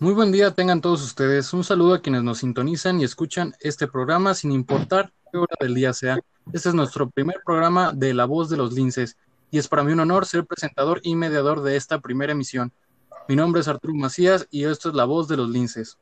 Muy 0.00 0.14
buen 0.14 0.32
día 0.32 0.50
tengan 0.52 0.80
todos 0.80 1.02
ustedes. 1.02 1.52
Un 1.52 1.62
saludo 1.62 1.92
a 1.92 2.00
quienes 2.00 2.22
nos 2.22 2.38
sintonizan 2.38 2.98
y 2.98 3.04
escuchan 3.04 3.52
este 3.60 3.86
programa 3.86 4.32
sin 4.32 4.50
importar 4.50 5.12
qué 5.30 5.36
hora 5.36 5.54
del 5.60 5.74
día 5.74 5.92
sea. 5.92 6.18
Este 6.54 6.70
es 6.70 6.74
nuestro 6.74 7.10
primer 7.10 7.42
programa 7.44 7.92
de 7.92 8.14
La 8.14 8.24
Voz 8.24 8.48
de 8.48 8.56
los 8.56 8.72
Linces 8.72 9.18
y 9.50 9.58
es 9.58 9.68
para 9.68 9.84
mí 9.84 9.92
un 9.92 10.00
honor 10.00 10.24
ser 10.24 10.46
presentador 10.46 11.02
y 11.02 11.16
mediador 11.16 11.60
de 11.60 11.76
esta 11.76 11.98
primera 11.98 12.32
emisión. 12.32 12.72
Mi 13.28 13.36
nombre 13.36 13.60
es 13.60 13.68
Arturo 13.68 13.92
Macías 13.92 14.48
y 14.50 14.64
esto 14.64 14.88
es 14.88 14.94
La 14.94 15.04
Voz 15.04 15.28
de 15.28 15.36
los 15.36 15.50
Linces. 15.50 15.98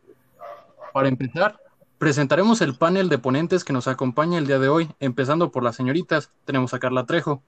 Para 0.93 1.09
empezar, 1.09 1.59
presentaremos 1.99 2.61
el 2.61 2.77
panel 2.79 3.09
de 3.09 3.19
ponentes 3.19 3.65
que 3.65 3.73
nos 3.73 3.89
acompaña 3.89 4.39
el 4.39 4.47
día 4.47 4.61
de 4.61 4.69
hoy, 4.69 4.89
empezando 5.01 5.51
por 5.51 5.65
las 5.65 5.75
señoritas. 5.75 6.31
Tenemos 6.45 6.73
a 6.73 6.79
Carla 6.79 7.05
Trejo. 7.05 7.43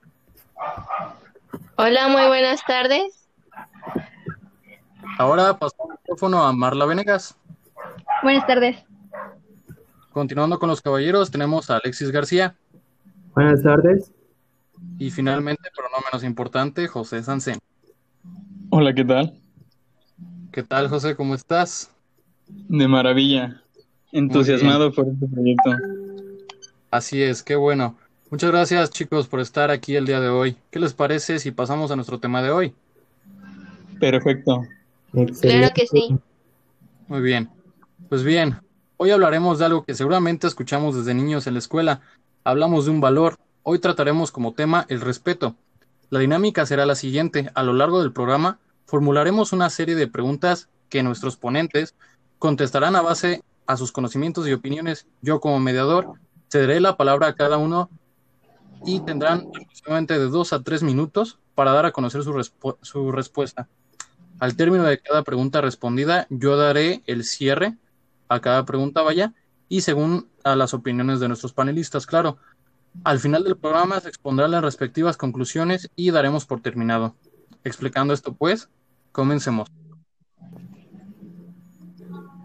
Hola, 1.77 2.09
muy 2.09 2.27
buenas 2.27 2.61
tardes. 2.67 3.21
Ahora 5.19 5.59
paso 5.59 5.77
el 5.85 5.99
micrófono 5.99 6.43
a 6.43 6.53
Marla 6.53 6.87
Venegas. 6.87 7.37
Buenas 8.23 8.47
tardes. 8.47 8.77
Continuando 10.13 10.59
con 10.59 10.69
los 10.69 10.81
caballeros, 10.81 11.31
tenemos 11.31 11.71
a 11.71 11.77
Alexis 11.77 12.11
García. 12.11 12.57
Buenas 13.35 13.63
tardes. 13.63 14.13
Y 14.99 15.11
finalmente, 15.11 15.71
pero 15.75 15.89
no 15.89 15.99
menos 16.05 16.25
importante, 16.25 16.87
José 16.89 17.23
Sansén. 17.23 17.59
Hola, 18.71 18.95
¿qué 18.95 19.05
tal? 19.05 19.39
¿Qué 20.53 20.63
tal, 20.63 20.89
José? 20.89 21.15
¿Cómo 21.15 21.35
estás? 21.35 21.91
De 22.49 22.89
maravilla. 22.89 23.63
Entusiasmado 24.13 24.93
por 24.93 25.07
este 25.07 25.27
proyecto. 25.29 25.77
Así 26.91 27.23
es, 27.23 27.43
qué 27.43 27.55
bueno. 27.55 27.97
Muchas 28.31 28.51
gracias, 28.51 28.91
chicos, 28.91 29.29
por 29.29 29.41
estar 29.41 29.71
aquí 29.71 29.97
el 29.97 30.07
día 30.07 30.21
de 30.21 30.29
hoy. 30.29 30.57
¿Qué 30.71 30.81
les 30.81 30.93
parece 30.93 31.39
si 31.39 31.51
pasamos 31.53 31.91
a 31.91 31.97
nuestro 31.97 32.19
tema 32.19 32.43
de 32.43 32.51
hoy? 32.51 32.75
Perfecto. 34.01 34.63
Claro 35.13 35.71
que 35.75 35.87
sí. 35.87 36.17
Muy 37.09 37.21
bien. 37.21 37.51
Pues 38.09 38.23
bien, 38.23 38.61
hoy 38.97 39.11
hablaremos 39.11 39.59
de 39.59 39.65
algo 39.67 39.85
que 39.85 39.95
seguramente 39.95 40.47
escuchamos 40.47 40.97
desde 40.97 41.15
niños 41.15 41.47
en 41.47 41.55
la 41.55 41.59
escuela. 41.59 42.01
Hablamos 42.45 42.85
de 42.85 42.93
un 42.93 43.01
valor. 43.01 43.37
Hoy 43.63 43.79
trataremos 43.79 44.31
como 44.31 44.55
tema 44.55 44.87
el 44.89 45.01
respeto. 45.01 45.57
La 46.09 46.21
dinámica 46.21 46.67
será 46.67 46.87
la 46.87 46.95
siguiente. 46.95 47.51
A 47.55 47.63
lo 47.63 47.73
largo 47.73 48.01
del 48.01 48.13
programa 48.13 48.59
formularemos 48.87 49.53
una 49.53 49.71
serie 49.71 49.95
de 49.95 50.09
preguntas 50.09 50.69
que 50.89 51.03
nuestros 51.03 51.37
ponentes 51.37 51.95
contestarán 52.39 52.97
a 52.97 53.03
base 53.03 53.43
a 53.67 53.77
sus 53.77 53.93
conocimientos 53.93 54.49
y 54.49 54.53
opiniones. 54.53 55.07
Yo 55.23 55.41
como 55.41 55.61
mediador 55.61 56.15
cederé 56.51 56.81
la 56.81 56.97
palabra 56.97 57.29
a 57.29 57.35
cada 57.35 57.59
uno 57.59 57.91
y 58.85 59.01
tendrán 59.01 59.47
aproximadamente 59.49 60.19
de 60.19 60.27
dos 60.27 60.53
a 60.53 60.63
tres 60.63 60.83
minutos 60.83 61.39
para 61.55 61.73
dar 61.73 61.87
a 61.87 61.93
conocer 61.93 62.23
su, 62.23 62.51
su 62.83 63.13
respuesta. 63.13 63.69
Al 64.41 64.57
término 64.57 64.85
de 64.85 64.99
cada 64.99 65.23
pregunta 65.23 65.61
respondida, 65.61 66.27
yo 66.31 66.57
daré 66.57 67.03
el 67.07 67.25
cierre 67.25 67.77
a 68.29 68.41
cada 68.41 68.65
pregunta, 68.65 69.03
vaya, 69.03 69.35
y 69.69 69.83
según 69.83 70.29
a 70.45 70.57
las 70.57 70.73
opiniones 70.73 71.21
de 71.21 71.29
nuestros 71.29 71.53
panelistas, 71.53 72.07
claro. 72.07 72.39
Al 73.05 73.21
final 73.21 73.45
del 73.45 73.59
programa 73.59 74.01
se 74.01 74.09
expondrán 74.09 74.51
las 74.51 74.65
respectivas 74.65 75.19
conclusiones 75.19 75.91
y 75.95 76.11
daremos 76.11 76.47
por 76.47 76.63
terminado. 76.63 77.15
Explicando 77.65 78.15
esto, 78.15 78.33
pues, 78.33 78.71
comencemos. 79.13 79.69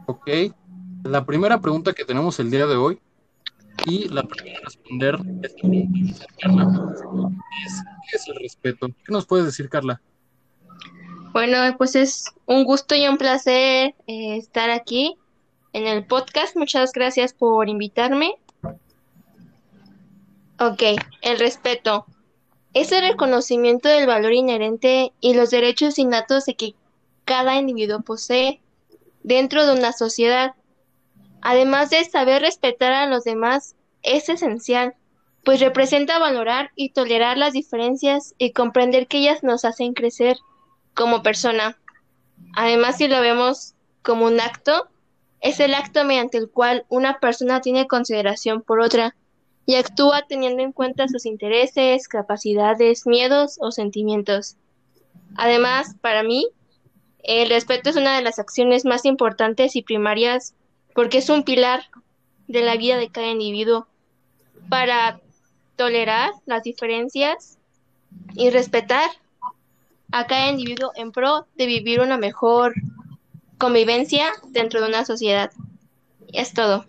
Ok, 0.05 0.29
la 1.05 1.25
primera 1.25 1.61
pregunta 1.61 1.93
que 1.93 2.03
tenemos 2.03 2.39
el 2.41 2.51
día 2.51 2.67
de 2.67 2.75
hoy 2.75 2.99
y 3.85 4.09
la 4.09 4.23
primera 4.23 4.59
responder 4.65 5.17
es, 5.41 5.55
¿qué 8.11 8.17
es 8.17 8.27
el 8.27 8.35
respeto? 8.41 8.87
¿Qué 8.87 9.13
nos 9.13 9.25
puedes 9.25 9.45
decir, 9.45 9.69
Carla? 9.69 10.01
Bueno, 11.35 11.57
pues 11.77 11.97
es 11.97 12.31
un 12.45 12.63
gusto 12.63 12.95
y 12.95 13.09
un 13.09 13.17
placer 13.17 13.93
eh, 14.07 14.37
estar 14.37 14.69
aquí 14.69 15.17
en 15.73 15.85
el 15.85 16.05
podcast. 16.05 16.55
Muchas 16.55 16.93
gracias 16.93 17.33
por 17.33 17.67
invitarme. 17.67 18.35
Ok, 20.61 20.81
el 21.21 21.37
respeto. 21.37 22.05
Es 22.73 22.93
el 22.93 23.01
reconocimiento 23.01 23.89
del 23.89 24.07
valor 24.07 24.31
inherente 24.31 25.11
y 25.19 25.33
los 25.33 25.49
derechos 25.49 25.99
innatos 25.99 26.45
de 26.45 26.55
que 26.55 26.73
cada 27.25 27.57
individuo 27.57 27.99
posee 27.99 28.61
dentro 29.21 29.67
de 29.67 29.77
una 29.77 29.91
sociedad. 29.91 30.53
Además 31.41 31.89
de 31.89 32.05
saber 32.05 32.43
respetar 32.43 32.93
a 32.93 33.07
los 33.07 33.25
demás, 33.25 33.75
es 34.03 34.29
esencial, 34.29 34.95
pues 35.43 35.59
representa 35.59 36.17
valorar 36.17 36.71
y 36.77 36.91
tolerar 36.91 37.37
las 37.37 37.51
diferencias 37.51 38.35
y 38.37 38.53
comprender 38.53 39.07
que 39.07 39.17
ellas 39.17 39.43
nos 39.43 39.65
hacen 39.65 39.93
crecer 39.93 40.37
como 40.95 41.21
persona. 41.21 41.77
Además, 42.55 42.97
si 42.97 43.07
lo 43.07 43.21
vemos 43.21 43.73
como 44.01 44.25
un 44.25 44.39
acto, 44.39 44.87
es 45.41 45.59
el 45.59 45.75
acto 45.75 46.03
mediante 46.05 46.37
el 46.37 46.49
cual 46.49 46.85
una 46.89 47.19
persona 47.19 47.61
tiene 47.61 47.87
consideración 47.87 48.61
por 48.61 48.79
otra 48.79 49.15
y 49.67 49.75
actúa 49.75 50.23
teniendo 50.27 50.63
en 50.63 50.71
cuenta 50.71 51.07
sus 51.07 51.25
intereses, 51.25 52.07
capacidades, 52.07 53.05
miedos 53.05 53.57
o 53.59 53.71
sentimientos. 53.71 54.55
Además, 55.35 55.95
para 56.01 56.23
mí, 56.23 56.47
el 57.23 57.49
respeto 57.49 57.89
es 57.89 57.95
una 57.95 58.15
de 58.15 58.21
las 58.21 58.39
acciones 58.39 58.85
más 58.85 59.05
importantes 59.05 59.75
y 59.75 59.81
primarias 59.81 60.53
porque 60.93 61.17
es 61.17 61.29
un 61.29 61.43
pilar 61.43 61.83
de 62.47 62.61
la 62.61 62.77
vida 62.77 62.97
de 62.97 63.09
cada 63.09 63.27
individuo 63.27 63.87
para 64.69 65.19
tolerar 65.75 66.31
las 66.45 66.63
diferencias 66.63 67.57
y 68.35 68.49
respetar 68.49 69.09
a 70.11 70.27
cada 70.27 70.49
individuo 70.49 70.91
en 70.95 71.11
pro 71.11 71.47
de 71.55 71.65
vivir 71.65 71.99
una 71.99 72.17
mejor 72.17 72.73
convivencia 73.57 74.27
dentro 74.49 74.81
de 74.81 74.87
una 74.87 75.05
sociedad. 75.05 75.51
Y 76.27 76.39
es 76.39 76.53
todo. 76.53 76.85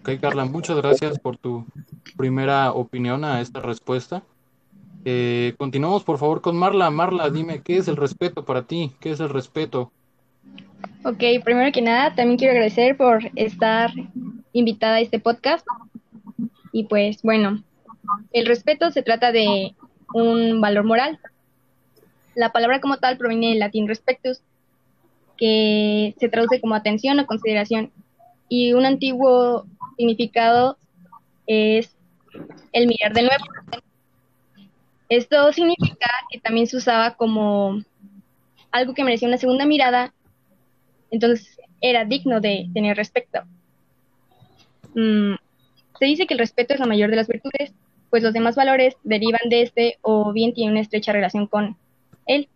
Ok, 0.00 0.20
Carla, 0.20 0.44
muchas 0.44 0.76
gracias 0.76 1.18
por 1.18 1.36
tu 1.36 1.64
primera 2.16 2.72
opinión 2.72 3.24
a 3.24 3.40
esta 3.40 3.60
respuesta. 3.60 4.22
Eh, 5.04 5.54
continuamos, 5.58 6.04
por 6.04 6.18
favor, 6.18 6.40
con 6.40 6.56
Marla. 6.56 6.90
Marla, 6.90 7.30
dime, 7.30 7.62
¿qué 7.62 7.76
es 7.76 7.88
el 7.88 7.96
respeto 7.96 8.44
para 8.44 8.62
ti? 8.62 8.92
¿Qué 9.00 9.10
es 9.10 9.20
el 9.20 9.28
respeto? 9.28 9.92
Ok, 11.04 11.22
primero 11.44 11.72
que 11.72 11.82
nada, 11.82 12.14
también 12.14 12.38
quiero 12.38 12.52
agradecer 12.52 12.96
por 12.96 13.20
estar 13.36 13.92
invitada 14.52 14.96
a 14.96 15.00
este 15.00 15.18
podcast. 15.18 15.66
Y 16.72 16.84
pues 16.84 17.22
bueno, 17.22 17.62
el 18.32 18.46
respeto 18.46 18.90
se 18.90 19.02
trata 19.02 19.32
de 19.32 19.74
un 20.14 20.60
valor 20.60 20.84
moral 20.84 21.18
la 22.34 22.52
palabra 22.52 22.80
como 22.80 22.98
tal 22.98 23.18
proviene 23.18 23.50
del 23.50 23.58
latín 23.58 23.88
respectus, 23.88 24.40
que 25.36 26.14
se 26.18 26.28
traduce 26.28 26.60
como 26.60 26.74
atención 26.74 27.18
o 27.18 27.26
consideración. 27.26 27.90
Y 28.48 28.72
un 28.74 28.86
antiguo 28.86 29.66
significado 29.96 30.76
es 31.46 31.94
el 32.72 32.86
mirar 32.86 33.12
de 33.12 33.22
nuevo. 33.22 33.44
Esto 35.08 35.52
significa 35.52 36.08
que 36.30 36.40
también 36.40 36.66
se 36.66 36.76
usaba 36.76 37.14
como 37.16 37.82
algo 38.70 38.94
que 38.94 39.04
merecía 39.04 39.28
una 39.28 39.36
segunda 39.36 39.66
mirada, 39.66 40.14
entonces 41.10 41.60
era 41.80 42.04
digno 42.04 42.40
de 42.40 42.68
tener 42.72 42.96
respeto. 42.96 43.42
Mm, 44.94 45.34
se 45.98 46.04
dice 46.04 46.26
que 46.26 46.34
el 46.34 46.40
respeto 46.40 46.72
es 46.74 46.80
la 46.80 46.86
mayor 46.86 47.10
de 47.10 47.16
las 47.16 47.28
virtudes, 47.28 47.74
pues 48.10 48.22
los 48.22 48.32
demás 48.32 48.56
valores 48.56 48.96
derivan 49.04 49.48
de 49.50 49.62
este 49.62 49.98
o 50.02 50.32
bien 50.32 50.54
tienen 50.54 50.72
una 50.72 50.80
estrecha 50.80 51.12
relación 51.12 51.46
con 51.46 51.76
él. 52.26 52.48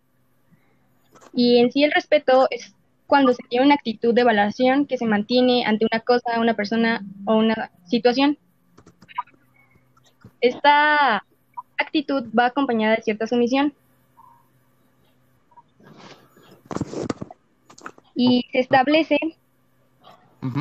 Y 1.33 1.59
en 1.59 1.71
sí 1.71 1.85
el 1.85 1.93
respeto 1.93 2.47
es 2.51 2.75
cuando 3.07 3.33
se 3.33 3.43
tiene 3.49 3.67
una 3.67 3.75
actitud 3.75 4.15
de 4.15 4.23
evaluación 4.23 4.87
que 4.87 4.99
se 4.99 5.07
mantiene 5.07 5.65
ante 5.65 5.87
una 5.91 6.01
cosa, 6.01 6.41
una 6.41 6.55
persona 6.55 7.05
o 7.25 7.37
una 7.37 7.71
situación. 7.87 8.39
Esta 10.41 11.25
actitud 11.79 12.25
va 12.37 12.47
acompañada 12.47 12.97
de 12.97 13.03
cierta 13.03 13.27
sumisión. 13.27 13.75
Y 18.15 18.47
se 18.51 18.61
establece 18.61 19.19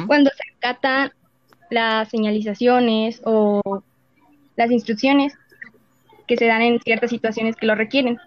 cuando 0.08 0.30
se 0.32 0.44
acatan 0.58 1.12
las 1.70 2.10
señalizaciones 2.10 3.22
o 3.24 3.84
las 4.56 4.72
instrucciones 4.72 5.34
que 6.28 6.38
se 6.38 6.46
dan 6.46 6.62
en 6.62 6.82
ciertas 6.82 7.10
situaciones 7.10 7.56
que 7.56 7.66
lo 7.66 7.76
requieren. 7.76 8.20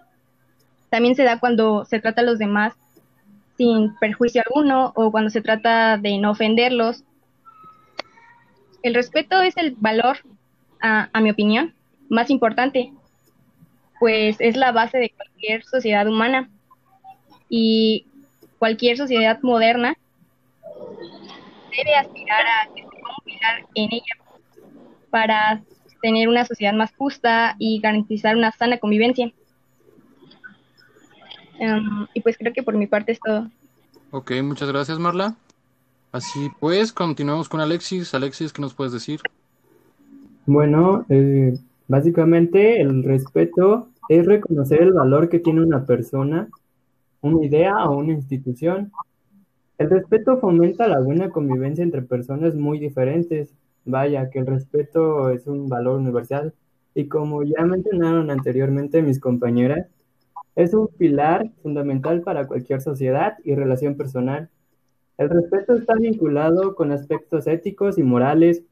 También 0.89 1.15
se 1.15 1.23
da 1.23 1.39
cuando 1.39 1.85
se 1.85 1.99
trata 1.99 2.21
a 2.21 2.25
los 2.25 2.39
demás 2.39 2.73
sin 3.57 3.93
perjuicio 3.95 4.41
alguno 4.45 4.93
o 4.95 5.11
cuando 5.11 5.29
se 5.29 5.41
trata 5.41 5.97
de 5.97 6.17
no 6.17 6.31
ofenderlos. 6.31 7.03
El 8.81 8.93
respeto 8.93 9.41
es 9.41 9.57
el 9.57 9.75
valor, 9.77 10.19
a, 10.81 11.09
mi 11.19 11.29
opinión, 11.29 11.73
más 12.07 12.29
importante, 12.29 12.93
pues 13.99 14.37
es 14.39 14.55
la 14.55 14.71
base 14.71 14.97
de 14.97 15.09
cualquier 15.09 15.65
sociedad 15.65 16.07
humana 16.07 16.49
y 17.49 18.05
cualquier 18.59 18.95
sociedad 18.95 19.39
moderna 19.41 19.95
debe 21.75 21.95
aspirar 21.95 22.45
a 22.45 22.73
que 22.73 22.83
se 22.83 22.87
ponga 22.87 23.67
en 23.75 23.89
ella 23.91 24.15
para 25.09 25.61
tener 26.01 26.29
una 26.29 26.45
sociedad 26.45 26.73
más 26.73 26.95
justa 26.95 27.55
y 27.59 27.81
garantizar 27.81 28.37
una 28.37 28.53
sana 28.53 28.77
convivencia. 28.77 29.33
Em, 31.59 32.07
y 32.13 32.21
pues 32.21 32.37
creo 32.37 32.53
que 32.53 32.63
por 32.63 32.75
mi 32.75 32.87
parte 32.87 33.11
es 33.11 33.19
todo. 33.19 33.49
Ok, 34.11 34.31
muchas 34.43 34.69
gracias 34.69 34.97
Marla. 34.97 35.35
Así 36.11 36.49
pues, 36.59 36.91
continuamos 36.91 37.49
con 37.49 37.61
Alexis. 37.61 38.13
Alexis, 38.15 38.51
¿qué 38.51 38.61
nos 38.61 38.73
puedes 38.73 38.93
decir? 38.93 39.19
Bueno, 40.45 41.05
eh, 41.09 41.53
básicamente 41.87 42.81
el 42.81 43.03
respeto 43.03 43.89
es 44.09 44.25
reconocer 44.25 44.81
el 44.81 44.93
valor 44.93 45.29
que 45.29 45.39
tiene 45.39 45.61
una 45.61 45.85
persona, 45.85 46.49
una 47.21 47.45
idea 47.45 47.85
o 47.85 47.97
una 47.97 48.13
institución. 48.13 48.91
El 49.77 49.91
respeto 49.91 50.39
fomenta 50.39 50.87
la 50.87 50.99
buena 50.99 51.29
convivencia 51.29 51.83
entre 51.83 52.01
personas 52.01 52.55
muy 52.55 52.79
diferentes. 52.79 53.53
Vaya, 53.85 54.29
que 54.29 54.39
el 54.39 54.47
respeto 54.47 55.29
es 55.29 55.45
un 55.45 55.69
valor 55.69 55.99
universal 55.99 56.53
y 56.95 57.07
como 57.07 57.43
ya 57.43 57.63
mencionaron 57.65 58.31
anteriormente 58.31 59.01
mis 59.01 59.19
compañeras, 59.19 59.87
es 60.55 60.73
un 60.73 60.87
pilar 60.87 61.51
fundamental 61.61 62.21
para 62.21 62.47
cualquier 62.47 62.81
sociedad 62.81 63.37
y 63.43 63.55
relación 63.55 63.95
personal. 63.95 64.49
El 65.17 65.29
respeto 65.29 65.73
está 65.73 65.95
vinculado 65.95 66.75
con 66.75 66.91
aspectos 66.91 67.47
éticos 67.47 67.97
y 67.97 68.03
morales, 68.03 68.63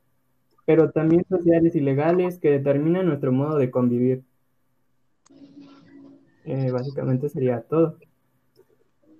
pero 0.65 0.91
también 0.91 1.25
sociales 1.29 1.75
y 1.75 1.81
legales 1.81 2.39
que 2.39 2.51
determinan 2.51 3.05
nuestro 3.05 3.31
modo 3.31 3.57
de 3.57 3.71
convivir. 3.71 4.23
Eh, 6.45 6.71
básicamente 6.71 7.27
sería 7.27 7.61
todo. 7.61 7.97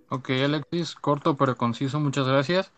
Ok, 0.10 0.30
Alexis, 0.30 0.96
corto 0.96 1.36
pero 1.36 1.58
conciso, 1.58 2.00
muchas 2.00 2.28
gracias. 2.28 2.72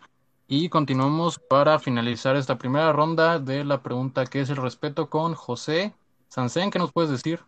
Y 0.48 0.68
continuamos 0.68 1.38
para 1.38 1.78
finalizar 1.78 2.34
esta 2.34 2.58
primera 2.58 2.92
ronda 2.92 3.38
de 3.38 3.62
la 3.62 3.84
pregunta 3.84 4.26
¿qué 4.26 4.40
es 4.40 4.50
el 4.50 4.56
respeto? 4.56 5.08
con 5.08 5.34
José 5.34 5.94
Sansen, 6.26 6.72
¿qué 6.72 6.80
nos 6.80 6.92
puedes 6.92 7.10
decir? 7.10 7.40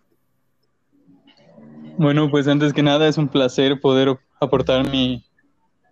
Bueno, 2.03 2.29
pues 2.29 2.49
antes 2.49 2.73
que 2.73 2.83
nada 2.83 3.07
es 3.07 3.17
un 3.17 3.29
placer 3.29 3.81
poder 3.81 4.19
aportar 4.41 4.91
mi, 4.91 5.25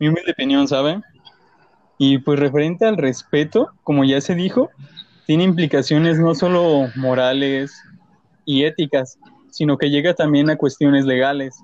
mi 0.00 0.08
humilde 0.08 0.32
opinión, 0.32 0.66
¿sabe? 0.66 1.00
Y 1.98 2.18
pues 2.18 2.36
referente 2.40 2.84
al 2.84 2.96
respeto, 2.96 3.70
como 3.84 4.02
ya 4.02 4.20
se 4.20 4.34
dijo, 4.34 4.70
tiene 5.26 5.44
implicaciones 5.44 6.18
no 6.18 6.34
solo 6.34 6.88
morales 6.96 7.80
y 8.44 8.64
éticas, 8.64 9.20
sino 9.52 9.78
que 9.78 9.88
llega 9.88 10.12
también 10.14 10.50
a 10.50 10.56
cuestiones 10.56 11.04
legales, 11.04 11.56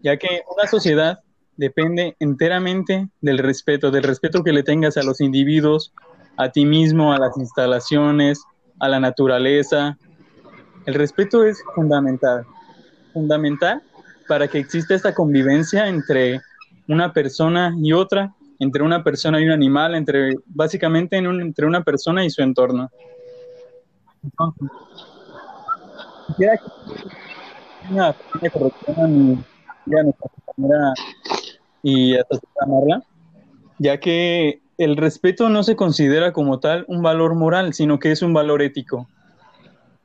ya 0.00 0.16
que 0.16 0.42
una 0.52 0.68
sociedad 0.68 1.20
depende 1.56 2.16
enteramente 2.18 3.08
del 3.20 3.38
respeto, 3.38 3.92
del 3.92 4.02
respeto 4.02 4.42
que 4.42 4.52
le 4.52 4.64
tengas 4.64 4.96
a 4.96 5.04
los 5.04 5.20
individuos, 5.20 5.94
a 6.36 6.50
ti 6.50 6.64
mismo, 6.64 7.12
a 7.12 7.18
las 7.18 7.38
instalaciones, 7.38 8.42
a 8.80 8.88
la 8.88 8.98
naturaleza. 8.98 9.96
El 10.84 10.94
respeto 10.94 11.44
es 11.44 11.62
fundamental, 11.76 12.44
fundamental 13.18 13.82
para 14.28 14.46
que 14.46 14.58
exista 14.58 14.94
esta 14.94 15.12
convivencia 15.12 15.88
entre 15.88 16.40
una 16.86 17.12
persona 17.12 17.74
y 17.82 17.92
otra, 17.92 18.32
entre 18.60 18.82
una 18.82 19.02
persona 19.02 19.40
y 19.40 19.44
un 19.44 19.50
animal, 19.50 19.96
entre 19.96 20.36
básicamente 20.46 21.16
entre 21.16 21.66
una 21.66 21.82
persona 21.82 22.24
y 22.24 22.30
su 22.30 22.42
entorno. 22.42 22.88
Y 31.82 32.16
ya 33.78 33.98
que 33.98 34.60
el 34.76 34.96
respeto 34.96 35.48
no 35.48 35.62
se 35.64 35.74
considera 35.74 36.32
como 36.32 36.60
tal 36.60 36.84
un 36.88 37.02
valor 37.02 37.34
moral, 37.34 37.74
sino 37.74 37.98
que 37.98 38.12
es 38.12 38.22
un 38.22 38.32
valor 38.32 38.62
ético. 38.62 39.08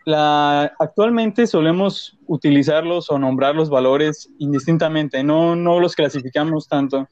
La, 0.05 0.73
actualmente 0.79 1.47
solemos 1.47 2.17
utilizarlos 2.27 3.09
o 3.09 3.17
nombrar 3.17 3.55
los 3.55 3.69
valores 3.69 4.29
indistintamente, 4.39 5.23
no, 5.23 5.55
no 5.55 5.79
los 5.79 5.95
clasificamos 5.95 6.67
tanto. 6.67 7.07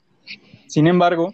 Sin 0.67 0.87
embargo, 0.87 1.33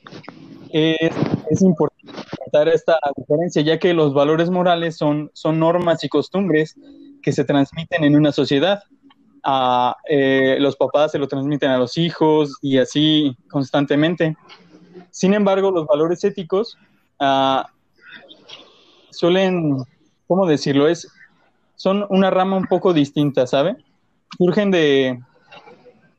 es, 0.72 1.62
importante 1.62 2.14
tratar 2.52 2.70
esta 2.70 3.00
diferencia, 3.16 3.62
ya 3.62 3.80
que 3.80 3.94
los 3.94 4.14
valores 4.14 4.50
morales 4.50 4.98
son, 4.98 5.32
son 5.34 5.60
normas 5.60 6.04
y 6.04 6.10
costumbres 6.10 6.76
que 7.22 7.32
se 7.32 7.44
transmiten 7.44 8.04
en 8.04 8.16
una 8.16 8.32
sociedad 8.32 8.84
a 9.44 9.96
eh, 10.10 10.58
los 10.60 10.76
papás 10.76 11.14
se 11.14 11.20
lo 11.20 11.28
transmiten 11.28 11.70
a 11.70 11.78
los 11.78 11.98
hijos 11.98 12.58
y 12.62 12.80
así 12.80 13.36
constantemente. 13.50 14.36
Sin 15.12 15.34
embargo, 15.34 15.72
los 15.72 15.88
valores 15.88 16.24
éticos 16.26 16.78
ah, 17.20 17.66
suelen, 19.10 19.78
¿cómo 20.28 20.46
decirlo? 20.46 20.90
Es, 20.90 21.08
son 21.78 22.06
una 22.10 22.30
rama 22.30 22.58
un 22.58 22.66
poco 22.66 22.92
distinta, 22.92 23.48
¿sabe? 23.48 23.78
Surgen 24.38 24.72
de, 24.72 25.22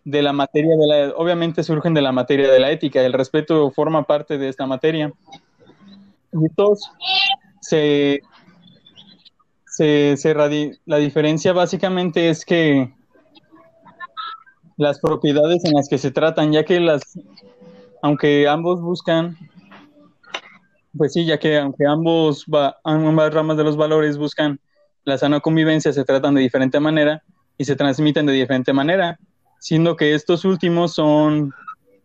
de 0.05 0.23
la 0.23 0.33
materia 0.33 0.77
de 0.77 0.87
la, 0.87 1.15
obviamente 1.17 1.63
surgen 1.63 1.93
de 1.93 2.01
la 2.01 2.13
materia 2.13 2.51
de 2.51 2.61
la 2.61 2.71
ética, 2.71 3.03
el 3.03 3.13
respeto 3.13 3.71
forma 3.71 4.05
parte 4.05 4.39
de 4.39 4.49
esta 4.49 4.67
materia. 4.67 5.13
Y 6.33 6.47
estos 6.47 6.91
se, 7.61 8.23
se, 9.67 10.17
se 10.17 10.35
la 10.87 10.97
diferencia 10.97 11.53
básicamente 11.53 12.31
es 12.31 12.45
que 12.45 12.95
las 14.77 15.01
propiedades 15.01 15.65
en 15.65 15.75
las 15.75 15.89
que 15.89 15.99
se 15.99 16.13
tratan, 16.13 16.53
ya 16.53 16.65
que 16.65 16.79
las, 16.79 17.03
aunque 18.01 18.47
ambos 18.47 18.81
buscan, 18.81 19.37
pues 20.97 21.15
sí, 21.15 21.27
ya 21.27 21.39
que 21.39 21.59
aunque 21.59 21.85
ambos, 21.85 22.47
ambas 22.85 23.35
ramas 23.35 23.57
de 23.57 23.65
los 23.65 23.77
valores 23.77 24.17
buscan 24.19 24.61
la 25.09 25.17
sana 25.17 25.41
convivencia, 25.41 25.93
se 25.93 26.05
tratan 26.05 26.35
de 26.35 26.43
diferente 26.43 26.79
manera 26.81 27.23
y 27.57 27.65
se 27.65 27.77
transmiten 27.77 28.27
de 28.27 28.35
diferente 28.35 28.75
manera, 28.75 29.19
siendo 29.59 29.97
que 29.97 30.15
estos 30.15 30.45
últimos 30.45 30.95
son 30.95 31.53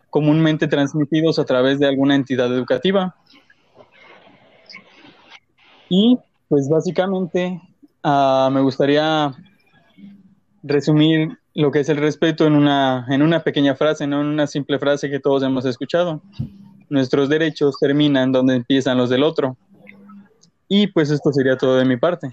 comúnmente 0.09 0.67
transmitidos 0.67 1.37
a 1.37 1.43
través 1.43 1.79
de 1.79 1.87
alguna 1.87 2.15
entidad 2.15 2.47
educativa. 2.47 3.15
Y 5.89 6.17
pues 6.47 6.69
básicamente 6.69 7.61
uh, 8.03 8.49
me 8.49 8.61
gustaría 8.61 9.35
resumir 10.63 11.37
lo 11.55 11.71
que 11.71 11.81
es 11.81 11.89
el 11.89 11.97
respeto 11.97 12.47
en 12.47 12.53
una, 12.53 13.05
en 13.09 13.21
una 13.21 13.41
pequeña 13.41 13.75
frase, 13.75 14.07
no 14.07 14.21
en 14.21 14.27
una 14.27 14.47
simple 14.47 14.79
frase 14.79 15.09
que 15.09 15.19
todos 15.19 15.43
hemos 15.43 15.65
escuchado. 15.65 16.21
Nuestros 16.89 17.27
derechos 17.27 17.77
terminan 17.79 18.31
donde 18.31 18.55
empiezan 18.55 18.97
los 18.97 19.09
del 19.09 19.23
otro. 19.23 19.57
Y 20.69 20.87
pues 20.87 21.11
esto 21.11 21.33
sería 21.33 21.57
todo 21.57 21.75
de 21.75 21.85
mi 21.85 21.97
parte. 21.97 22.31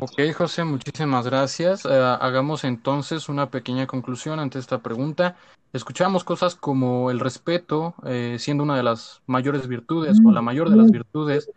Ok, 0.00 0.32
José, 0.32 0.62
muchísimas 0.62 1.26
gracias. 1.26 1.84
Eh, 1.84 1.88
hagamos 1.90 2.62
entonces 2.62 3.28
una 3.28 3.50
pequeña 3.50 3.88
conclusión 3.88 4.38
ante 4.38 4.60
esta 4.60 4.78
pregunta. 4.78 5.36
Escuchamos 5.72 6.22
cosas 6.22 6.54
como 6.54 7.10
el 7.10 7.18
respeto, 7.18 7.94
eh, 8.06 8.36
siendo 8.38 8.62
una 8.62 8.76
de 8.76 8.84
las 8.84 9.22
mayores 9.26 9.66
virtudes 9.66 10.18
o 10.24 10.30
la 10.30 10.40
mayor 10.40 10.70
de 10.70 10.76
las 10.76 10.90
virtudes, 10.90 11.50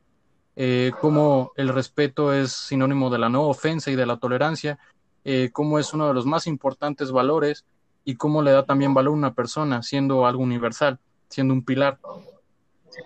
eh, 0.56 0.92
como 1.00 1.52
el 1.56 1.70
respeto 1.70 2.34
es 2.34 2.52
sinónimo 2.52 3.10
de 3.10 3.20
la 3.20 3.30
no 3.30 3.44
ofensa 3.48 3.90
y 3.92 3.96
de 3.96 4.06
la 4.06 4.18
tolerancia, 4.18 4.80
eh, 5.24 5.50
cómo 5.54 5.80
es 5.80 5.94
uno 5.94 6.08
de 6.08 6.14
los 6.14 6.26
más 6.26 6.48
importantes 6.48 7.12
valores 7.12 7.64
y 8.04 8.16
cómo 8.16 8.42
le 8.42 8.52
da 8.52 8.66
también 8.66 8.94
valor 8.94 9.14
a 9.14 9.18
una 9.18 9.34
persona, 9.34 9.82
siendo 9.82 10.26
algo 10.26 10.44
universal, 10.44 11.00
siendo 11.30 11.54
un 11.54 11.64
pilar. 11.64 12.00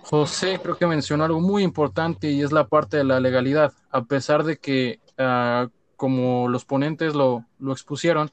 José 0.04 0.60
creo 0.62 0.78
que 0.78 0.88
mencionó 0.88 1.26
algo 1.26 1.40
muy 1.40 1.62
importante 1.62 2.32
y 2.32 2.42
es 2.42 2.52
la 2.52 2.68
parte 2.68 2.98
de 2.98 3.04
la 3.04 3.20
legalidad, 3.20 3.74
a 3.92 4.06
pesar 4.06 4.44
de 4.44 4.58
que, 4.58 5.00
ah, 5.18 5.68
como 5.96 6.50
los 6.50 6.66
ponentes 6.66 7.16
lo, 7.16 7.46
lo 7.60 7.72
expusieron, 7.72 8.32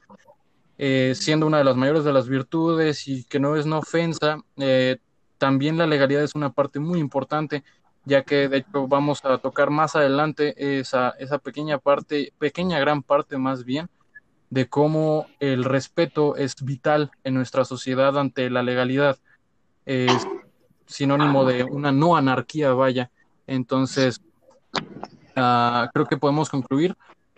eh, 0.77 1.13
siendo 1.15 1.47
una 1.47 1.59
de 1.59 1.63
las 1.63 1.75
mayores 1.75 2.03
de 2.03 2.13
las 2.13 2.27
virtudes 2.27 3.07
y 3.07 3.23
que 3.25 3.39
no 3.39 3.55
es 3.55 3.65
no 3.65 3.79
ofensa, 3.79 4.39
eh, 4.57 4.97
también 5.37 5.77
la 5.77 5.87
legalidad 5.87 6.23
es 6.23 6.35
una 6.35 6.51
parte 6.51 6.79
muy 6.79 6.99
importante 6.99 7.63
ya 8.05 8.23
que 8.23 8.49
de 8.49 8.57
hecho 8.57 8.87
vamos 8.87 9.23
a 9.23 9.37
tocar 9.37 9.69
más 9.69 9.95
adelante 9.95 10.79
esa, 10.79 11.11
esa 11.19 11.37
pequeña 11.37 11.77
parte, 11.77 12.33
pequeña 12.37 12.79
gran 12.79 13.01
parte 13.01 13.37
más 13.37 13.63
bien, 13.63 13.89
de 14.49 14.67
cómo 14.67 15.27
el 15.39 15.63
respeto 15.63 16.35
es 16.35 16.55
vital 16.63 17.11
en 17.23 17.33
nuestra 17.33 17.65
sociedad 17.65 18.17
ante 18.17 18.49
la 18.49 18.61
legalidad. 18.61 19.17
Es 19.85 20.27
sinónimo 20.85 21.45
de 21.45 21.63
una 21.63 21.91
no 21.91 22.15
anarquía, 22.15 22.73
vaya. 22.73 23.09
Entonces, 23.47 24.21
uh, 25.35 25.89
creo 25.93 26.05
que 26.05 26.17
podemos 26.17 26.49
concluir 26.49 26.95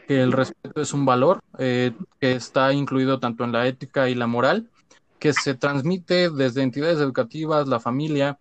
que 0.08 0.22
el 0.22 0.32
respeto 0.32 0.82
es 0.82 0.94
un 0.94 1.06
valor 1.06 1.42
eh, 1.58 1.92
que 2.20 2.34
está 2.34 2.74
incluido 2.74 3.20
tanto 3.20 3.44
en 3.44 3.52
la 3.52 3.68
ética 3.68 4.10
y 4.10 4.16
la 4.16 4.28
moral, 4.28 4.70
que 5.20 5.34
se 5.34 5.56
transmite 5.56 6.30
desde 6.30 6.62
entidades 6.62 7.00
educativas, 7.00 7.68
la 7.68 7.80
familia, 7.80 8.38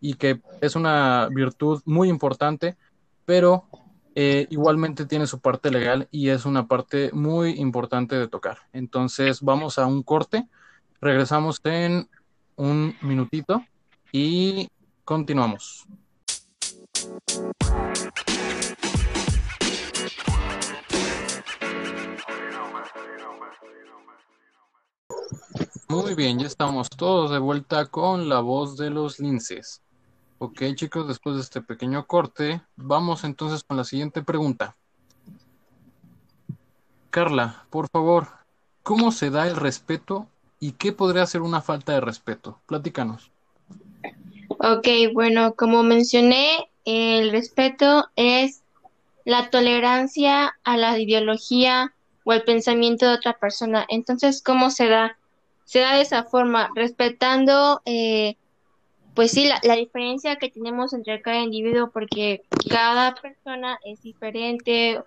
y 0.00 0.14
que 0.14 0.40
es 0.60 0.76
una 0.76 1.28
virtud 1.30 1.82
muy 1.84 2.08
importante, 2.08 2.76
pero 3.24 3.64
eh, 4.14 4.46
igualmente 4.50 5.06
tiene 5.06 5.26
su 5.26 5.40
parte 5.40 5.70
legal 5.70 6.08
y 6.10 6.28
es 6.28 6.44
una 6.44 6.66
parte 6.66 7.10
muy 7.12 7.50
importante 7.58 8.16
de 8.16 8.28
tocar. 8.28 8.58
Entonces 8.72 9.40
vamos 9.42 9.78
a 9.78 9.86
un 9.86 10.02
corte, 10.02 10.48
regresamos 11.00 11.60
en 11.64 12.08
un 12.56 12.96
minutito 13.02 13.64
y 14.12 14.68
continuamos. 15.04 15.86
Muy 25.88 26.14
bien, 26.16 26.40
ya 26.40 26.48
estamos 26.48 26.90
todos 26.90 27.30
de 27.30 27.38
vuelta 27.38 27.86
con 27.86 28.28
la 28.28 28.40
voz 28.40 28.76
de 28.76 28.90
los 28.90 29.20
linces. 29.20 29.82
Ok, 30.38 30.62
chicos, 30.74 31.06
después 31.06 31.36
de 31.36 31.42
este 31.42 31.62
pequeño 31.62 32.06
corte, 32.06 32.60
vamos 32.74 33.22
entonces 33.22 33.62
con 33.62 33.76
la 33.76 33.84
siguiente 33.84 34.22
pregunta. 34.22 34.76
Carla, 37.10 37.64
por 37.70 37.88
favor, 37.88 38.28
¿cómo 38.82 39.12
se 39.12 39.30
da 39.30 39.46
el 39.46 39.54
respeto 39.54 40.26
y 40.58 40.72
qué 40.72 40.92
podría 40.92 41.24
ser 41.24 41.42
una 41.42 41.60
falta 41.60 41.92
de 41.92 42.00
respeto? 42.00 42.60
Platícanos. 42.66 43.30
Ok, 44.58 44.88
bueno, 45.14 45.54
como 45.54 45.84
mencioné, 45.84 46.68
el 46.84 47.30
respeto 47.30 48.08
es 48.16 48.62
la 49.24 49.50
tolerancia 49.50 50.56
a 50.64 50.76
la 50.76 50.98
ideología 50.98 51.94
o 52.24 52.32
el 52.32 52.42
pensamiento 52.42 53.06
de 53.06 53.14
otra 53.14 53.34
persona. 53.34 53.86
Entonces, 53.88 54.42
¿cómo 54.42 54.70
se 54.70 54.88
da? 54.88 55.16
Se 55.66 55.80
da 55.80 55.96
de 55.96 56.02
esa 56.02 56.24
forma, 56.24 56.70
respetando, 56.74 57.82
eh, 57.84 58.36
pues 59.14 59.32
sí, 59.32 59.46
la, 59.46 59.60
la 59.62 59.76
diferencia 59.76 60.36
que 60.36 60.48
tenemos 60.48 60.94
entre 60.94 61.20
cada 61.20 61.40
individuo, 61.40 61.90
porque 61.90 62.42
cada 62.70 63.14
persona 63.14 63.78
es 63.84 64.00
diferente, 64.00 65.02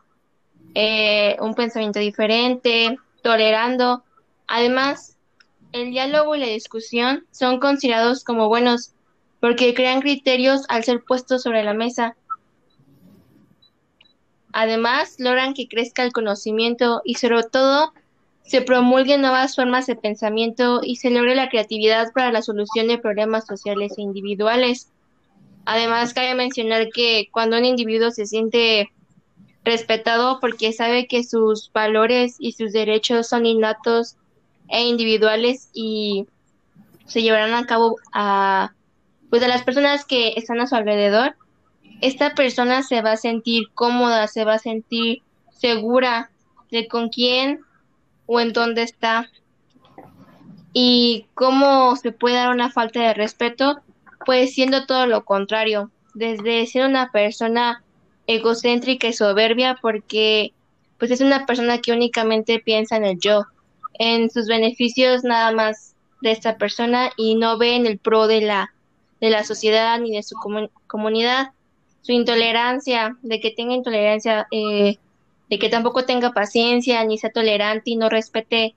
eh, 0.76 1.36
un 1.40 1.56
pensamiento 1.56 2.00
diferente, 2.00 2.98
tolerando. 3.24 4.04
Además, 4.48 5.18
el 5.72 5.92
diálogo 5.92 6.36
y 6.36 6.40
la 6.40 6.48
discusión 6.48 7.26
son 7.32 7.60
considerados 7.60 8.24
como 8.24 8.48
buenos 8.48 8.94
porque 9.40 9.74
crean 9.74 10.02
criterios 10.02 10.66
al 10.68 10.84
ser 10.84 11.04
puestos 11.04 11.44
sobre 11.44 11.64
la 11.64 11.74
mesa. 11.74 12.16
Además, 14.52 15.16
logran 15.20 15.54
que 15.54 15.68
crezca 15.68 16.04
el 16.04 16.12
conocimiento 16.12 17.02
y 17.06 17.16
sobre 17.16 17.44
todo 17.44 17.94
se 18.50 18.64
promulguen 18.64 19.22
nuevas 19.22 19.56
formas 19.56 19.86
de 19.86 19.96
pensamiento 19.96 20.82
y 20.84 20.96
se 20.96 21.12
logre 21.12 21.36
la 21.36 21.50
creatividad 21.50 22.12
para 22.14 22.32
la 22.32 22.42
solución 22.42 22.88
de 22.88 22.98
problemas 22.98 23.46
sociales 23.46 23.94
e 23.96 24.02
individuales. 24.02 24.90
Además, 25.66 26.16
cabe 26.16 26.34
mencionar 26.34 26.90
que 26.90 27.30
cuando 27.32 27.60
un 27.60 27.66
individuo 27.66 28.10
se 28.10 28.26
siente 28.26 28.90
respetado 29.64 30.40
porque 30.40 30.74
sabe 30.74 31.06
que 31.06 31.24
sus 31.24 31.72
valores 31.74 32.38
y 32.40 32.54
sus 32.54 32.74
derechos 32.74 33.28
son 33.28 33.46
innatos 33.46 34.16
e 34.68 34.82
individuales 34.82 35.70
y 35.76 36.26
se 37.06 37.22
llevarán 37.22 37.54
a 37.54 37.68
cabo 37.68 37.98
a 38.14 38.72
pues 39.30 39.44
a 39.44 39.48
las 39.48 39.62
personas 39.62 40.06
que 40.06 40.34
están 40.38 40.60
a 40.60 40.66
su 40.66 40.74
alrededor, 40.74 41.36
esta 42.02 42.34
persona 42.34 42.82
se 42.82 43.04
va 43.04 43.12
a 43.12 43.18
sentir 43.18 43.66
cómoda, 43.76 44.26
se 44.26 44.44
va 44.44 44.56
a 44.56 44.60
sentir 44.60 45.22
segura 45.52 46.32
de 46.72 46.88
con 46.88 47.10
quién 47.10 47.60
o 48.32 48.40
en 48.40 48.54
dónde 48.54 48.84
está. 48.84 49.28
Y 50.72 51.26
cómo 51.34 51.96
se 51.96 52.12
puede 52.12 52.36
dar 52.36 52.52
una 52.52 52.70
falta 52.70 53.02
de 53.02 53.16
respeto, 53.16 53.80
pues 54.24 54.54
siendo 54.54 54.86
todo 54.86 55.08
lo 55.08 55.26
contrario, 55.26 55.90
desde 56.14 56.68
ser 56.68 56.86
una 56.86 57.12
persona 57.12 57.84
egocéntrica 58.28 59.08
y 59.08 59.14
soberbia 59.14 59.80
porque 59.82 60.54
pues 61.00 61.10
es 61.10 61.22
una 61.22 61.48
persona 61.48 61.80
que 61.80 61.92
únicamente 61.92 62.60
piensa 62.60 62.98
en 62.98 63.06
el 63.06 63.20
yo, 63.20 63.46
en 63.96 64.30
sus 64.30 64.46
beneficios 64.46 65.24
nada 65.24 65.52
más 65.52 65.96
de 66.22 66.32
esta 66.32 66.58
persona 66.58 67.10
y 67.18 67.34
no 67.34 67.58
ve 67.58 67.76
en 67.76 67.88
el 67.88 67.98
pro 67.98 68.28
de 68.28 68.42
la 68.42 68.74
de 69.20 69.32
la 69.32 69.44
sociedad 69.44 70.00
ni 70.00 70.12
de 70.12 70.24
su 70.24 70.36
comunidad, 70.88 71.50
su 72.04 72.12
intolerancia, 72.12 73.18
de 73.22 73.40
que 73.42 73.52
tenga 73.52 73.74
intolerancia, 73.74 74.48
eh, 74.52 74.98
de 75.50 75.60
que 75.60 75.70
tampoco 75.70 76.06
tenga 76.06 76.32
paciencia 76.32 77.04
ni 77.04 77.18
sea 77.18 77.32
tolerante 77.32 77.92
y 77.92 77.96
no 77.96 78.10
respete 78.10 78.76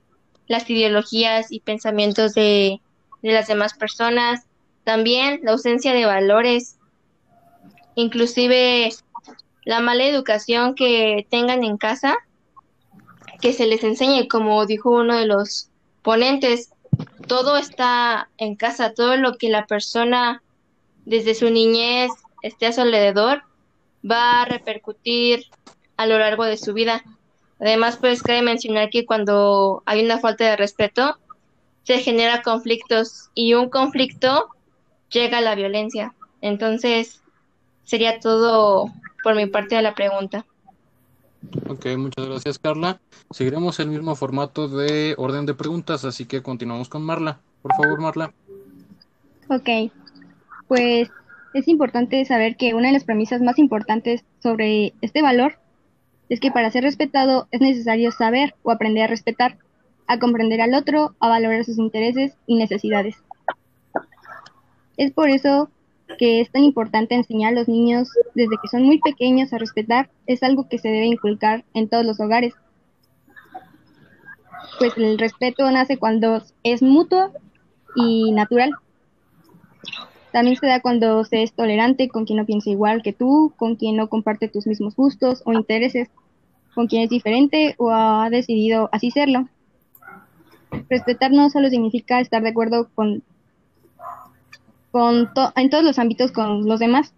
las 0.48 0.68
ideologías 0.68 1.52
y 1.52 1.60
pensamientos 1.60 2.34
de, 2.34 2.80
de 3.22 3.32
las 3.32 3.46
demás 3.46 3.74
personas, 3.74 4.46
también 4.84 5.40
la 5.42 5.52
ausencia 5.52 5.92
de 5.92 6.06
valores, 6.06 6.78
inclusive 7.94 8.90
la 9.64 9.80
mala 9.80 10.04
educación 10.04 10.74
que 10.74 11.26
tengan 11.30 11.62
en 11.62 11.76
casa, 11.76 12.16
que 13.40 13.52
se 13.52 13.66
les 13.66 13.84
enseñe, 13.84 14.28
como 14.28 14.66
dijo 14.66 14.90
uno 14.90 15.16
de 15.16 15.26
los 15.26 15.68
ponentes, 16.02 16.70
todo 17.26 17.56
está 17.56 18.28
en 18.38 18.56
casa, 18.56 18.94
todo 18.94 19.16
lo 19.16 19.36
que 19.36 19.48
la 19.48 19.66
persona 19.66 20.42
desde 21.04 21.34
su 21.34 21.50
niñez 21.50 22.10
esté 22.42 22.66
a 22.66 22.72
su 22.72 22.80
alrededor 22.80 23.42
va 24.08 24.42
a 24.42 24.44
repercutir 24.44 25.46
a 26.02 26.06
lo 26.06 26.18
largo 26.18 26.44
de 26.44 26.56
su 26.56 26.74
vida. 26.74 27.02
Además, 27.60 27.96
pues 27.96 28.22
cabe 28.22 28.42
mencionar 28.42 28.90
que 28.90 29.06
cuando 29.06 29.82
hay 29.86 30.04
una 30.04 30.18
falta 30.18 30.44
de 30.44 30.56
respeto, 30.56 31.16
se 31.84 31.98
genera 31.98 32.42
conflictos 32.42 33.30
y 33.34 33.54
un 33.54 33.70
conflicto 33.70 34.48
llega 35.10 35.38
a 35.38 35.42
la 35.42 35.54
violencia. 35.54 36.14
Entonces, 36.40 37.20
sería 37.84 38.18
todo 38.20 38.90
por 39.22 39.36
mi 39.36 39.46
parte 39.46 39.76
de 39.76 39.82
la 39.82 39.94
pregunta. 39.94 40.44
Ok, 41.68 41.86
muchas 41.96 42.26
gracias 42.26 42.58
Carla. 42.58 43.00
Seguiremos 43.30 43.80
el 43.80 43.88
mismo 43.88 44.14
formato 44.14 44.68
de 44.68 45.14
orden 45.18 45.44
de 45.46 45.54
preguntas, 45.54 46.04
así 46.04 46.24
que 46.24 46.42
continuamos 46.42 46.88
con 46.88 47.02
Marla. 47.02 47.40
Por 47.62 47.74
favor, 47.74 48.00
Marla. 48.00 48.32
Ok, 49.48 49.92
pues 50.68 51.10
es 51.52 51.68
importante 51.68 52.24
saber 52.24 52.56
que 52.56 52.74
una 52.74 52.88
de 52.88 52.94
las 52.94 53.04
premisas 53.04 53.42
más 53.42 53.58
importantes 53.58 54.24
sobre 54.42 54.94
este 55.00 55.20
valor 55.20 55.58
es 56.32 56.40
que 56.40 56.50
para 56.50 56.70
ser 56.70 56.82
respetado 56.82 57.46
es 57.50 57.60
necesario 57.60 58.10
saber 58.10 58.54
o 58.62 58.70
aprender 58.70 59.04
a 59.04 59.06
respetar, 59.06 59.58
a 60.06 60.18
comprender 60.18 60.62
al 60.62 60.72
otro, 60.72 61.14
a 61.20 61.28
valorar 61.28 61.62
sus 61.62 61.76
intereses 61.76 62.38
y 62.46 62.56
necesidades. 62.56 63.16
Es 64.96 65.12
por 65.12 65.28
eso 65.28 65.68
que 66.16 66.40
es 66.40 66.50
tan 66.50 66.64
importante 66.64 67.14
enseñar 67.14 67.52
a 67.52 67.56
los 67.56 67.68
niños 67.68 68.08
desde 68.34 68.56
que 68.62 68.68
son 68.68 68.84
muy 68.84 68.98
pequeños 68.98 69.52
a 69.52 69.58
respetar, 69.58 70.08
es 70.26 70.42
algo 70.42 70.70
que 70.70 70.78
se 70.78 70.88
debe 70.88 71.04
inculcar 71.04 71.66
en 71.74 71.86
todos 71.90 72.06
los 72.06 72.18
hogares. 72.18 72.54
Pues 74.78 74.96
el 74.96 75.18
respeto 75.18 75.70
nace 75.70 75.98
cuando 75.98 76.42
es 76.62 76.80
mutuo 76.80 77.30
y 77.94 78.32
natural. 78.32 78.70
También 80.32 80.56
se 80.56 80.66
da 80.66 80.80
cuando 80.80 81.24
se 81.24 81.42
es 81.42 81.52
tolerante 81.52 82.08
con 82.08 82.24
quien 82.24 82.38
no 82.38 82.46
piensa 82.46 82.70
igual 82.70 83.02
que 83.02 83.12
tú, 83.12 83.52
con 83.58 83.76
quien 83.76 83.96
no 83.96 84.08
comparte 84.08 84.48
tus 84.48 84.66
mismos 84.66 84.96
gustos 84.96 85.42
o 85.44 85.52
intereses, 85.52 86.08
con 86.74 86.86
quien 86.86 87.02
es 87.02 87.10
diferente 87.10 87.74
o 87.78 87.90
ha 87.90 88.28
decidido 88.30 88.88
así 88.92 89.10
serlo. 89.10 89.48
Respetar 90.88 91.32
no 91.32 91.50
solo 91.50 91.68
significa 91.68 92.20
estar 92.20 92.42
de 92.42 92.50
acuerdo 92.50 92.88
con 92.94 93.22
con 94.90 95.30
en 95.56 95.70
todos 95.70 95.84
los 95.84 95.98
ámbitos 95.98 96.32
con 96.32 96.68
los 96.68 96.78
demás, 96.78 97.14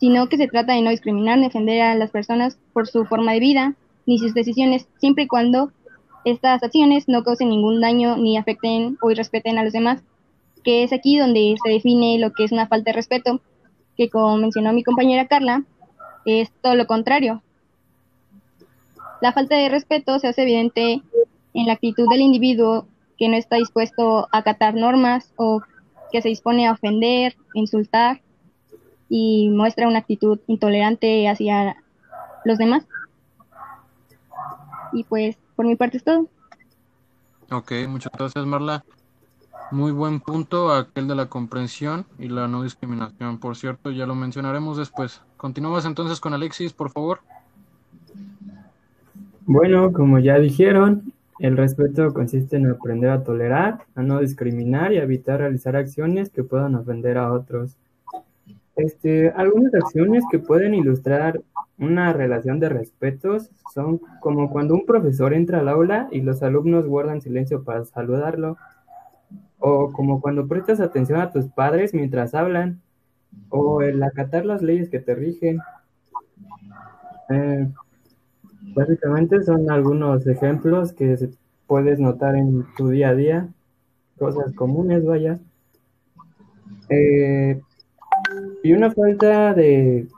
sino 0.00 0.28
que 0.28 0.38
se 0.38 0.48
trata 0.48 0.72
de 0.72 0.82
no 0.82 0.90
discriminar 0.90 1.38
defender 1.38 1.82
a 1.82 1.94
las 1.94 2.10
personas 2.10 2.58
por 2.72 2.88
su 2.88 3.04
forma 3.04 3.32
de 3.32 3.40
vida 3.40 3.74
ni 4.06 4.18
sus 4.18 4.32
decisiones, 4.32 4.88
siempre 4.98 5.24
y 5.24 5.26
cuando 5.26 5.70
estas 6.24 6.62
acciones 6.62 7.08
no 7.08 7.22
causen 7.22 7.50
ningún 7.50 7.80
daño 7.80 8.16
ni 8.16 8.38
afecten 8.38 8.96
o 9.02 9.10
irrespeten 9.10 9.58
a 9.58 9.64
los 9.64 9.72
demás, 9.72 10.02
que 10.64 10.82
es 10.82 10.92
aquí 10.92 11.18
donde 11.18 11.54
se 11.62 11.70
define 11.70 12.18
lo 12.18 12.32
que 12.32 12.44
es 12.44 12.52
una 12.52 12.66
falta 12.66 12.90
de 12.90 12.96
respeto, 12.96 13.40
que 13.96 14.08
como 14.08 14.38
mencionó 14.38 14.72
mi 14.72 14.82
compañera 14.82 15.28
Carla, 15.28 15.64
es 16.24 16.50
todo 16.62 16.74
lo 16.74 16.86
contrario. 16.86 17.42
La 19.20 19.32
falta 19.32 19.56
de 19.56 19.68
respeto 19.68 20.18
se 20.18 20.28
hace 20.28 20.42
evidente 20.42 21.02
en 21.54 21.66
la 21.66 21.72
actitud 21.72 22.08
del 22.08 22.20
individuo 22.20 22.86
que 23.18 23.28
no 23.28 23.36
está 23.36 23.56
dispuesto 23.56 24.28
a 24.30 24.38
acatar 24.38 24.74
normas 24.74 25.32
o 25.36 25.60
que 26.12 26.22
se 26.22 26.28
dispone 26.28 26.66
a 26.66 26.72
ofender, 26.72 27.36
insultar 27.54 28.22
y 29.08 29.48
muestra 29.50 29.88
una 29.88 29.98
actitud 29.98 30.38
intolerante 30.46 31.28
hacia 31.28 31.76
los 32.44 32.58
demás. 32.58 32.86
Y 34.92 35.04
pues 35.04 35.36
por 35.56 35.66
mi 35.66 35.76
parte 35.76 35.96
es 35.96 36.04
todo. 36.04 36.28
Ok, 37.50 37.72
muchas 37.88 38.12
gracias 38.12 38.46
Marla. 38.46 38.84
Muy 39.70 39.92
buen 39.92 40.20
punto 40.20 40.72
aquel 40.72 41.08
de 41.08 41.14
la 41.14 41.26
comprensión 41.26 42.06
y 42.18 42.28
la 42.28 42.48
no 42.48 42.62
discriminación. 42.62 43.38
Por 43.38 43.56
cierto, 43.56 43.90
ya 43.90 44.06
lo 44.06 44.14
mencionaremos 44.14 44.78
después. 44.78 45.20
Continuamos 45.36 45.84
entonces 45.84 46.20
con 46.20 46.32
Alexis, 46.32 46.72
por 46.72 46.90
favor. 46.90 47.20
Bueno, 49.50 49.94
como 49.94 50.18
ya 50.18 50.38
dijeron, 50.38 51.14
el 51.38 51.56
respeto 51.56 52.12
consiste 52.12 52.58
en 52.58 52.66
aprender 52.66 53.08
a 53.08 53.24
tolerar, 53.24 53.78
a 53.94 54.02
no 54.02 54.20
discriminar 54.20 54.92
y 54.92 54.98
a 54.98 55.04
evitar 55.04 55.40
realizar 55.40 55.74
acciones 55.74 56.28
que 56.28 56.44
puedan 56.44 56.74
ofender 56.74 57.16
a 57.16 57.32
otros. 57.32 57.74
Este, 58.76 59.30
algunas 59.30 59.72
acciones 59.72 60.22
que 60.30 60.38
pueden 60.38 60.74
ilustrar 60.74 61.40
una 61.78 62.12
relación 62.12 62.60
de 62.60 62.68
respetos 62.68 63.50
son 63.72 64.02
como 64.20 64.50
cuando 64.50 64.74
un 64.74 64.84
profesor 64.84 65.32
entra 65.32 65.60
al 65.60 65.70
aula 65.70 66.08
y 66.12 66.20
los 66.20 66.42
alumnos 66.42 66.84
guardan 66.84 67.22
silencio 67.22 67.64
para 67.64 67.86
saludarlo, 67.86 68.58
o 69.58 69.90
como 69.92 70.20
cuando 70.20 70.46
prestas 70.46 70.78
atención 70.78 71.22
a 71.22 71.32
tus 71.32 71.46
padres 71.46 71.94
mientras 71.94 72.34
hablan, 72.34 72.82
o 73.48 73.80
el 73.80 74.02
acatar 74.02 74.44
las 74.44 74.60
leyes 74.60 74.90
que 74.90 74.98
te 74.98 75.14
rigen. 75.14 75.60
Eh, 77.30 77.66
Básicamente 78.74 79.42
son 79.42 79.70
algunos 79.70 80.26
ejemplos 80.26 80.92
que 80.92 81.30
puedes 81.66 81.98
notar 81.98 82.36
en 82.36 82.64
tu 82.76 82.88
día 82.88 83.10
a 83.10 83.14
día 83.14 83.48
cosas 84.18 84.52
comunes, 84.54 85.04
vaya. 85.04 85.38
Eh, 86.90 87.60
y 88.62 88.72
una 88.72 88.90
falta 88.90 89.54
de 89.54 90.08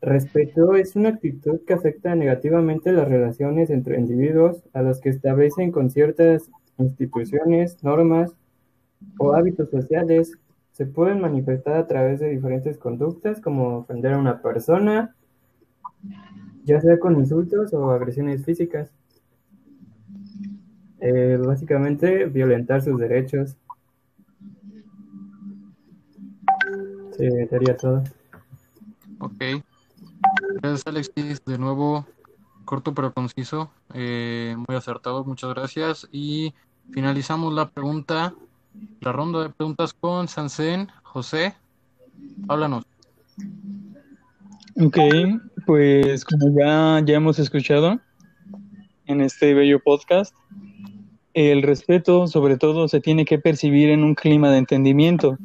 respeto 0.00 0.74
es 0.74 0.94
una 0.94 1.10
actitud 1.10 1.60
que 1.66 1.74
afecta 1.74 2.14
negativamente 2.14 2.92
las 2.92 3.08
relaciones 3.08 3.70
entre 3.70 3.98
individuos 3.98 4.62
a 4.72 4.82
los 4.82 5.00
que 5.00 5.08
establecen 5.08 5.72
con 5.72 5.90
ciertas 5.90 6.50
instituciones, 6.78 7.82
normas 7.82 8.32
o 9.18 9.34
hábitos 9.34 9.70
sociales. 9.70 10.32
Se 10.72 10.86
pueden 10.86 11.20
manifestar 11.20 11.76
a 11.76 11.86
través 11.86 12.20
de 12.20 12.28
diferentes 12.28 12.76
conductas 12.76 13.40
como 13.40 13.78
ofender 13.78 14.12
a 14.12 14.18
una 14.18 14.42
persona, 14.42 15.14
ya 16.66 16.80
sea 16.80 16.98
con 16.98 17.16
insultos 17.16 17.72
o 17.72 17.90
agresiones 17.90 18.44
físicas. 18.44 18.90
Eh, 21.00 21.38
básicamente, 21.40 22.26
violentar 22.26 22.82
sus 22.82 22.98
derechos. 22.98 23.56
Sí, 27.16 27.28
sería 27.48 27.76
todo. 27.76 28.02
Ok. 29.20 29.62
Gracias, 30.60 30.86
Alexis. 30.86 31.44
De 31.44 31.56
nuevo, 31.56 32.04
corto 32.64 32.92
pero 32.94 33.12
conciso. 33.12 33.70
eh, 33.94 34.56
muy 34.66 34.76
acertado. 34.76 35.24
Muchas 35.24 35.54
gracias. 35.54 36.08
Y 36.10 36.52
finalizamos 36.90 37.54
la 37.54 37.70
pregunta, 37.70 38.34
la 39.00 39.12
ronda 39.12 39.42
de 39.42 39.50
preguntas 39.50 39.94
con 39.94 40.26
Sansen. 40.26 40.88
José, 41.04 41.54
háblanos. 42.48 42.84
Ok, 44.78 44.98
pues 45.66 46.24
como 46.24 46.48
ya, 46.56 47.02
ya 47.04 47.16
hemos 47.16 47.40
escuchado 47.40 48.00
en 49.06 49.20
este 49.20 49.52
bello 49.52 49.80
podcast, 49.80 50.34
el 51.34 51.62
respeto 51.62 52.28
sobre 52.28 52.56
todo 52.56 52.86
se 52.86 53.00
tiene 53.00 53.24
que 53.24 53.38
percibir 53.38 53.90
en 53.90 54.04
un 54.04 54.14
clima 54.14 54.50
de 54.50 54.58
entendimiento, 54.58 55.36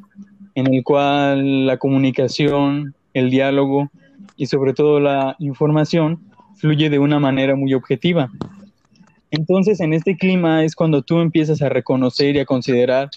en 0.53 0.73
el 0.73 0.83
cual 0.83 1.65
la 1.65 1.77
comunicación, 1.77 2.93
el 3.15 3.31
diálogo 3.31 3.89
y 4.37 4.45
sobre 4.45 4.73
todo 4.73 4.99
la 4.99 5.35
información 5.39 6.21
fluye 6.55 6.91
de 6.91 6.99
una 6.99 7.19
manera 7.19 7.55
muy 7.55 7.73
objetiva. 7.73 8.29
Entonces, 9.31 9.79
en 9.79 9.93
este 9.93 10.17
clima 10.17 10.63
es 10.63 10.75
cuando 10.75 11.01
tú 11.01 11.19
empiezas 11.19 11.61
a 11.63 11.69
reconocer 11.69 12.35
y 12.35 12.39
a 12.39 12.45
considerar 12.45 13.09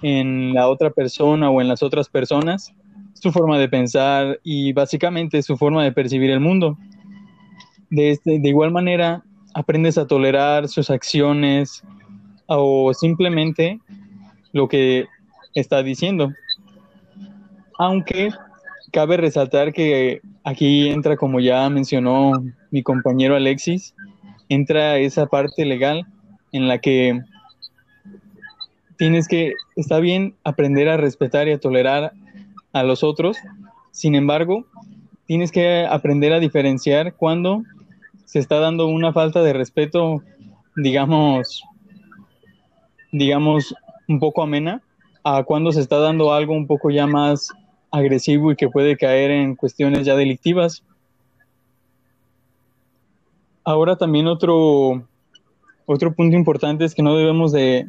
en 0.00 0.54
la 0.54 0.68
otra 0.68 0.90
persona 0.90 1.50
o 1.50 1.60
en 1.60 1.68
las 1.68 1.82
otras 1.82 2.08
personas 2.08 2.72
su 3.20 3.32
forma 3.32 3.58
de 3.58 3.68
pensar 3.68 4.38
y 4.42 4.72
básicamente 4.72 5.42
su 5.42 5.56
forma 5.56 5.82
de 5.84 5.92
percibir 5.92 6.30
el 6.30 6.40
mundo. 6.40 6.76
De, 7.90 8.10
este, 8.10 8.38
de 8.38 8.48
igual 8.48 8.70
manera, 8.70 9.22
aprendes 9.54 9.96
a 9.98 10.06
tolerar 10.06 10.68
sus 10.68 10.90
acciones 10.90 11.82
o 12.46 12.92
simplemente 12.94 13.80
lo 14.52 14.68
que 14.68 15.06
está 15.54 15.82
diciendo. 15.82 16.32
Aunque 17.78 18.30
cabe 18.92 19.16
resaltar 19.16 19.72
que 19.72 20.20
aquí 20.44 20.88
entra, 20.88 21.16
como 21.16 21.40
ya 21.40 21.68
mencionó 21.68 22.32
mi 22.70 22.82
compañero 22.82 23.36
Alexis, 23.36 23.94
entra 24.48 24.98
esa 24.98 25.26
parte 25.26 25.64
legal 25.64 26.06
en 26.52 26.68
la 26.68 26.78
que 26.78 27.20
tienes 28.96 29.28
que, 29.28 29.54
está 29.76 30.00
bien 30.00 30.34
aprender 30.44 30.88
a 30.88 30.96
respetar 30.96 31.48
y 31.48 31.52
a 31.52 31.60
tolerar 31.60 32.12
a 32.78 32.82
los 32.82 33.02
otros, 33.02 33.38
sin 33.90 34.14
embargo, 34.14 34.66
tienes 35.24 35.50
que 35.50 35.86
aprender 35.88 36.32
a 36.34 36.40
diferenciar 36.40 37.14
cuando 37.14 37.62
se 38.26 38.38
está 38.38 38.60
dando 38.60 38.86
una 38.86 39.12
falta 39.12 39.42
de 39.42 39.54
respeto, 39.54 40.22
digamos, 40.76 41.62
digamos, 43.12 43.74
un 44.08 44.20
poco 44.20 44.42
amena, 44.42 44.82
a 45.24 45.42
cuando 45.44 45.72
se 45.72 45.80
está 45.80 45.98
dando 45.98 46.34
algo 46.34 46.52
un 46.52 46.66
poco 46.66 46.90
ya 46.90 47.06
más 47.06 47.48
agresivo 47.90 48.52
y 48.52 48.56
que 48.56 48.68
puede 48.68 48.96
caer 48.98 49.30
en 49.30 49.56
cuestiones 49.56 50.04
ya 50.04 50.14
delictivas. 50.14 50.84
Ahora 53.64 53.96
también 53.96 54.26
otro, 54.26 55.08
otro 55.86 56.14
punto 56.14 56.36
importante 56.36 56.84
es 56.84 56.94
que 56.94 57.02
no 57.02 57.16
debemos 57.16 57.52
de, 57.52 57.88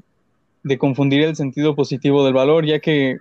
de 0.64 0.78
confundir 0.78 1.24
el 1.24 1.36
sentido 1.36 1.76
positivo 1.76 2.24
del 2.24 2.34
valor, 2.34 2.66
ya 2.66 2.80
que 2.80 3.18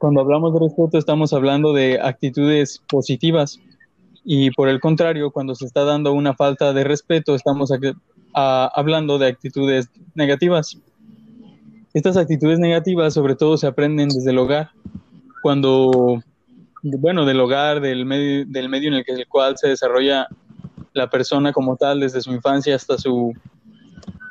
cuando 0.00 0.22
hablamos 0.22 0.54
de 0.54 0.60
respeto 0.60 0.96
estamos 0.96 1.34
hablando 1.34 1.74
de 1.74 2.00
actitudes 2.00 2.82
positivas. 2.88 3.60
Y 4.24 4.50
por 4.50 4.68
el 4.68 4.80
contrario, 4.80 5.30
cuando 5.30 5.54
se 5.54 5.66
está 5.66 5.84
dando 5.84 6.14
una 6.14 6.34
falta 6.34 6.72
de 6.72 6.84
respeto 6.84 7.34
estamos 7.34 7.70
hablando 8.32 9.18
de 9.18 9.26
actitudes 9.26 9.90
negativas. 10.14 10.78
Estas 11.92 12.16
actitudes 12.16 12.58
negativas 12.58 13.12
sobre 13.12 13.36
todo 13.36 13.58
se 13.58 13.66
aprenden 13.66 14.08
desde 14.08 14.30
el 14.30 14.38
hogar, 14.38 14.70
cuando, 15.42 16.22
bueno, 16.82 17.26
del 17.26 17.40
hogar, 17.40 17.80
del 17.80 18.06
medio, 18.06 18.46
del 18.46 18.68
medio 18.70 18.88
en 18.88 18.94
el, 18.94 19.04
que, 19.04 19.12
el 19.12 19.28
cual 19.28 19.58
se 19.58 19.68
desarrolla 19.68 20.28
la 20.94 21.10
persona 21.10 21.52
como 21.52 21.76
tal 21.76 22.00
desde 22.00 22.22
su 22.22 22.32
infancia 22.32 22.74
hasta 22.74 22.96
su, 22.96 23.34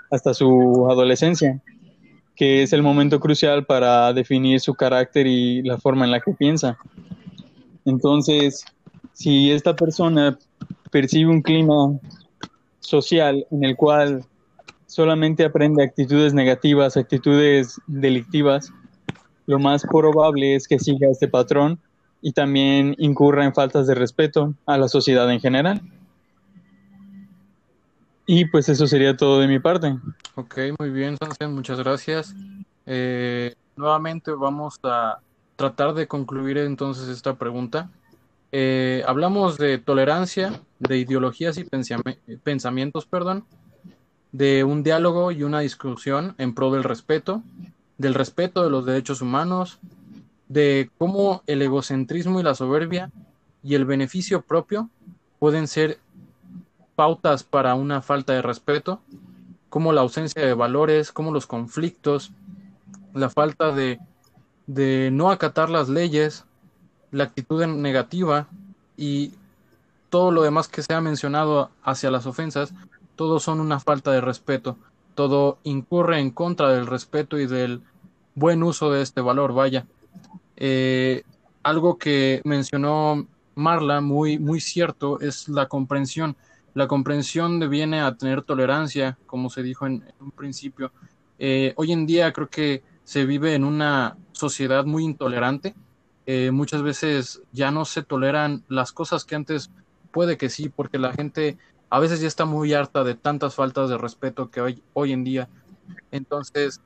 hasta 0.09 0.33
su 0.33 0.87
adolescencia, 0.89 1.61
que 2.39 2.63
es 2.63 2.71
el 2.71 2.81
momento 2.81 3.19
crucial 3.19 3.65
para 3.65 4.13
definir 4.13 4.61
su 4.61 4.73
carácter 4.73 5.27
y 5.27 5.61
la 5.61 5.77
forma 5.77 6.05
en 6.05 6.11
la 6.11 6.21
que 6.21 6.31
piensa. 6.31 6.77
Entonces, 7.83 8.63
si 9.11 9.51
esta 9.51 9.75
persona 9.75 10.39
percibe 10.89 11.31
un 11.31 11.41
clima 11.41 11.99
social 12.79 13.45
en 13.51 13.65
el 13.65 13.75
cual 13.75 14.23
solamente 14.87 15.43
aprende 15.43 15.83
actitudes 15.83 16.33
negativas, 16.33 16.95
actitudes 16.95 17.75
delictivas, 17.87 18.71
lo 19.45 19.59
más 19.59 19.83
probable 19.83 20.55
es 20.55 20.65
que 20.65 20.79
siga 20.79 21.09
este 21.09 21.27
patrón 21.27 21.77
y 22.21 22.31
también 22.31 22.95
incurra 22.99 23.43
en 23.43 23.53
faltas 23.53 23.85
de 23.85 23.95
respeto 23.95 24.53
a 24.65 24.77
la 24.77 24.87
sociedad 24.87 25.29
en 25.29 25.41
general. 25.41 25.81
Y 28.31 28.45
pues 28.45 28.69
eso 28.69 28.85
sería 28.85 29.17
todo 29.17 29.39
de 29.39 29.47
mi 29.47 29.57
parte. 29.57 29.97
Ok, 30.35 30.55
muy 30.77 30.91
bien, 30.91 31.17
Sansen, 31.17 31.51
muchas 31.51 31.79
gracias. 31.79 32.35
Eh, 32.85 33.55
nuevamente 33.75 34.29
vamos 34.33 34.79
a 34.83 35.17
tratar 35.55 35.95
de 35.95 36.07
concluir 36.07 36.59
entonces 36.59 37.09
esta 37.09 37.39
pregunta. 37.39 37.89
Eh, 38.51 39.03
hablamos 39.07 39.57
de 39.57 39.79
tolerancia, 39.79 40.61
de 40.77 40.99
ideologías 40.99 41.57
y 41.57 41.65
pensamientos, 42.43 43.07
perdón, 43.07 43.45
de 44.31 44.63
un 44.63 44.83
diálogo 44.83 45.31
y 45.31 45.41
una 45.41 45.61
discusión 45.61 46.35
en 46.37 46.53
pro 46.53 46.69
del 46.69 46.83
respeto, 46.83 47.41
del 47.97 48.13
respeto 48.13 48.63
de 48.63 48.69
los 48.69 48.85
derechos 48.85 49.23
humanos, 49.23 49.79
de 50.47 50.91
cómo 50.99 51.41
el 51.47 51.63
egocentrismo 51.63 52.39
y 52.39 52.43
la 52.43 52.53
soberbia 52.53 53.09
y 53.63 53.73
el 53.73 53.85
beneficio 53.85 54.43
propio 54.43 54.91
pueden 55.39 55.67
ser 55.67 55.97
pautas 56.99 57.45
para 57.45 57.75
una 57.75 58.01
falta 58.01 58.33
de 58.33 58.41
respeto, 58.41 58.99
como 59.69 59.93
la 59.93 60.01
ausencia 60.01 60.45
de 60.45 60.53
valores, 60.53 61.13
como 61.13 61.31
los 61.31 61.47
conflictos, 61.47 62.33
la 63.13 63.29
falta 63.29 63.71
de, 63.71 64.01
de 64.67 65.09
no 65.09 65.31
acatar 65.31 65.69
las 65.69 65.87
leyes, 65.87 66.43
la 67.11 67.23
actitud 67.23 67.65
negativa 67.67 68.47
y 68.97 69.31
todo 70.09 70.31
lo 70.31 70.41
demás 70.41 70.67
que 70.67 70.83
se 70.83 70.93
ha 70.93 70.99
mencionado 70.99 71.69
hacia 71.83 72.11
las 72.11 72.25
ofensas, 72.25 72.73
todos 73.15 73.43
son 73.43 73.61
una 73.61 73.79
falta 73.79 74.11
de 74.11 74.19
respeto, 74.19 74.75
todo 75.15 75.57
incurre 75.63 76.19
en 76.19 76.31
contra 76.31 76.67
del 76.67 76.85
respeto 76.85 77.39
y 77.39 77.47
del 77.47 77.81
buen 78.35 78.61
uso 78.61 78.91
de 78.91 79.03
este 79.03 79.21
valor, 79.21 79.53
vaya. 79.53 79.85
Eh, 80.57 81.23
algo 81.63 81.97
que 81.97 82.41
mencionó 82.43 83.25
Marla, 83.55 84.01
muy, 84.01 84.37
muy 84.37 84.59
cierto, 84.59 85.21
es 85.21 85.47
la 85.47 85.69
comprensión. 85.69 86.35
La 86.79 86.87
comprensión 86.87 87.59
deviene 87.59 87.99
a 87.99 88.15
tener 88.15 88.41
tolerancia, 88.41 89.17
como 89.25 89.49
se 89.49 89.63
dijo 89.63 89.85
en, 89.85 90.01
un 90.21 90.31
principio. 90.31 90.93
Eh, 91.37 91.73
hoy 91.75 91.91
en 91.91 92.05
día 92.05 92.31
creo 92.31 92.49
que 92.49 92.83
se 93.03 93.25
vive 93.25 93.53
en 93.53 93.65
una 93.65 94.15
sociedad 94.31 94.85
muy 94.85 95.03
intolerante. 95.03 95.75
Eh, 96.25 96.51
muchas 96.51 96.81
veces 96.81 97.41
ya 97.51 97.69
no 97.69 97.83
se 97.83 98.01
toleran 98.01 98.63
las 98.69 98.93
cosas 98.93 99.25
que 99.25 99.35
antes 99.35 99.71
puede 100.11 100.37
que 100.37 100.47
sí, 100.47 100.69
porque 100.69 100.99
la 100.99 101.11
gente 101.11 101.57
a 101.89 101.99
veces 101.99 102.21
ya 102.21 102.29
está 102.29 102.45
muy 102.45 102.71
harta 102.71 103.03
de 103.03 103.15
tantas 103.15 103.55
faltas 103.55 103.89
de 103.89 103.97
respeto 103.97 104.49
que 104.49 104.61
hay 104.61 104.81
hoy 104.93 105.11
en 105.11 105.25
día. 105.25 105.49
Entonces, 106.11 106.79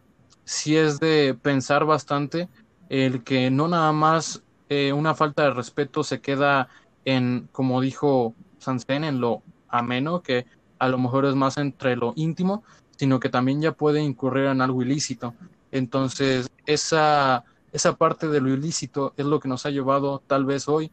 sí 0.43 0.75
es 0.75 0.99
de 0.99 1.37
pensar 1.39 1.85
bastante 1.85 2.49
el 2.89 3.23
que 3.23 3.51
no 3.51 3.67
nada 3.67 3.91
más 3.91 4.41
eh, 4.69 4.91
una 4.91 5.13
falta 5.13 5.43
de 5.43 5.51
respeto 5.51 6.03
se 6.03 6.19
queda 6.19 6.67
en, 7.05 7.47
como 7.51 7.79
dijo 7.79 8.33
Sansen, 8.57 9.03
en 9.03 9.21
lo 9.21 9.43
ameno, 9.73 10.21
que 10.21 10.45
a 10.79 10.87
lo 10.87 10.97
mejor 10.97 11.25
es 11.25 11.35
más 11.35 11.57
entre 11.57 11.95
lo 11.95 12.13
íntimo, 12.15 12.63
sino 12.97 13.19
que 13.19 13.29
también 13.29 13.61
ya 13.61 13.73
puede 13.73 14.01
incurrir 14.01 14.45
en 14.45 14.61
algo 14.61 14.81
ilícito. 14.81 15.33
Entonces, 15.71 16.47
esa, 16.65 17.43
esa 17.71 17.93
parte 17.95 18.27
de 18.27 18.39
lo 18.39 18.49
ilícito 18.49 19.13
es 19.17 19.25
lo 19.25 19.39
que 19.39 19.49
nos 19.49 19.65
ha 19.65 19.71
llevado 19.71 20.21
tal 20.27 20.45
vez 20.45 20.67
hoy 20.67 20.91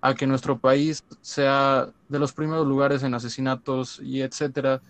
a 0.00 0.14
que 0.14 0.26
nuestro 0.26 0.58
país 0.58 1.00
sea 1.20 1.88
de 2.08 2.18
los 2.18 2.32
primeros 2.32 2.66
lugares 2.66 3.02
en 3.02 3.14
asesinatos 3.14 4.00
y 4.00 4.20
etcétera 4.22 4.80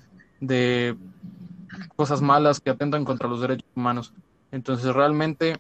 de 0.40 0.96
cosas 1.96 2.22
malas 2.22 2.61
que 2.61 2.70
atentan 2.70 3.05
contra 3.05 3.29
los 3.29 3.40
derechos 3.40 3.68
humanos. 3.75 4.12
Entonces, 4.51 4.94
realmente 4.94 5.57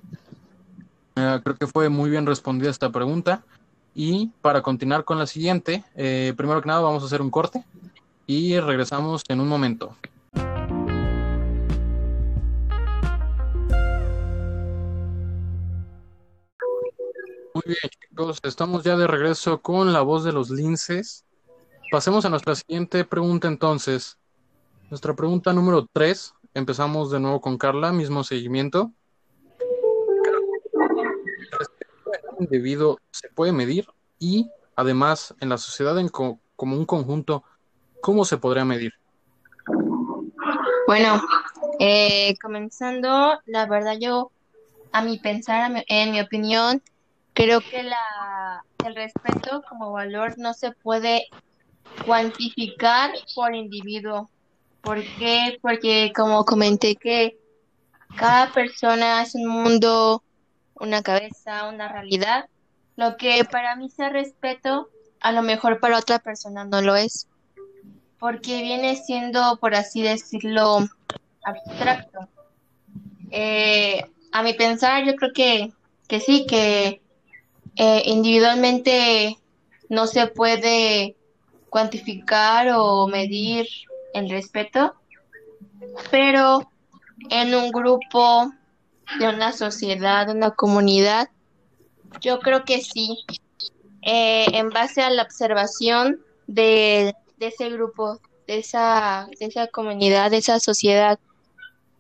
eh, 1.16 1.40
creo 1.42 1.56
que 1.56 1.66
fue 1.66 1.88
muy 1.88 2.10
bien 2.10 2.26
respondida 2.26 2.70
esta 2.70 2.90
pregunta. 2.90 3.44
Y 3.98 4.26
para 4.42 4.60
continuar 4.60 5.06
con 5.06 5.18
la 5.18 5.26
siguiente, 5.26 5.82
eh, 5.94 6.34
primero 6.36 6.60
que 6.60 6.66
nada 6.66 6.80
vamos 6.82 7.02
a 7.02 7.06
hacer 7.06 7.22
un 7.22 7.30
corte 7.30 7.64
y 8.26 8.60
regresamos 8.60 9.24
en 9.26 9.40
un 9.40 9.48
momento. 9.48 9.96
Muy 17.54 17.62
bien, 17.64 17.78
chicos, 17.88 18.38
estamos 18.42 18.84
ya 18.84 18.98
de 18.98 19.06
regreso 19.06 19.62
con 19.62 19.94
la 19.94 20.02
voz 20.02 20.24
de 20.24 20.32
los 20.34 20.50
linces. 20.50 21.24
Pasemos 21.90 22.26
a 22.26 22.28
nuestra 22.28 22.54
siguiente 22.54 23.06
pregunta 23.06 23.48
entonces. 23.48 24.18
Nuestra 24.90 25.16
pregunta 25.16 25.54
número 25.54 25.88
3. 25.90 26.34
Empezamos 26.52 27.10
de 27.10 27.20
nuevo 27.20 27.40
con 27.40 27.56
Carla, 27.56 27.92
mismo 27.92 28.24
seguimiento. 28.24 28.92
Indebido 32.38 32.98
se 33.10 33.28
puede 33.28 33.52
medir? 33.52 33.86
Y 34.18 34.50
además, 34.74 35.34
en 35.40 35.48
la 35.48 35.58
sociedad 35.58 35.98
en 35.98 36.08
como 36.08 36.40
un 36.56 36.86
conjunto, 36.86 37.44
¿cómo 38.00 38.24
se 38.24 38.38
podría 38.38 38.64
medir? 38.64 38.92
Bueno, 40.86 41.20
eh, 41.80 42.34
comenzando, 42.40 43.40
la 43.46 43.66
verdad 43.66 43.96
yo, 44.00 44.30
a 44.92 45.02
mi 45.02 45.18
pensar, 45.18 45.84
en 45.88 46.12
mi 46.12 46.20
opinión, 46.20 46.82
Creo 47.36 47.60
que 47.60 47.82
la, 47.82 48.64
el 48.86 48.94
respeto 48.94 49.62
como 49.68 49.92
valor 49.92 50.38
no 50.38 50.54
se 50.54 50.72
puede 50.72 51.28
cuantificar 52.06 53.10
por 53.34 53.54
individuo. 53.54 54.30
¿Por 54.80 55.02
qué? 55.18 55.58
Porque 55.60 56.14
como 56.16 56.46
comenté 56.46 56.96
que 56.96 57.36
cada 58.16 58.54
persona 58.54 59.20
es 59.20 59.34
un 59.34 59.48
mundo, 59.48 60.22
una 60.80 61.02
cabeza, 61.02 61.68
una 61.68 61.88
realidad. 61.88 62.46
Lo 62.96 63.16
que 63.16 63.44
para 63.44 63.76
mí 63.76 63.90
sea 63.90 64.08
respeto, 64.08 64.88
a 65.20 65.32
lo 65.32 65.42
mejor 65.42 65.80
para 65.80 65.98
otra 65.98 66.18
persona 66.18 66.64
no 66.64 66.82
lo 66.82 66.96
es. 66.96 67.28
Porque 68.18 68.62
viene 68.62 68.96
siendo, 68.96 69.58
por 69.58 69.74
así 69.74 70.02
decirlo, 70.02 70.86
abstracto. 71.44 72.28
Eh, 73.30 74.04
a 74.32 74.42
mi 74.42 74.54
pensar, 74.54 75.04
yo 75.04 75.14
creo 75.16 75.32
que, 75.32 75.72
que 76.08 76.20
sí, 76.20 76.46
que 76.46 77.00
eh, 77.76 78.02
individualmente 78.06 79.36
no 79.88 80.06
se 80.06 80.26
puede 80.28 81.16
cuantificar 81.68 82.68
o 82.74 83.06
medir 83.06 83.66
el 84.14 84.30
respeto, 84.30 84.94
pero 86.10 86.70
en 87.30 87.54
un 87.54 87.70
grupo, 87.70 88.52
de 89.18 89.28
una 89.28 89.52
sociedad, 89.52 90.26
de 90.26 90.32
una 90.32 90.50
comunidad, 90.50 91.28
yo 92.20 92.40
creo 92.40 92.64
que 92.64 92.80
sí. 92.80 93.18
Eh, 94.02 94.46
en 94.52 94.70
base 94.70 95.02
a 95.02 95.10
la 95.10 95.22
observación 95.22 96.20
de, 96.46 97.14
de 97.38 97.46
ese 97.48 97.70
grupo, 97.70 98.20
de 98.46 98.58
esa, 98.58 99.28
de 99.40 99.46
esa 99.46 99.66
comunidad, 99.66 100.30
de 100.30 100.36
esa 100.36 100.60
sociedad, 100.60 101.18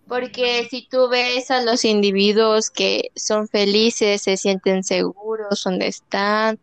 porque 0.06 0.68
si 0.70 0.86
tú 0.88 1.08
ves 1.08 1.50
a 1.50 1.62
los 1.62 1.84
individuos 1.84 2.70
que 2.70 3.10
son 3.16 3.48
felices, 3.48 4.22
se 4.22 4.36
sienten 4.36 4.84
seguros 4.84 5.64
donde 5.64 5.88
están, 5.88 6.60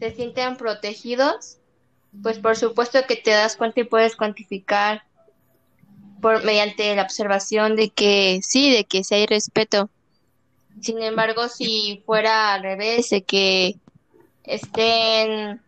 se 0.00 0.10
sienten 0.12 0.56
protegidos, 0.56 1.58
pues 2.22 2.38
por 2.38 2.56
supuesto 2.56 2.98
que 3.06 3.16
te 3.16 3.30
das 3.30 3.56
cuenta 3.56 3.80
y 3.80 3.84
puedes 3.84 4.16
cuantificar 4.16 5.04
por 6.20 6.44
mediante 6.44 6.94
la 6.94 7.02
observación 7.02 7.76
de 7.76 7.90
que 7.90 8.40
sí, 8.42 8.70
de 8.70 8.84
que 8.84 9.04
sí 9.04 9.14
hay 9.14 9.26
respeto. 9.26 9.88
Sin 10.80 11.02
embargo, 11.02 11.48
si 11.48 12.02
fuera 12.06 12.54
al 12.54 12.62
revés, 12.62 13.10
de 13.10 13.22
que 13.22 13.76
estén 14.44 15.60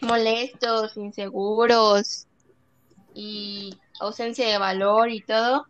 molestos, 0.00 0.96
inseguros 0.96 2.26
y 3.14 3.74
ausencia 4.00 4.48
de 4.48 4.58
valor 4.58 5.10
y 5.10 5.20
todo, 5.20 5.66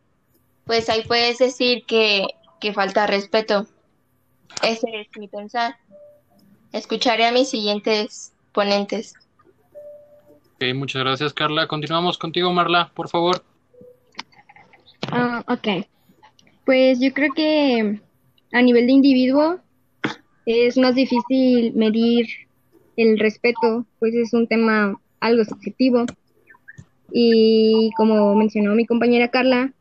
pues 0.65 0.89
ahí 0.89 1.03
puedes 1.03 1.39
decir 1.39 1.85
que, 1.87 2.27
falta 2.75 3.07
respeto. 3.07 3.65
Ese 4.61 4.89
es 5.01 5.07
mi 5.17 5.29
pensar. 5.29 5.77
Escucharé 6.73 7.27
a 7.27 7.31
mis 7.31 7.49
siguientes 7.49 8.33
ponentes. 8.51 9.15
Ok, 10.57 10.75
muchas 10.75 11.05
gracias, 11.05 11.33
Carla. 11.33 11.69
Continuamos 11.69 12.19
contigo, 12.19 12.53
Marla, 12.53 12.91
por 12.93 13.09
favor. 13.09 13.45
Ah, 15.13 15.45
ok. 15.49 15.87
Pues 16.65 17.01
yo 17.01 17.13
creo 17.13 17.33
que 17.35 18.01
a 18.53 18.63
nivel 18.63 18.87
de 18.87 18.93
individuo 18.93 19.61
es 20.47 20.77
más 20.77 20.95
difícil 20.95 21.75
medir 21.75 22.27
el 22.97 23.19
respeto, 23.19 23.87
pues 23.99 24.15
es 24.15 24.33
un 24.33 24.47
tema 24.47 25.01
algo 25.21 25.45
subjetivo. 25.45 26.07
Y 27.13 27.91
como 27.97 28.35
mencionó 28.35 28.75
mi 28.75 28.87
compañera 28.87 29.29
Carla, 29.29 29.73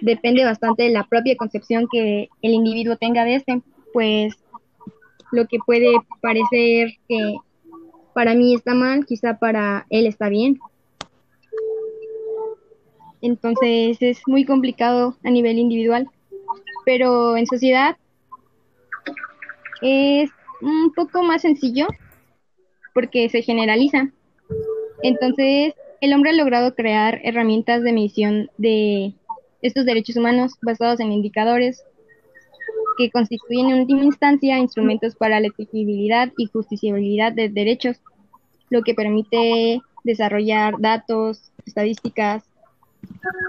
depende 0.00 0.44
bastante 0.44 0.84
de 0.84 0.90
la 0.90 1.04
propia 1.04 1.36
concepción 1.36 1.86
que 1.90 2.28
el 2.42 2.52
individuo 2.52 2.96
tenga 2.96 3.24
de 3.24 3.36
este, 3.36 3.62
pues 3.92 4.34
lo 5.32 5.46
que 5.46 5.58
puede 5.58 5.88
parecer 6.20 6.92
que 7.08 7.36
para 8.14 8.34
mí 8.34 8.54
está 8.54 8.74
mal, 8.74 9.04
quizá 9.04 9.38
para 9.38 9.86
él 9.90 10.06
está 10.06 10.28
bien. 10.28 10.58
Entonces 13.26 13.98
es 14.00 14.20
muy 14.28 14.44
complicado 14.44 15.16
a 15.24 15.30
nivel 15.30 15.58
individual, 15.58 16.08
pero 16.84 17.36
en 17.36 17.44
sociedad 17.46 17.96
es 19.82 20.30
un 20.60 20.92
poco 20.94 21.24
más 21.24 21.42
sencillo 21.42 21.88
porque 22.94 23.28
se 23.28 23.42
generaliza. 23.42 24.12
Entonces, 25.02 25.74
el 26.00 26.14
hombre 26.14 26.30
ha 26.30 26.34
logrado 26.34 26.76
crear 26.76 27.20
herramientas 27.24 27.82
de 27.82 27.92
medición 27.92 28.50
de 28.58 29.12
estos 29.60 29.84
derechos 29.84 30.16
humanos 30.16 30.52
basados 30.62 31.00
en 31.00 31.10
indicadores 31.10 31.82
que 32.96 33.10
constituyen 33.10 33.70
en 33.70 33.80
última 33.80 34.04
instancia 34.04 34.56
instrumentos 34.56 35.16
para 35.16 35.40
la 35.40 35.48
exigibilidad 35.48 36.32
y 36.38 36.46
justiciabilidad 36.46 37.32
de 37.32 37.48
derechos, 37.48 37.96
lo 38.70 38.82
que 38.82 38.94
permite 38.94 39.80
desarrollar 40.04 40.76
datos, 40.78 41.50
estadísticas, 41.66 42.44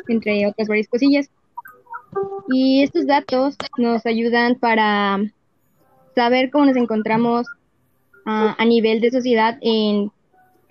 entre 0.08 0.48
otras 0.48 0.68
varias 0.68 0.88
cosillas. 0.88 1.30
Y 2.50 2.84
estos 2.84 3.06
datos 3.06 3.56
nos 3.78 4.06
ayudan 4.06 4.56
para 4.56 5.20
saber 6.16 6.50
cómo 6.50 6.66
nos 6.66 6.78
encontramos 6.78 7.46
a 8.26 8.66
nivel 8.66 9.00
de 9.00 9.12
sociedad 9.12 9.58
en 9.62 10.12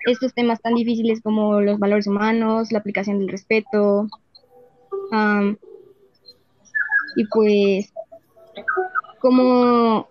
estos 0.05 0.33
temas 0.33 0.61
tan 0.61 0.75
difíciles 0.75 1.21
como 1.21 1.59
los 1.59 1.79
valores 1.79 2.05
humanos, 2.05 2.71
la 2.71 2.79
aplicación 2.79 3.19
del 3.19 3.29
respeto, 3.29 4.07
y 7.15 7.25
pues, 7.25 7.91
como, 9.19 10.07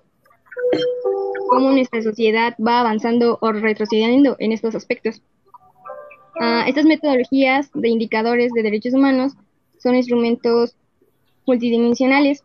como 1.48 1.70
nuestra 1.70 2.02
sociedad 2.02 2.54
va 2.58 2.80
avanzando 2.80 3.38
o 3.40 3.52
retrocediendo 3.52 4.36
en 4.38 4.52
estos 4.52 4.74
aspectos. 4.74 5.22
Ah, 6.40 6.64
estas 6.66 6.84
metodologías 6.84 7.70
de 7.74 7.88
indicadores 7.88 8.52
de 8.52 8.62
derechos 8.62 8.94
humanos 8.94 9.32
son 9.78 9.94
instrumentos 9.94 10.76
multidimensionales 11.46 12.42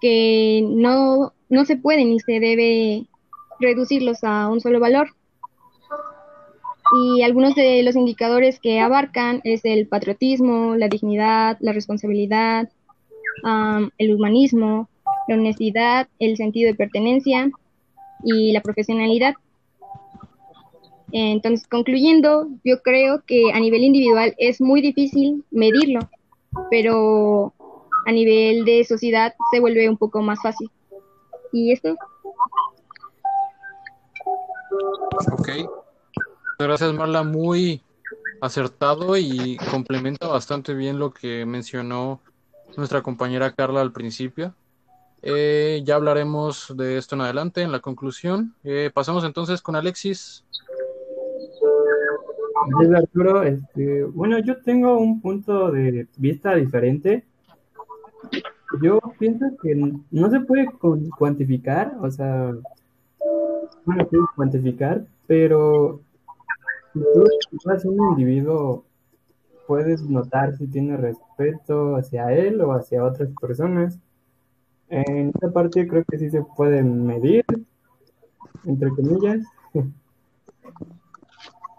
que 0.00 0.62
no, 0.66 1.32
no 1.48 1.64
se 1.64 1.76
pueden 1.76 2.10
ni 2.10 2.20
se 2.20 2.40
debe 2.40 3.06
reducirlos 3.60 4.24
a 4.24 4.48
un 4.48 4.60
solo 4.60 4.80
valor, 4.80 5.10
y 6.92 7.22
algunos 7.22 7.54
de 7.54 7.82
los 7.82 7.94
indicadores 7.94 8.58
que 8.58 8.80
abarcan 8.80 9.40
es 9.44 9.64
el 9.64 9.86
patriotismo, 9.86 10.74
la 10.76 10.88
dignidad, 10.88 11.56
la 11.60 11.72
responsabilidad, 11.72 12.68
el 13.98 14.14
humanismo, 14.14 14.88
la 15.28 15.36
honestidad, 15.36 16.08
el 16.18 16.36
sentido 16.36 16.68
de 16.68 16.76
pertenencia 16.76 17.50
y 18.24 18.52
la 18.52 18.60
profesionalidad. 18.60 19.34
Entonces, 21.12 21.66
concluyendo, 21.66 22.48
yo 22.64 22.82
creo 22.82 23.22
que 23.26 23.52
a 23.52 23.60
nivel 23.60 23.82
individual 23.82 24.34
es 24.38 24.60
muy 24.60 24.80
difícil 24.80 25.44
medirlo, 25.50 26.00
pero 26.70 27.52
a 28.06 28.12
nivel 28.12 28.64
de 28.64 28.84
sociedad 28.84 29.34
se 29.52 29.60
vuelve 29.60 29.88
un 29.88 29.96
poco 29.96 30.22
más 30.22 30.38
fácil. 30.42 30.70
¿Y 31.52 31.72
esto? 31.72 31.96
Ok, 35.32 35.48
Gracias, 36.58 36.92
Marla. 36.92 37.22
Muy 37.22 37.82
acertado 38.42 39.16
y 39.16 39.56
complementa 39.70 40.28
bastante 40.28 40.74
bien 40.74 40.98
lo 40.98 41.10
que 41.10 41.46
mencionó 41.46 42.20
nuestra 42.76 43.02
compañera 43.02 43.52
Carla 43.52 43.80
al 43.80 43.92
principio. 43.92 44.54
Eh, 45.22 45.80
ya 45.84 45.94
hablaremos 45.94 46.74
de 46.76 46.98
esto 46.98 47.14
en 47.14 47.22
adelante, 47.22 47.62
en 47.62 47.72
la 47.72 47.80
conclusión. 47.80 48.54
Eh, 48.62 48.90
pasamos 48.92 49.24
entonces 49.24 49.62
con 49.62 49.74
Alexis. 49.74 50.44
Este, 53.44 54.04
bueno, 54.04 54.38
yo 54.38 54.60
tengo 54.62 54.98
un 54.98 55.20
punto 55.20 55.70
de 55.70 56.06
vista 56.16 56.54
diferente. 56.54 57.24
Yo 58.82 59.00
pienso 59.18 59.46
que 59.62 59.74
no 59.74 60.30
se 60.30 60.40
puede 60.40 60.68
cuantificar, 61.18 61.96
o 62.00 62.10
sea, 62.10 62.52
no 63.86 63.94
se 63.96 64.04
puede 64.04 64.22
cuantificar, 64.36 65.04
pero 65.26 66.00
si 66.92 67.00
tú 67.00 67.24
eres 67.70 67.84
un 67.84 68.10
individuo, 68.10 68.84
puedes 69.66 70.02
notar 70.02 70.56
si 70.56 70.66
tiene 70.66 70.96
respeto 70.96 71.96
hacia 71.96 72.32
él 72.32 72.60
o 72.60 72.72
hacia 72.72 73.04
otras 73.04 73.30
personas. 73.40 73.98
En 74.88 75.28
esta 75.28 75.50
parte 75.52 75.86
creo 75.86 76.04
que 76.04 76.18
sí 76.18 76.30
se 76.30 76.42
puede 76.42 76.82
medir, 76.82 77.44
entre 78.64 78.90
comillas. 78.90 79.44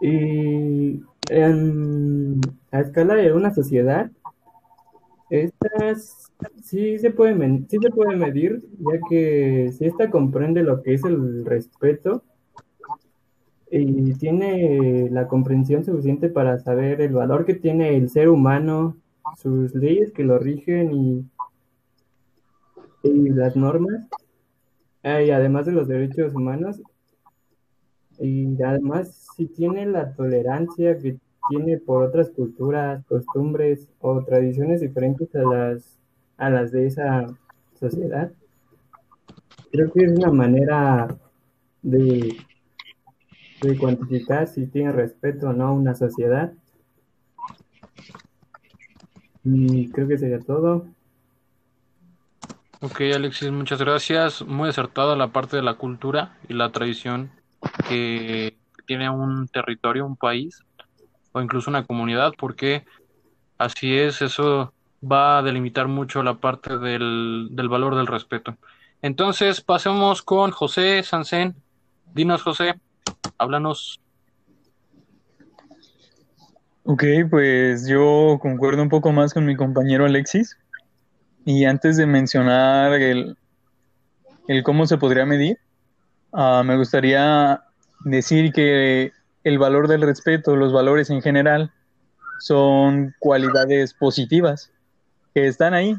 y 0.02 1.02
en, 1.30 2.42
a 2.72 2.80
escala 2.80 3.16
de 3.16 3.32
una 3.34 3.54
sociedad, 3.54 4.12
estas 5.30 6.32
sí 6.64 7.00
se 7.00 7.12
puede, 7.12 7.64
sí 7.70 7.78
se 7.82 7.90
puede 7.90 8.16
medir, 8.16 8.62
ya 8.80 9.00
que 9.10 9.72
si 9.78 9.86
esta 9.86 10.10
comprende 10.10 10.64
lo 10.64 10.82
que 10.82 10.96
es 10.96 11.04
el 11.06 11.46
respeto 11.46 12.24
y 13.70 14.14
tiene 14.16 15.10
la 15.12 15.28
comprensión 15.28 15.86
suficiente 15.86 16.28
para 16.28 16.60
saber 16.60 17.00
el 17.00 17.14
valor 17.14 17.46
que 17.46 17.54
tiene 17.54 17.96
el 17.96 18.10
ser 18.10 18.28
humano, 18.28 18.98
sus 19.38 19.74
leyes 19.76 20.12
que 20.12 20.24
lo 20.24 20.40
rigen 20.40 20.92
y 20.92 21.26
y 23.04 23.30
las 23.30 23.56
normas, 23.56 24.08
ah, 25.04 25.22
y 25.22 25.32
además 25.32 25.66
de 25.66 25.72
los 25.72 25.88
derechos 25.88 26.34
humanos, 26.34 26.82
y 28.22 28.62
además 28.62 29.28
si 29.36 29.48
tiene 29.48 29.86
la 29.88 30.14
tolerancia 30.14 30.98
que 30.98 31.18
tiene 31.50 31.78
por 31.78 32.04
otras 32.04 32.30
culturas, 32.30 33.04
costumbres 33.08 33.90
o 34.00 34.24
tradiciones 34.24 34.80
diferentes 34.82 35.34
a 35.36 35.42
las, 35.42 35.98
a 36.38 36.50
las 36.52 36.72
de 36.72 36.86
esa 36.86 37.26
sociedad. 37.80 38.32
Creo 39.72 39.92
que 39.92 40.04
es 40.04 40.12
una 40.12 40.32
manera 40.32 41.08
de, 41.82 42.38
de 43.62 43.78
cuantificar 43.78 44.48
si 44.48 44.68
tiene 44.68 44.92
respeto 44.92 45.50
o 45.50 45.54
no 45.54 45.68
a 45.68 45.72
una 45.72 45.96
sociedad. 45.96 46.54
Y 49.44 49.90
creo 49.90 50.08
que 50.08 50.20
sería 50.20 50.40
todo. 50.40 50.86
Ok, 52.82 53.02
Alexis, 53.16 53.50
muchas 53.52 53.80
gracias. 53.80 54.46
Muy 54.46 54.70
acertada 54.70 55.16
la 55.16 55.32
parte 55.32 55.56
de 55.56 55.64
la 55.64 55.76
cultura 55.76 56.38
y 56.48 56.54
la 56.54 56.72
tradición 56.72 57.32
que 57.88 58.58
tiene 58.86 59.10
un 59.10 59.48
territorio, 59.48 60.06
un 60.06 60.18
país 60.18 60.64
o 61.32 61.42
incluso 61.42 61.70
una 61.70 61.86
comunidad, 61.86 62.34
porque 62.38 62.84
así 63.58 63.98
es, 63.98 64.22
eso 64.22 64.74
va 65.04 65.40
a 65.40 65.42
delimitar 65.42 65.88
mucho 65.88 66.24
la 66.24 66.36
parte 66.36 66.78
del, 66.78 67.50
del 67.52 67.70
valor 67.70 67.96
del 67.96 68.08
respeto. 68.08 68.58
Entonces, 69.02 69.62
pasemos 69.62 70.22
con 70.22 70.52
José 70.52 71.02
Sansén. 71.04 71.56
Dinos, 72.14 72.44
José, 72.44 72.76
háblanos. 73.38 74.00
Ok, 76.84 77.04
pues 77.30 77.88
yo 77.88 78.38
concuerdo 78.42 78.84
un 78.84 78.90
poco 78.90 79.12
más 79.12 79.34
con 79.34 79.46
mi 79.46 79.56
compañero 79.56 80.06
Alexis. 80.06 80.58
Y 81.46 81.66
antes 81.66 81.98
de 81.98 82.06
mencionar 82.06 82.94
el, 82.94 83.38
el 84.48 84.64
cómo 84.64 84.86
se 84.86 84.98
podría 84.98 85.26
medir, 85.26 85.58
uh, 86.32 86.64
me 86.64 86.78
gustaría 86.78 87.62
decir 88.02 88.52
que 88.52 89.12
el 89.44 89.60
valor 89.60 89.88
del 89.88 90.02
respeto, 90.02 90.56
los 90.56 90.74
valores 90.74 91.10
en 91.10 91.22
general, 91.22 91.72
son 92.40 93.14
cualidades 93.20 93.94
positivas 93.94 94.72
que 95.34 95.48
están 95.48 95.74
ahí. 95.74 95.96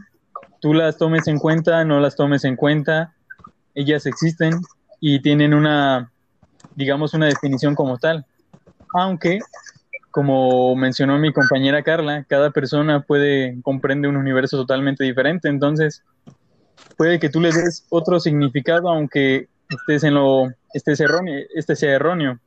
Tú 0.60 0.74
las 0.74 0.96
tomes 0.98 1.26
en 1.28 1.38
cuenta, 1.38 1.84
no 1.84 2.00
las 2.00 2.16
tomes 2.16 2.44
en 2.44 2.56
cuenta, 2.56 3.14
ellas 3.74 4.06
existen 4.06 4.60
y 5.00 5.20
tienen 5.20 5.54
una, 5.54 6.10
digamos, 6.74 7.14
una 7.14 7.26
definición 7.26 7.74
como 7.74 7.98
tal. 7.98 8.26
Aunque 8.94 9.40
como 10.12 10.76
mencionó 10.76 11.18
mi 11.18 11.32
compañera 11.32 11.82
Carla, 11.82 12.24
cada 12.28 12.50
persona 12.50 13.00
puede 13.00 13.58
comprende 13.62 14.06
un 14.06 14.16
universo 14.16 14.58
totalmente 14.58 15.02
diferente, 15.02 15.48
entonces 15.48 16.04
puede 16.96 17.18
que 17.18 17.30
tú 17.30 17.40
le 17.40 17.50
des 17.50 17.86
otro 17.88 18.20
significado 18.20 18.90
aunque 18.90 19.48
estés 19.74 20.04
en 20.04 20.14
lo 20.14 20.52
estés 20.72 21.00
erróneo, 21.00 21.44
este 21.54 21.76
sea 21.76 21.92
erróneo. 21.92 22.38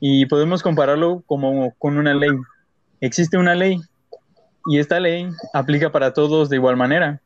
Y 0.00 0.26
podemos 0.26 0.62
compararlo 0.62 1.22
como 1.26 1.74
con 1.78 1.98
una 1.98 2.14
ley. 2.14 2.30
Existe 3.00 3.36
una 3.36 3.54
ley 3.54 3.80
y 4.66 4.78
esta 4.78 5.00
ley 5.00 5.28
aplica 5.54 5.90
para 5.90 6.12
todos 6.12 6.48
de 6.48 6.56
igual 6.56 6.76
manera. 6.76 7.20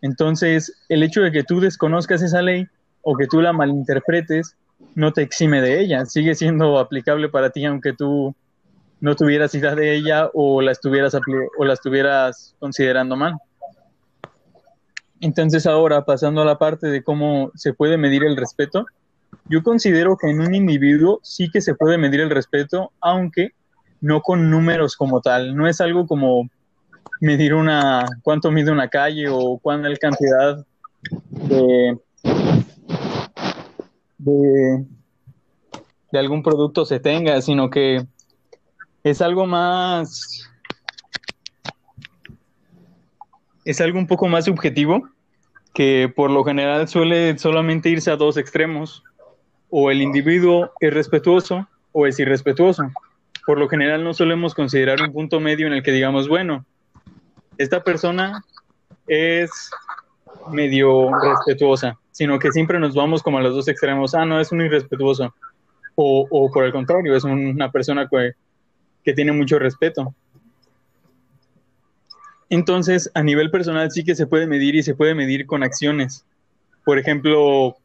Entonces, 0.00 0.72
el 0.88 1.02
hecho 1.02 1.22
de 1.22 1.32
que 1.32 1.42
tú 1.42 1.60
desconozcas 1.60 2.22
esa 2.22 2.40
ley 2.40 2.66
o 3.02 3.16
que 3.16 3.26
tú 3.26 3.40
la 3.40 3.52
malinterpretes 3.52 4.56
no 4.94 5.12
te 5.12 5.22
exime 5.22 5.60
de 5.60 5.80
ella, 5.80 6.06
sigue 6.06 6.34
siendo 6.34 6.78
aplicable 6.78 7.28
para 7.28 7.50
ti 7.50 7.64
aunque 7.64 7.92
tú 7.92 8.34
no 9.00 9.14
tuvieras 9.16 9.54
idea 9.54 9.74
de 9.74 9.94
ella 9.94 10.30
o 10.34 10.60
la 10.60 10.72
estuvieras, 10.72 11.16
o 11.58 11.64
la 11.64 11.72
estuvieras 11.72 12.54
considerando 12.58 13.16
mal. 13.16 13.34
Entonces 15.20 15.66
ahora, 15.66 16.04
pasando 16.04 16.42
a 16.42 16.44
la 16.44 16.58
parte 16.58 16.86
de 16.86 17.02
cómo 17.02 17.50
se 17.54 17.72
puede 17.72 17.96
medir 17.96 18.24
el 18.24 18.36
respeto, 18.36 18.86
yo 19.48 19.62
considero 19.62 20.16
que 20.16 20.30
en 20.30 20.40
un 20.40 20.54
individuo 20.54 21.20
sí 21.22 21.50
que 21.50 21.60
se 21.60 21.74
puede 21.74 21.98
medir 21.98 22.20
el 22.20 22.30
respeto, 22.30 22.92
aunque 23.00 23.52
no 24.00 24.20
con 24.20 24.50
números 24.50 24.96
como 24.96 25.20
tal. 25.20 25.56
No 25.56 25.66
es 25.66 25.80
algo 25.80 26.06
como 26.06 26.48
medir 27.20 27.54
una 27.54 28.06
cuánto 28.22 28.50
mide 28.50 28.70
una 28.70 28.88
calle 28.88 29.28
o 29.28 29.58
cuánta 29.58 29.88
cantidad 29.96 30.64
de, 31.30 31.98
de, 34.18 34.84
de 36.12 36.18
algún 36.18 36.42
producto 36.42 36.84
se 36.84 37.00
tenga, 37.00 37.40
sino 37.42 37.70
que 37.70 38.06
es 39.02 39.20
algo 39.20 39.46
más, 39.46 40.47
es 43.68 43.82
algo 43.82 43.98
un 43.98 44.06
poco 44.06 44.28
más 44.28 44.46
subjetivo, 44.46 45.06
que 45.74 46.10
por 46.16 46.30
lo 46.30 46.42
general 46.42 46.88
suele 46.88 47.36
solamente 47.36 47.90
irse 47.90 48.10
a 48.10 48.16
dos 48.16 48.38
extremos, 48.38 49.04
o 49.68 49.90
el 49.90 50.00
individuo 50.00 50.72
es 50.80 50.94
respetuoso 50.94 51.68
o 51.92 52.06
es 52.06 52.18
irrespetuoso. 52.18 52.90
Por 53.44 53.58
lo 53.58 53.68
general 53.68 54.02
no 54.02 54.14
solemos 54.14 54.54
considerar 54.54 55.02
un 55.02 55.12
punto 55.12 55.38
medio 55.38 55.66
en 55.66 55.74
el 55.74 55.82
que 55.82 55.92
digamos, 55.92 56.28
bueno, 56.28 56.64
esta 57.58 57.84
persona 57.84 58.42
es 59.06 59.50
medio 60.50 61.10
respetuosa, 61.20 61.98
sino 62.10 62.38
que 62.38 62.50
siempre 62.52 62.78
nos 62.78 62.94
vamos 62.94 63.22
como 63.22 63.36
a 63.36 63.42
los 63.42 63.54
dos 63.54 63.68
extremos, 63.68 64.14
ah, 64.14 64.24
no, 64.24 64.40
es 64.40 64.50
un 64.50 64.62
irrespetuoso, 64.62 65.34
o, 65.94 66.26
o 66.30 66.50
por 66.50 66.64
el 66.64 66.72
contrario, 66.72 67.14
es 67.14 67.24
una 67.24 67.70
persona 67.70 68.08
que 68.08 68.32
que 69.08 69.14
tiene 69.14 69.32
mucho 69.32 69.58
respeto. 69.58 70.14
Entonces, 72.50 73.10
a 73.14 73.22
nivel 73.22 73.50
personal 73.50 73.90
sí 73.90 74.04
que 74.04 74.14
se 74.14 74.26
puede 74.26 74.46
medir 74.46 74.74
y 74.74 74.82
se 74.82 74.94
puede 74.94 75.14
medir 75.14 75.46
con 75.46 75.62
acciones. 75.62 76.24
Por 76.84 76.98
ejemplo, 76.98 77.76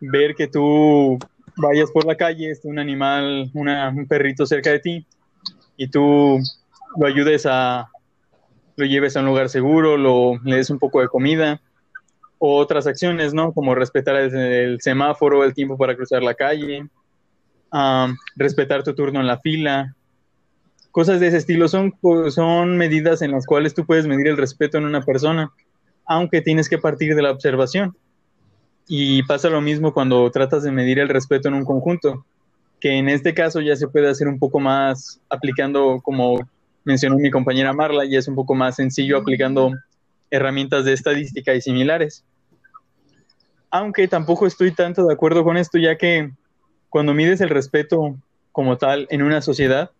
ver 0.00 0.34
que 0.34 0.46
tú 0.46 1.18
vayas 1.56 1.90
por 1.90 2.06
la 2.06 2.16
calle, 2.16 2.50
esté 2.50 2.68
un 2.68 2.78
animal, 2.78 3.50
un 3.54 4.06
perrito 4.08 4.46
cerca 4.46 4.70
de 4.70 4.78
ti 4.78 5.06
y 5.76 5.88
tú 5.88 6.38
lo 6.96 7.06
ayudes 7.06 7.46
a, 7.46 7.88
lo 8.76 8.86
lleves 8.86 9.16
a 9.16 9.20
un 9.20 9.26
lugar 9.26 9.48
seguro, 9.48 9.96
lo, 9.96 10.38
le 10.44 10.56
des 10.56 10.70
un 10.70 10.78
poco 10.78 11.00
de 11.00 11.08
comida, 11.08 11.60
o 12.38 12.56
otras 12.58 12.86
acciones, 12.86 13.32
¿no? 13.32 13.52
Como 13.52 13.74
respetar 13.74 14.16
el, 14.16 14.80
semáforo, 14.80 15.44
el 15.44 15.54
tiempo 15.54 15.78
para 15.78 15.94
cruzar 15.94 16.22
la 16.22 16.34
calle, 16.34 16.88
respetar 18.36 18.82
tu 18.82 18.94
turno 18.94 19.20
en 19.20 19.26
la 19.26 19.38
fila, 19.38 19.94
cosas 20.92 21.20
de 21.20 21.28
ese 21.28 21.38
estilo 21.38 21.68
son, 21.68 21.94
son 22.28 22.76
medidas 22.76 23.22
en 23.22 23.32
las 23.32 23.46
cuales 23.46 23.74
tú 23.74 23.84
puedes 23.84 24.06
medir 24.06 24.28
el 24.28 24.36
respeto 24.36 24.78
en 24.78 24.84
una 24.84 25.02
persona, 25.02 25.50
aunque 26.04 26.42
tienes 26.42 26.68
que 26.68 26.78
partir 26.78 27.16
de 27.16 27.22
la 27.22 27.30
observación. 27.30 27.96
Y 28.86 29.22
pasa 29.22 29.48
lo 29.48 29.60
mismo 29.60 29.94
cuando 29.94 30.30
tratas 30.30 30.62
de 30.62 30.70
medir 30.70 30.98
el 30.98 31.08
respeto 31.08 31.48
en 31.48 31.54
un 31.54 31.64
conjunto, 31.64 32.24
que 32.78 32.90
en 32.90 33.08
este 33.08 33.32
caso 33.32 33.60
ya 33.60 33.74
se 33.74 33.88
puede 33.88 34.08
hacer 34.08 34.28
un 34.28 34.38
poco 34.38 34.60
más 34.60 35.20
aplicando, 35.30 36.00
como 36.02 36.38
mencionó 36.84 37.16
mi 37.16 37.30
compañera 37.30 37.72
Marla, 37.72 38.04
y 38.04 38.16
es 38.16 38.28
un 38.28 38.34
poco 38.34 38.54
más 38.54 38.76
sencillo 38.76 39.16
aplicando 39.16 39.72
herramientas 40.30 40.84
de 40.84 40.92
estadística 40.92 41.54
y 41.54 41.60
similares. 41.60 42.24
Aunque 43.70 44.08
tampoco 44.08 44.46
estoy 44.46 44.72
tanto 44.72 45.06
de 45.06 45.14
acuerdo 45.14 45.42
con 45.42 45.56
esto, 45.56 45.78
ya 45.78 45.96
que 45.96 46.32
cuando 46.90 47.14
mides 47.14 47.40
el 47.40 47.48
respeto 47.48 48.16
como 48.50 48.76
tal 48.76 49.06
en 49.08 49.22
una 49.22 49.40
sociedad, 49.40 49.90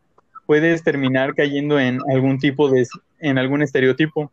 puedes 0.46 0.82
terminar 0.82 1.34
cayendo 1.34 1.78
en 1.78 2.00
algún 2.10 2.38
tipo 2.38 2.68
de, 2.70 2.86
en 3.20 3.38
algún 3.38 3.62
estereotipo. 3.62 4.30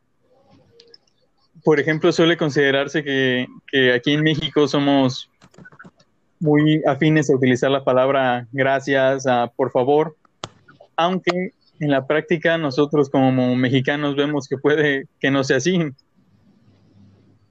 Por 1.64 1.80
ejemplo, 1.80 2.12
suele 2.12 2.38
considerarse 2.38 3.04
que, 3.04 3.48
que 3.68 3.94
aquí 3.94 4.14
en 4.14 4.24
México 4.24 4.68
somos 4.68 5.30
muy 6.40 6.82
afines 6.86 7.30
a 7.30 7.36
utilizar 7.36 7.70
la 7.70 7.84
palabra 7.84 8.48
gracias, 8.52 9.28
a 9.28 9.48
por 9.48 9.72
favor, 9.72 10.16
aunque 10.96 11.54
en 11.80 11.92
la 11.92 12.08
práctica 12.08 12.58
nosotros 12.58 13.10
como 13.10 13.56
mexicanos 13.56 14.16
vemos 14.16 14.48
que 14.48 14.58
puede 14.58 15.08
que 15.20 15.32
no 15.32 15.44
sea 15.44 15.58
así. 15.58 15.80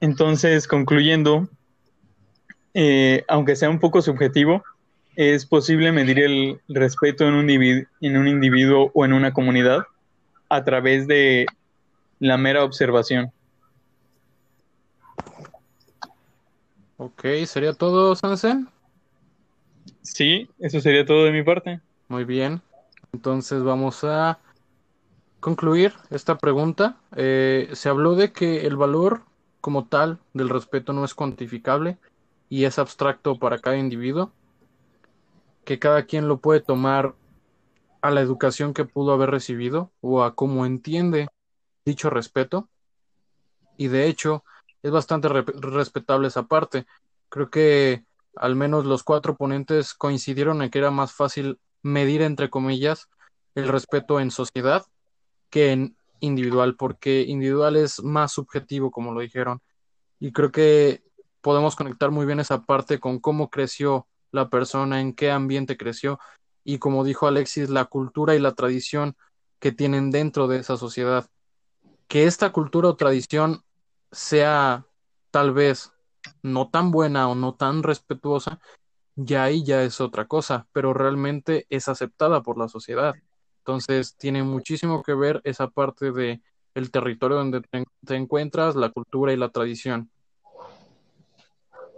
Entonces, 0.00 0.68
concluyendo, 0.68 1.48
eh, 2.74 3.24
aunque 3.28 3.56
sea 3.56 3.70
un 3.70 3.80
poco 3.80 4.02
subjetivo, 4.02 4.62
es 5.18 5.46
posible 5.46 5.90
medir 5.90 6.20
el 6.20 6.60
respeto 6.68 7.26
en 7.26 7.34
un, 7.34 7.50
en 7.50 8.16
un 8.16 8.28
individuo 8.28 8.92
o 8.94 9.04
en 9.04 9.12
una 9.12 9.32
comunidad 9.32 9.82
a 10.48 10.62
través 10.62 11.08
de 11.08 11.44
la 12.20 12.38
mera 12.38 12.62
observación. 12.62 13.32
Ok, 16.98 17.24
¿sería 17.46 17.72
todo, 17.72 18.14
Sansen? 18.14 18.68
Sí, 20.02 20.48
eso 20.60 20.80
sería 20.80 21.04
todo 21.04 21.24
de 21.24 21.32
mi 21.32 21.42
parte. 21.42 21.80
Muy 22.06 22.22
bien. 22.22 22.62
Entonces 23.12 23.64
vamos 23.64 24.04
a 24.04 24.38
concluir 25.40 25.94
esta 26.10 26.38
pregunta. 26.38 26.96
Eh, 27.16 27.70
se 27.72 27.88
habló 27.88 28.14
de 28.14 28.30
que 28.30 28.68
el 28.68 28.76
valor 28.76 29.22
como 29.60 29.84
tal 29.84 30.20
del 30.32 30.48
respeto 30.48 30.92
no 30.92 31.04
es 31.04 31.14
cuantificable 31.14 31.98
y 32.48 32.66
es 32.66 32.78
abstracto 32.78 33.36
para 33.36 33.58
cada 33.58 33.78
individuo, 33.78 34.30
que 35.68 35.78
cada 35.78 36.06
quien 36.06 36.28
lo 36.28 36.40
puede 36.40 36.60
tomar 36.60 37.14
a 38.00 38.10
la 38.10 38.22
educación 38.22 38.72
que 38.72 38.86
pudo 38.86 39.12
haber 39.12 39.28
recibido 39.30 39.92
o 40.00 40.22
a 40.22 40.34
cómo 40.34 40.64
entiende 40.64 41.28
dicho 41.84 42.08
respeto. 42.08 42.70
Y 43.76 43.88
de 43.88 44.06
hecho, 44.06 44.44
es 44.82 44.90
bastante 44.90 45.28
respetable 45.28 46.28
esa 46.28 46.44
parte. 46.44 46.86
Creo 47.28 47.50
que 47.50 48.02
al 48.34 48.56
menos 48.56 48.86
los 48.86 49.02
cuatro 49.02 49.36
ponentes 49.36 49.92
coincidieron 49.92 50.62
en 50.62 50.70
que 50.70 50.78
era 50.78 50.90
más 50.90 51.12
fácil 51.12 51.60
medir, 51.82 52.22
entre 52.22 52.48
comillas, 52.48 53.10
el 53.54 53.68
respeto 53.68 54.20
en 54.20 54.30
sociedad 54.30 54.86
que 55.50 55.72
en 55.72 55.98
individual, 56.20 56.76
porque 56.76 57.26
individual 57.28 57.76
es 57.76 58.02
más 58.02 58.32
subjetivo, 58.32 58.90
como 58.90 59.12
lo 59.12 59.20
dijeron. 59.20 59.60
Y 60.18 60.32
creo 60.32 60.50
que 60.50 61.02
podemos 61.42 61.76
conectar 61.76 62.10
muy 62.10 62.24
bien 62.24 62.40
esa 62.40 62.62
parte 62.62 62.98
con 62.98 63.18
cómo 63.18 63.50
creció 63.50 64.06
la 64.32 64.48
persona, 64.48 65.00
en 65.00 65.14
qué 65.14 65.30
ambiente 65.30 65.76
creció 65.76 66.18
y 66.64 66.78
como 66.78 67.02
dijo 67.02 67.26
Alexis, 67.26 67.70
la 67.70 67.86
cultura 67.86 68.34
y 68.34 68.38
la 68.38 68.52
tradición 68.52 69.16
que 69.58 69.72
tienen 69.72 70.10
dentro 70.10 70.48
de 70.48 70.58
esa 70.58 70.76
sociedad. 70.76 71.30
Que 72.08 72.26
esta 72.26 72.52
cultura 72.52 72.88
o 72.88 72.96
tradición 72.96 73.62
sea 74.12 74.84
tal 75.30 75.52
vez 75.52 75.92
no 76.42 76.68
tan 76.68 76.90
buena 76.90 77.28
o 77.28 77.34
no 77.34 77.54
tan 77.54 77.82
respetuosa, 77.82 78.60
ya 79.16 79.44
ahí 79.44 79.64
ya 79.64 79.82
es 79.82 80.00
otra 80.00 80.26
cosa, 80.26 80.68
pero 80.72 80.92
realmente 80.92 81.66
es 81.70 81.88
aceptada 81.88 82.42
por 82.42 82.58
la 82.58 82.68
sociedad. 82.68 83.14
Entonces 83.60 84.16
tiene 84.16 84.42
muchísimo 84.42 85.02
que 85.02 85.14
ver 85.14 85.40
esa 85.44 85.68
parte 85.68 86.12
de 86.12 86.42
el 86.74 86.90
territorio 86.90 87.38
donde 87.38 87.62
te, 87.62 88.14
encuentras, 88.14 88.76
la 88.76 88.90
cultura 88.90 89.32
y 89.32 89.36
la 89.36 89.48
tradición. 89.48 90.10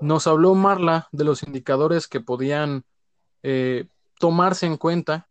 Nos 0.00 0.26
habló 0.26 0.54
Marla 0.54 1.08
de 1.12 1.24
los 1.24 1.42
indicadores 1.42 2.08
que 2.08 2.20
podían 2.20 2.84
eh, 3.42 3.86
tomarse 4.18 4.66
en 4.66 4.76
cuenta 4.76 5.28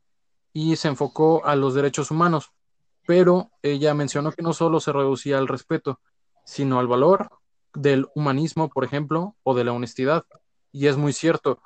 y 0.54 0.76
se 0.76 0.88
enfocó 0.88 1.46
a 1.46 1.56
los 1.56 1.74
derechos 1.74 2.12
humanos, 2.12 2.52
pero 3.06 3.52
ella 3.62 3.94
mencionó 3.94 4.32
que 4.32 4.42
no 4.42 4.54
solo 4.54 4.80
se 4.80 4.92
reducía 4.92 5.38
al 5.38 5.48
respeto, 5.48 6.00
sino 6.46 6.80
al 6.80 6.88
valor 6.88 7.30
del 7.74 8.08
humanismo, 8.16 8.70
por 8.70 8.84
ejemplo, 8.84 9.36
o 9.44 9.54
de 9.56 9.64
la 9.64 9.74
honestidad. 9.74 10.26
Y 10.72 10.88
es 10.88 10.98
muy 10.98 11.14
cierto, 11.14 11.62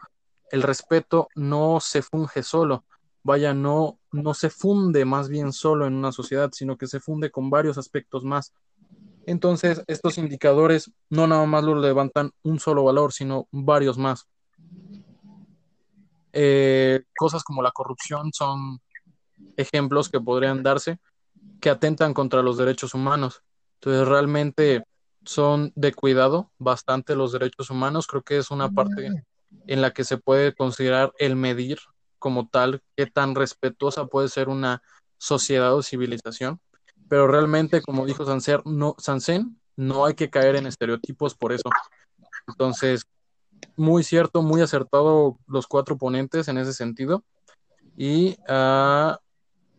el 0.52 0.62
respeto 0.62 1.28
no 1.36 1.80
se 1.82 2.02
funge 2.02 2.44
solo, 2.44 2.86
vaya, 3.24 3.54
no, 3.54 4.00
no 4.12 4.34
se 4.34 4.50
funde 4.50 5.06
más 5.06 5.30
bien 5.30 5.54
solo 5.54 5.88
en 5.88 5.94
una 5.94 6.12
sociedad, 6.12 6.52
sino 6.54 6.78
que 6.78 6.88
se 6.88 7.00
funde 7.00 7.32
con 7.32 7.50
varios 7.50 7.78
aspectos 7.78 8.24
más. 8.24 8.54
Entonces, 9.26 9.84
estos 9.88 10.18
indicadores 10.18 10.92
no 11.10 11.28
nada 11.28 11.46
más 11.46 11.64
lo 11.64 11.76
levantan 11.76 12.32
un 12.44 12.60
solo 12.60 12.84
valor, 12.84 13.14
sino 13.14 13.48
varios 13.52 13.98
más. 13.98 14.28
Eh, 16.34 17.04
cosas 17.16 17.44
como 17.44 17.62
la 17.62 17.72
corrupción 17.72 18.32
son 18.34 18.80
ejemplos 19.56 20.10
que 20.10 20.20
podrían 20.20 20.64
darse 20.64 21.00
que 21.62 21.70
atentan 21.70 22.14
contra 22.14 22.42
los 22.42 22.58
derechos 22.58 22.94
humanos. 22.94 23.44
Entonces, 23.76 24.08
realmente 24.08 24.84
son 25.24 25.72
de 25.76 25.94
cuidado 25.94 26.52
bastante 26.58 27.16
los 27.16 27.32
derechos 27.32 27.70
humanos. 27.70 28.08
Creo 28.08 28.24
que 28.24 28.38
es 28.38 28.52
una 28.52 28.70
parte 28.70 29.24
en 29.68 29.82
la 29.82 29.92
que 29.92 30.04
se 30.04 30.18
puede 30.18 30.54
considerar 30.54 31.14
el 31.20 31.36
medir 31.36 31.80
como 32.20 32.48
tal 32.48 32.82
qué 32.96 33.06
tan 33.06 33.36
respetuosa 33.36 34.08
puede 34.08 34.28
ser 34.28 34.50
una 34.50 34.82
sociedad 35.18 35.74
o 35.74 35.84
civilización. 35.84 36.60
Pero 37.14 37.28
realmente, 37.28 37.84
como 37.84 38.08
dijo 38.08 38.26
Sanser, 38.26 38.66
no, 38.66 38.96
Sansen, 38.98 39.62
no 39.76 40.04
hay 40.04 40.16
que 40.16 40.32
caer 40.32 40.56
en 40.56 40.66
estereotipos 40.66 41.36
por 41.36 41.54
eso. 41.54 41.70
Entonces, 42.48 43.06
muy 43.78 44.02
cierto, 44.02 44.42
muy 44.42 44.62
acertado 44.62 45.38
los 45.46 45.68
cuatro 45.68 45.96
ponentes 45.96 46.48
en 46.48 46.58
ese 46.58 46.74
sentido. 46.74 47.24
Y, 47.96 48.36
uh, 48.50 49.16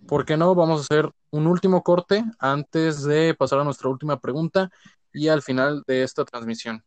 ¿por 0.06 0.24
qué 0.24 0.36
no? 0.36 0.54
Vamos 0.54 0.78
a 0.78 0.82
hacer 0.82 1.10
un 1.32 1.48
último 1.48 1.82
corte 1.82 2.24
antes 2.38 3.02
de 3.02 3.34
pasar 3.34 3.58
a 3.58 3.64
nuestra 3.64 3.88
última 3.88 4.20
pregunta 4.20 4.70
y 5.12 5.26
al 5.26 5.42
final 5.42 5.82
de 5.88 6.04
esta 6.04 6.24
transmisión. 6.24 6.84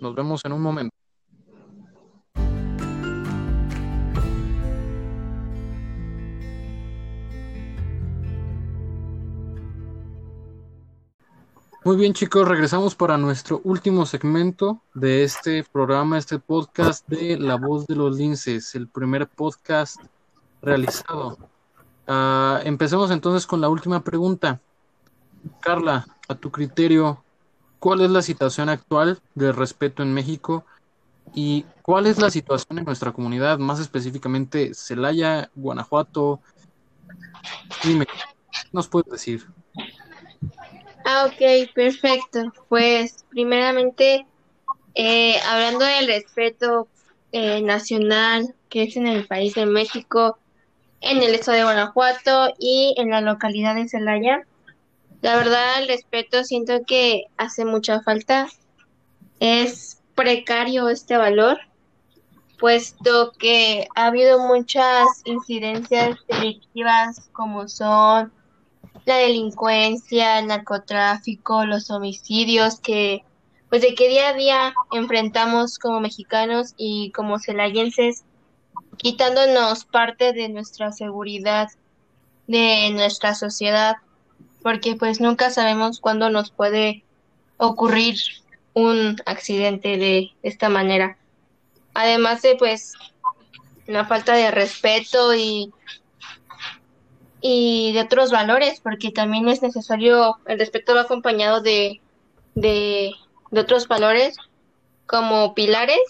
Nos 0.00 0.12
vemos 0.16 0.44
en 0.44 0.54
un 0.54 0.60
momento. 0.60 0.96
Muy 11.84 11.96
bien 11.96 12.12
chicos, 12.12 12.46
regresamos 12.46 12.94
para 12.94 13.18
nuestro 13.18 13.60
último 13.64 14.06
segmento 14.06 14.80
de 14.94 15.24
este 15.24 15.64
programa, 15.64 16.16
este 16.16 16.38
podcast 16.38 17.08
de 17.08 17.36
La 17.36 17.56
Voz 17.56 17.88
de 17.88 17.96
los 17.96 18.16
Linces, 18.16 18.76
el 18.76 18.86
primer 18.86 19.26
podcast 19.26 20.00
realizado. 20.60 21.38
Uh, 22.06 22.62
empecemos 22.62 23.10
entonces 23.10 23.48
con 23.48 23.60
la 23.60 23.68
última 23.68 24.04
pregunta. 24.04 24.60
Carla, 25.58 26.06
a 26.28 26.36
tu 26.36 26.52
criterio, 26.52 27.24
¿cuál 27.80 28.02
es 28.02 28.10
la 28.12 28.22
situación 28.22 28.68
actual 28.68 29.20
del 29.34 29.52
respeto 29.52 30.04
en 30.04 30.14
México 30.14 30.64
y 31.34 31.66
cuál 31.82 32.06
es 32.06 32.16
la 32.20 32.30
situación 32.30 32.78
en 32.78 32.84
nuestra 32.84 33.10
comunidad, 33.10 33.58
más 33.58 33.80
específicamente 33.80 34.72
Celaya, 34.72 35.50
Guanajuato? 35.56 36.38
Dime, 37.82 38.06
¿qué 38.06 38.68
nos 38.70 38.86
puedes 38.86 39.10
decir? 39.10 39.48
Ah, 41.04 41.26
ok, 41.26 41.72
perfecto. 41.74 42.52
Pues 42.68 43.24
primeramente, 43.30 44.26
eh, 44.94 45.36
hablando 45.48 45.84
del 45.84 46.06
respeto 46.06 46.88
eh, 47.32 47.62
nacional 47.62 48.54
que 48.68 48.84
es 48.84 48.96
en 48.96 49.06
el 49.06 49.26
país 49.26 49.54
de 49.54 49.66
México, 49.66 50.38
en 51.00 51.22
el 51.22 51.34
estado 51.34 51.58
de 51.58 51.64
Guanajuato 51.64 52.54
y 52.58 52.94
en 52.96 53.10
la 53.10 53.20
localidad 53.20 53.74
de 53.74 53.88
Celaya, 53.88 54.46
la 55.20 55.36
verdad 55.36 55.80
el 55.80 55.88
respeto 55.88 56.44
siento 56.44 56.80
que 56.86 57.24
hace 57.36 57.64
mucha 57.64 58.00
falta. 58.02 58.48
Es 59.40 60.00
precario 60.14 60.88
este 60.88 61.16
valor, 61.16 61.58
puesto 62.58 63.32
que 63.38 63.88
ha 63.94 64.06
habido 64.06 64.38
muchas 64.38 65.06
incidencias 65.24 66.16
delictivas 66.28 67.28
como 67.32 67.68
son 67.68 68.32
la 69.04 69.16
delincuencia, 69.16 70.38
el 70.38 70.46
narcotráfico, 70.46 71.64
los 71.64 71.90
homicidios 71.90 72.80
que 72.80 73.24
pues 73.68 73.80
de 73.80 73.94
que 73.94 74.10
día 74.10 74.28
a 74.28 74.34
día 74.34 74.74
enfrentamos 74.92 75.78
como 75.78 75.98
mexicanos 75.98 76.74
y 76.76 77.10
como 77.12 77.38
celayenses, 77.38 78.22
quitándonos 78.98 79.86
parte 79.86 80.34
de 80.34 80.50
nuestra 80.50 80.92
seguridad, 80.92 81.70
de 82.46 82.90
nuestra 82.90 83.34
sociedad, 83.34 83.96
porque 84.62 84.94
pues 84.94 85.22
nunca 85.22 85.48
sabemos 85.48 86.00
cuándo 86.00 86.28
nos 86.28 86.50
puede 86.50 87.02
ocurrir 87.56 88.18
un 88.74 89.16
accidente 89.24 89.96
de 89.96 90.32
esta 90.42 90.68
manera. 90.68 91.16
Además 91.94 92.42
de 92.42 92.56
pues 92.56 92.92
la 93.86 94.04
falta 94.04 94.34
de 94.34 94.50
respeto 94.50 95.34
y 95.34 95.72
y 97.42 97.92
de 97.92 98.00
otros 98.00 98.30
valores, 98.30 98.80
porque 98.80 99.10
también 99.10 99.48
es 99.48 99.62
necesario, 99.62 100.38
el 100.46 100.60
respeto 100.60 100.94
va 100.94 101.02
acompañado 101.02 101.60
de, 101.60 102.00
de, 102.54 103.12
otros 103.50 103.88
valores 103.88 104.36
como 105.06 105.52
pilares. 105.52 106.00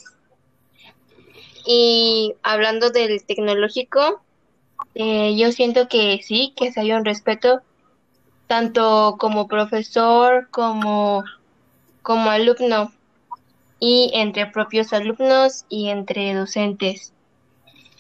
Y 1.65 2.35
hablando 2.43 2.91
del 2.91 3.25
tecnológico, 3.25 4.21
eh, 4.95 5.35
yo 5.37 5.53
siento 5.53 5.89
que 5.89 6.21
sí, 6.23 6.53
que 6.55 6.71
se 6.71 6.81
haya 6.81 6.99
un 6.99 7.05
respeto, 7.05 7.63
tanto 8.47 9.17
como 9.19 9.49
profesor 9.49 10.49
como, 10.51 11.25
como 12.03 12.31
alumno, 12.31 12.93
y 13.81 14.11
entre 14.13 14.47
propios 14.47 14.93
alumnos 14.93 15.65
y 15.71 15.89
entre 15.89 16.35
docentes. 16.35 17.15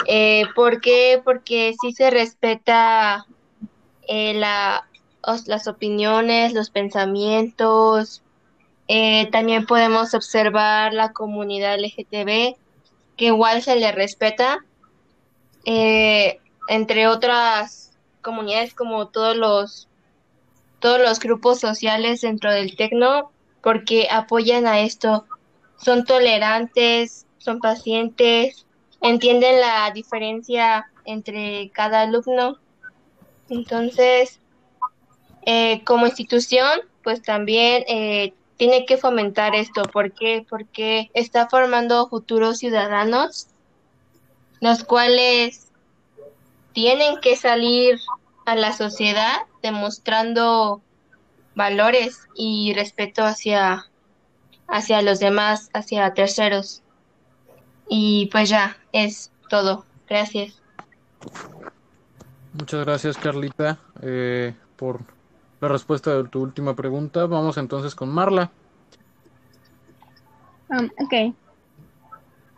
Eh, 0.06 0.44
¿Por 0.54 0.80
qué? 0.80 1.20
Porque 1.24 1.74
sí 1.80 1.92
se 1.92 2.10
respeta 2.10 3.26
eh, 4.08 4.34
la, 4.34 4.88
las 5.46 5.68
opiniones, 5.68 6.52
los 6.52 6.70
pensamientos. 6.70 8.22
Eh, 8.88 9.28
también 9.30 9.66
podemos 9.66 10.14
observar 10.14 10.92
la 10.92 11.12
comunidad 11.12 11.78
LGTB, 11.78 12.56
que 13.16 13.26
igual 13.26 13.62
se 13.62 13.76
le 13.76 13.92
respeta, 13.92 14.58
eh, 15.64 16.40
entre 16.68 17.06
otras 17.06 17.92
comunidades 18.20 18.74
como 18.74 19.08
todos 19.08 19.36
los 19.36 19.88
todos 20.80 21.00
los 21.00 21.20
grupos 21.20 21.60
sociales 21.60 22.22
dentro 22.22 22.52
del 22.52 22.74
tecno, 22.74 23.30
porque 23.62 24.08
apoyan 24.10 24.66
a 24.66 24.80
esto, 24.80 25.26
son 25.76 26.04
tolerantes, 26.04 27.24
son 27.38 27.60
pacientes, 27.60 28.66
entienden 29.02 29.60
la 29.60 29.90
diferencia 29.90 30.86
entre 31.04 31.70
cada 31.70 32.02
alumno. 32.02 32.58
Entonces, 33.50 34.40
eh, 35.44 35.82
como 35.84 36.06
institución, 36.06 36.80
pues 37.02 37.20
también 37.20 37.84
eh, 37.88 38.32
tiene 38.56 38.86
que 38.86 38.96
fomentar 38.96 39.54
esto. 39.54 39.82
¿Por 39.82 40.12
qué? 40.12 40.46
Porque 40.48 41.10
está 41.14 41.48
formando 41.48 42.08
futuros 42.08 42.58
ciudadanos, 42.58 43.48
los 44.60 44.84
cuales 44.84 45.72
tienen 46.72 47.20
que 47.20 47.36
salir 47.36 47.98
a 48.46 48.54
la 48.54 48.72
sociedad 48.72 49.42
demostrando 49.62 50.80
valores 51.54 52.28
y 52.34 52.72
respeto 52.74 53.24
hacia, 53.24 53.86
hacia 54.68 55.02
los 55.02 55.18
demás, 55.18 55.70
hacia 55.74 56.14
terceros. 56.14 56.82
Y 57.94 58.30
pues 58.32 58.48
ya, 58.48 58.78
es 58.90 59.30
todo. 59.50 59.84
Gracias. 60.08 60.62
Muchas 62.54 62.86
gracias, 62.86 63.18
Carlita, 63.18 63.80
eh, 64.00 64.54
por 64.76 65.00
la 65.60 65.68
respuesta 65.68 66.16
de 66.16 66.26
tu 66.26 66.40
última 66.40 66.74
pregunta. 66.74 67.26
Vamos 67.26 67.58
entonces 67.58 67.94
con 67.94 68.08
Marla. 68.08 68.50
Um, 70.70 70.88
ok. 71.04 71.34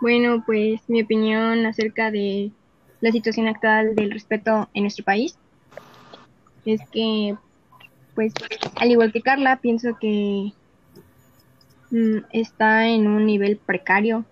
Bueno, 0.01 0.41
pues 0.47 0.83
mi 0.87 1.03
opinión 1.03 1.67
acerca 1.67 2.13
de 2.13 2.53
la 3.01 3.11
situación 3.11 3.49
actual 3.49 3.97
del 3.97 4.13
respeto 4.13 4.69
en 4.73 4.85
nuestro 4.85 5.05
país 5.05 5.37
es 6.65 6.81
que, 6.93 7.37
pues, 8.15 8.33
al 8.77 8.89
igual 8.89 9.11
que 9.11 9.21
Carla, 9.21 9.57
pienso 9.57 9.99
que 10.01 10.53
mm, 11.91 12.19
está 12.31 12.87
en 12.87 13.09
un 13.09 13.27
nivel 13.27 13.57
precario 13.57 14.25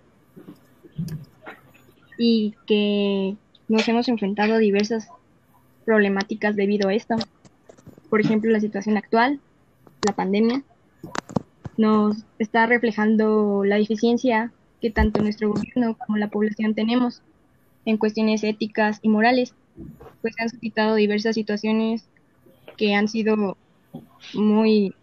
y 2.19 2.55
que 2.67 3.37
nos 3.69 3.87
hemos 3.89 4.09
enfrentado 4.09 4.55
a 4.55 4.59
diversas 4.59 5.09
problemáticas 5.85 6.57
debido 6.57 6.89
a 6.89 6.95
esto. 6.95 7.17
Por 8.11 8.21
ejemplo, 8.21 8.51
la 8.51 8.61
situación 8.61 8.97
actual, 8.97 9.41
la 10.07 10.15
pandemia, 10.15 10.63
nos 11.77 12.25
está 12.39 12.67
reflejando 12.67 13.65
la 13.65 13.77
deficiencia 13.77 14.53
que 14.81 14.91
tanto 14.91 15.23
nuestro 15.23 15.53
gobierno 15.53 15.97
como 15.97 16.19
la 16.19 16.29
población 16.29 16.75
tenemos 16.75 17.23
en 17.85 17.97
cuestiones 17.97 18.45
éticas 18.45 18.99
y 19.03 19.09
morales, 19.09 19.55
pues 20.21 20.35
han 20.39 20.49
suscitado 20.49 20.95
diversas 20.95 21.35
situaciones 21.35 22.05
que 22.77 22.95
han 22.95 23.09
sido 23.09 23.57
muy 24.35 24.95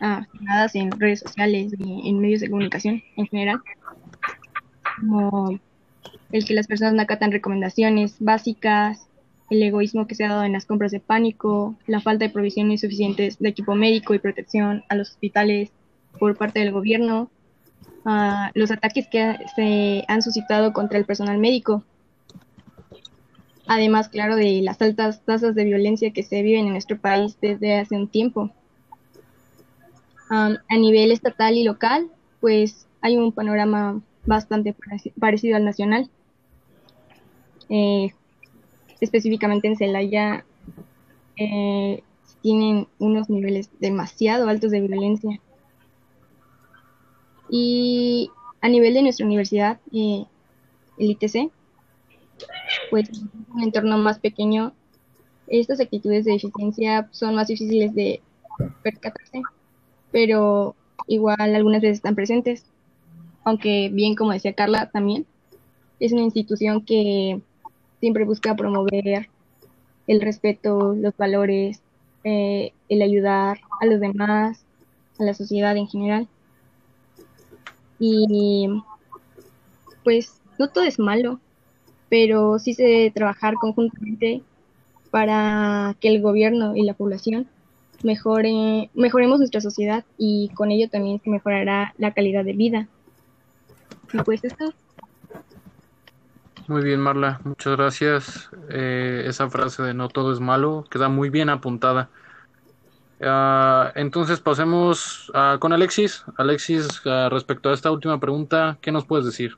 ah, 0.00 0.26
en 0.74 0.90
redes 0.92 1.20
sociales 1.20 1.74
y 1.78 2.08
en 2.08 2.20
medios 2.20 2.40
de 2.40 2.50
comunicación 2.50 3.02
en 3.16 3.26
general, 3.26 3.60
como 4.98 5.58
el 6.32 6.44
que 6.44 6.54
las 6.54 6.66
personas 6.66 6.94
no 6.94 7.02
acatan 7.02 7.32
recomendaciones 7.32 8.16
básicas, 8.18 9.06
el 9.50 9.62
egoísmo 9.62 10.06
que 10.06 10.14
se 10.14 10.24
ha 10.24 10.28
dado 10.28 10.44
en 10.44 10.52
las 10.52 10.66
compras 10.66 10.90
de 10.90 11.00
pánico, 11.00 11.76
la 11.86 12.00
falta 12.00 12.24
de 12.24 12.32
provisiones 12.32 12.80
suficientes 12.80 13.38
de 13.38 13.48
equipo 13.48 13.74
médico 13.74 14.14
y 14.14 14.18
protección 14.18 14.84
a 14.88 14.94
los 14.94 15.10
hospitales 15.10 15.70
por 16.18 16.36
parte 16.36 16.60
del 16.60 16.72
gobierno, 16.72 17.30
uh, 18.04 18.50
los 18.54 18.70
ataques 18.70 19.06
que 19.08 19.36
se 19.54 20.04
han 20.08 20.22
suscitado 20.22 20.72
contra 20.72 20.98
el 20.98 21.04
personal 21.04 21.38
médico, 21.38 21.84
además, 23.66 24.08
claro, 24.08 24.36
de 24.36 24.62
las 24.62 24.80
altas 24.80 25.22
tasas 25.24 25.54
de 25.54 25.64
violencia 25.64 26.12
que 26.12 26.22
se 26.22 26.42
viven 26.42 26.66
en 26.66 26.72
nuestro 26.72 26.98
país 26.98 27.36
desde 27.40 27.78
hace 27.78 27.96
un 27.96 28.08
tiempo. 28.08 28.50
Um, 30.30 30.56
a 30.68 30.76
nivel 30.76 31.12
estatal 31.12 31.54
y 31.54 31.64
local, 31.64 32.08
pues 32.40 32.86
hay 33.02 33.16
un 33.16 33.30
panorama 33.30 34.00
bastante 34.26 34.74
parecido 35.18 35.56
al 35.56 35.64
nacional. 35.64 36.10
Eh, 37.68 38.12
específicamente 39.00 39.68
en 39.68 39.76
Celaya, 39.76 40.44
eh, 41.36 42.02
tienen 42.42 42.86
unos 42.98 43.30
niveles 43.30 43.70
demasiado 43.80 44.48
altos 44.48 44.70
de 44.70 44.80
violencia. 44.80 45.40
Y 47.48 48.30
a 48.60 48.68
nivel 48.68 48.94
de 48.94 49.02
nuestra 49.02 49.26
universidad, 49.26 49.80
eh, 49.92 50.24
el 50.98 51.10
ITC, 51.10 51.50
pues 52.90 53.10
un 53.54 53.62
entorno 53.62 53.98
más 53.98 54.18
pequeño, 54.18 54.72
estas 55.46 55.80
actitudes 55.80 56.24
de 56.24 56.32
deficiencia 56.32 57.08
son 57.12 57.34
más 57.34 57.48
difíciles 57.48 57.94
de 57.94 58.20
percatarse, 58.82 59.42
pero 60.10 60.74
igual 61.06 61.54
algunas 61.54 61.82
veces 61.82 61.98
están 61.98 62.14
presentes, 62.14 62.64
aunque 63.44 63.90
bien 63.92 64.14
como 64.14 64.32
decía 64.32 64.54
Carla 64.54 64.90
también, 64.90 65.26
es 66.00 66.12
una 66.12 66.22
institución 66.22 66.84
que 66.84 67.40
siempre 68.00 68.24
busca 68.24 68.56
promover 68.56 69.28
el 70.06 70.20
respeto, 70.20 70.94
los 70.94 71.16
valores, 71.16 71.80
eh, 72.24 72.72
el 72.88 73.02
ayudar 73.02 73.60
a 73.80 73.86
los 73.86 74.00
demás, 74.00 74.64
a 75.18 75.24
la 75.24 75.34
sociedad 75.34 75.76
en 75.76 75.86
general. 75.86 76.28
Y 77.98 78.68
pues 80.02 80.40
no 80.58 80.68
todo 80.68 80.84
es 80.84 80.98
malo, 80.98 81.40
pero 82.08 82.58
sí 82.58 82.74
se 82.74 82.82
debe 82.82 83.10
trabajar 83.10 83.54
conjuntamente 83.54 84.42
para 85.10 85.96
que 86.00 86.08
el 86.08 86.20
gobierno 86.20 86.76
y 86.76 86.82
la 86.82 86.94
población 86.94 87.48
mejore, 88.02 88.90
mejoremos 88.94 89.38
nuestra 89.38 89.60
sociedad 89.60 90.04
y 90.18 90.50
con 90.54 90.70
ello 90.70 90.88
también 90.88 91.20
se 91.22 91.30
mejorará 91.30 91.94
la 91.98 92.12
calidad 92.12 92.44
de 92.44 92.52
vida. 92.52 92.88
Y 94.14 94.22
pues 94.22 94.44
esto. 94.44 94.72
Muy 96.66 96.82
bien, 96.82 97.00
Marla, 97.00 97.40
muchas 97.44 97.76
gracias. 97.76 98.48
Eh, 98.70 99.24
esa 99.26 99.50
frase 99.50 99.82
de 99.82 99.92
no 99.92 100.08
todo 100.08 100.32
es 100.32 100.40
malo 100.40 100.84
queda 100.90 101.08
muy 101.08 101.28
bien 101.28 101.50
apuntada. 101.50 102.08
Uh, 103.20 103.90
entonces 103.94 104.40
pasemos 104.40 105.30
uh, 105.30 105.58
con 105.58 105.72
Alexis. 105.72 106.24
Alexis, 106.36 107.04
uh, 107.06 107.28
respecto 107.28 107.70
a 107.70 107.74
esta 107.74 107.90
última 107.90 108.18
pregunta, 108.18 108.78
¿qué 108.80 108.92
nos 108.92 109.04
puedes 109.04 109.26
decir? 109.26 109.56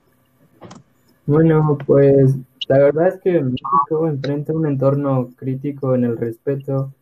Bueno, 1.26 1.76
pues 1.86 2.36
la 2.68 2.78
verdad 2.78 3.08
es 3.08 3.20
que 3.20 3.40
México 3.42 4.08
enfrenta 4.08 4.52
un 4.52 4.66
entorno 4.66 5.30
crítico 5.36 5.94
en 5.94 6.04
el 6.04 6.16
respeto 6.16 6.92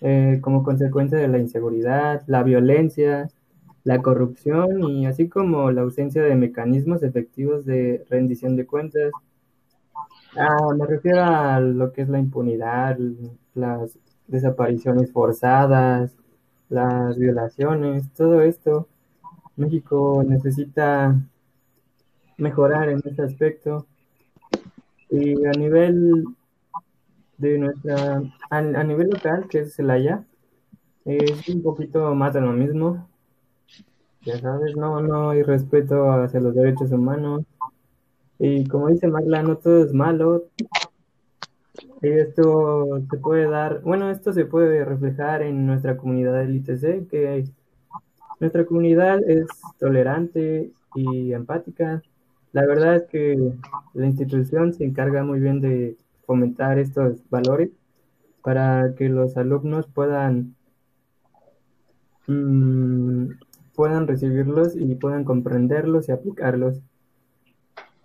eh, 0.00 0.38
como 0.42 0.62
consecuencia 0.62 1.18
de 1.18 1.28
la 1.28 1.38
inseguridad, 1.38 2.22
la 2.26 2.42
violencia, 2.42 3.28
la 3.84 4.02
corrupción 4.02 4.82
y 4.84 5.06
así 5.06 5.28
como 5.28 5.70
la 5.70 5.82
ausencia 5.82 6.22
de 6.22 6.36
mecanismos 6.36 7.02
efectivos 7.02 7.64
de 7.64 8.04
rendición 8.10 8.56
de 8.56 8.66
cuentas. 8.66 9.12
Ah, 10.36 10.72
me 10.76 10.86
refiero 10.86 11.22
a 11.24 11.60
lo 11.60 11.92
que 11.92 12.02
es 12.02 12.08
la 12.08 12.18
impunidad, 12.18 12.98
las 13.54 13.98
desapariciones 14.26 15.10
forzadas, 15.12 16.16
las 16.68 17.18
violaciones, 17.18 18.12
todo 18.14 18.42
esto. 18.42 18.88
México 19.56 20.22
necesita 20.26 21.16
mejorar 22.36 22.88
en 22.88 23.02
este 23.04 23.22
aspecto. 23.22 23.86
Y 25.10 25.44
a 25.46 25.52
nivel 25.52 26.24
de 27.38 27.58
nuestra, 27.58 28.22
a, 28.50 28.60
nivel 28.60 29.10
local, 29.10 29.48
que 29.48 29.60
es 29.60 29.74
Celaya, 29.74 30.24
es 31.04 31.48
un 31.48 31.62
poquito 31.62 32.14
más 32.14 32.34
de 32.34 32.40
lo 32.40 32.52
mismo. 32.52 33.08
Ya 34.22 34.38
sabes, 34.38 34.76
no, 34.76 35.00
no 35.00 35.30
hay 35.30 35.42
respeto 35.42 36.10
hacia 36.12 36.40
los 36.40 36.54
derechos 36.54 36.90
humanos. 36.92 37.44
Y 38.38 38.66
como 38.66 38.88
dice 38.88 39.08
Magla, 39.08 39.42
no 39.42 39.56
todo 39.56 39.84
es 39.84 39.92
malo. 39.92 40.44
Y 42.02 42.08
esto 42.08 43.00
se 43.10 43.16
puede 43.18 43.48
dar, 43.48 43.80
bueno, 43.82 44.10
esto 44.10 44.32
se 44.32 44.44
puede 44.44 44.84
reflejar 44.84 45.42
en 45.42 45.66
nuestra 45.66 45.96
comunidad 45.96 46.34
del 46.34 46.56
ITC, 46.56 47.08
que 47.08 47.44
nuestra 48.40 48.64
comunidad 48.64 49.20
es 49.28 49.46
tolerante 49.78 50.70
y 50.94 51.32
empática. 51.32 52.02
La 52.52 52.66
verdad 52.66 52.96
es 52.96 53.02
que 53.04 53.52
la 53.94 54.06
institución 54.06 54.72
se 54.72 54.84
encarga 54.84 55.24
muy 55.24 55.40
bien 55.40 55.60
de 55.60 55.96
fomentar 56.24 56.78
estos 56.78 57.28
valores 57.30 57.70
para 58.42 58.94
que 58.96 59.08
los 59.08 59.36
alumnos 59.36 59.86
puedan, 59.88 60.54
mm, 62.26 63.30
puedan 63.78 64.08
recibirlos 64.08 64.74
y 64.74 64.96
puedan 64.96 65.22
comprenderlos 65.22 66.08
y 66.08 66.12
aplicarlos. 66.12 66.80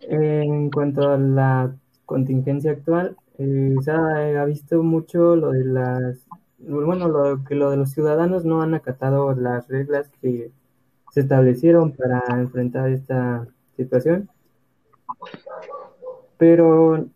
En 0.01 0.69
cuanto 0.69 1.09
a 1.09 1.17
la 1.17 1.75
contingencia 2.05 2.69
actual, 2.73 3.17
eh, 3.39 3.75
se 3.81 3.89
ha, 3.89 4.45
visto 4.45 4.83
mucho 4.83 5.35
lo 5.35 5.49
de 5.49 5.65
las, 5.65 6.27
bueno, 6.59 7.07
lo, 7.07 7.43
que 7.43 7.55
lo 7.55 7.71
de 7.71 7.77
los 7.77 7.89
ciudadanos 7.89 8.45
no 8.45 8.61
han 8.61 8.75
acatado 8.75 9.33
las 9.33 9.67
reglas 9.67 10.11
que 10.21 10.51
se 11.09 11.21
establecieron 11.21 11.91
para 11.93 12.21
enfrentar 12.39 12.91
esta 12.91 13.47
situación. 13.75 14.29
Pero 16.37 17.07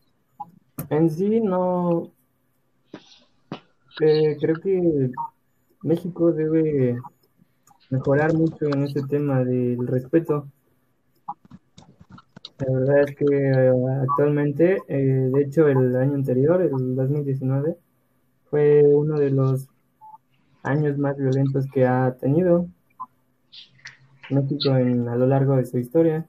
en 0.90 1.10
sí 1.12 1.42
no, 1.42 2.12
eh, 4.02 4.36
creo 4.42 4.56
que 4.56 5.12
México 5.84 6.32
debe 6.32 6.98
mejorar 7.90 8.34
mucho 8.34 8.66
en 8.66 8.84
este 8.84 9.02
tema 9.04 9.44
del 9.44 9.88
respeto. 9.88 10.48
La 12.60 12.74
verdad 12.74 13.02
es 13.02 13.16
que 13.16 13.26
eh, 13.26 13.72
actualmente, 14.02 14.82
eh, 14.88 15.30
de 15.32 15.42
hecho 15.42 15.68
el 15.68 15.96
año 15.96 16.16
anterior, 16.16 16.62
el 16.62 16.96
2019, 16.96 17.78
fue 18.50 18.84
uno 18.84 19.20
de 19.20 19.30
los 19.30 19.68
años 20.64 20.98
más 20.98 21.18
violentos 21.18 21.66
que 21.72 21.86
ha 21.86 22.16
tenido 22.20 22.68
México 24.30 24.76
en, 24.76 25.08
a 25.08 25.16
lo 25.16 25.28
largo 25.28 25.56
de 25.56 25.66
su 25.66 25.78
historia. 25.78 26.28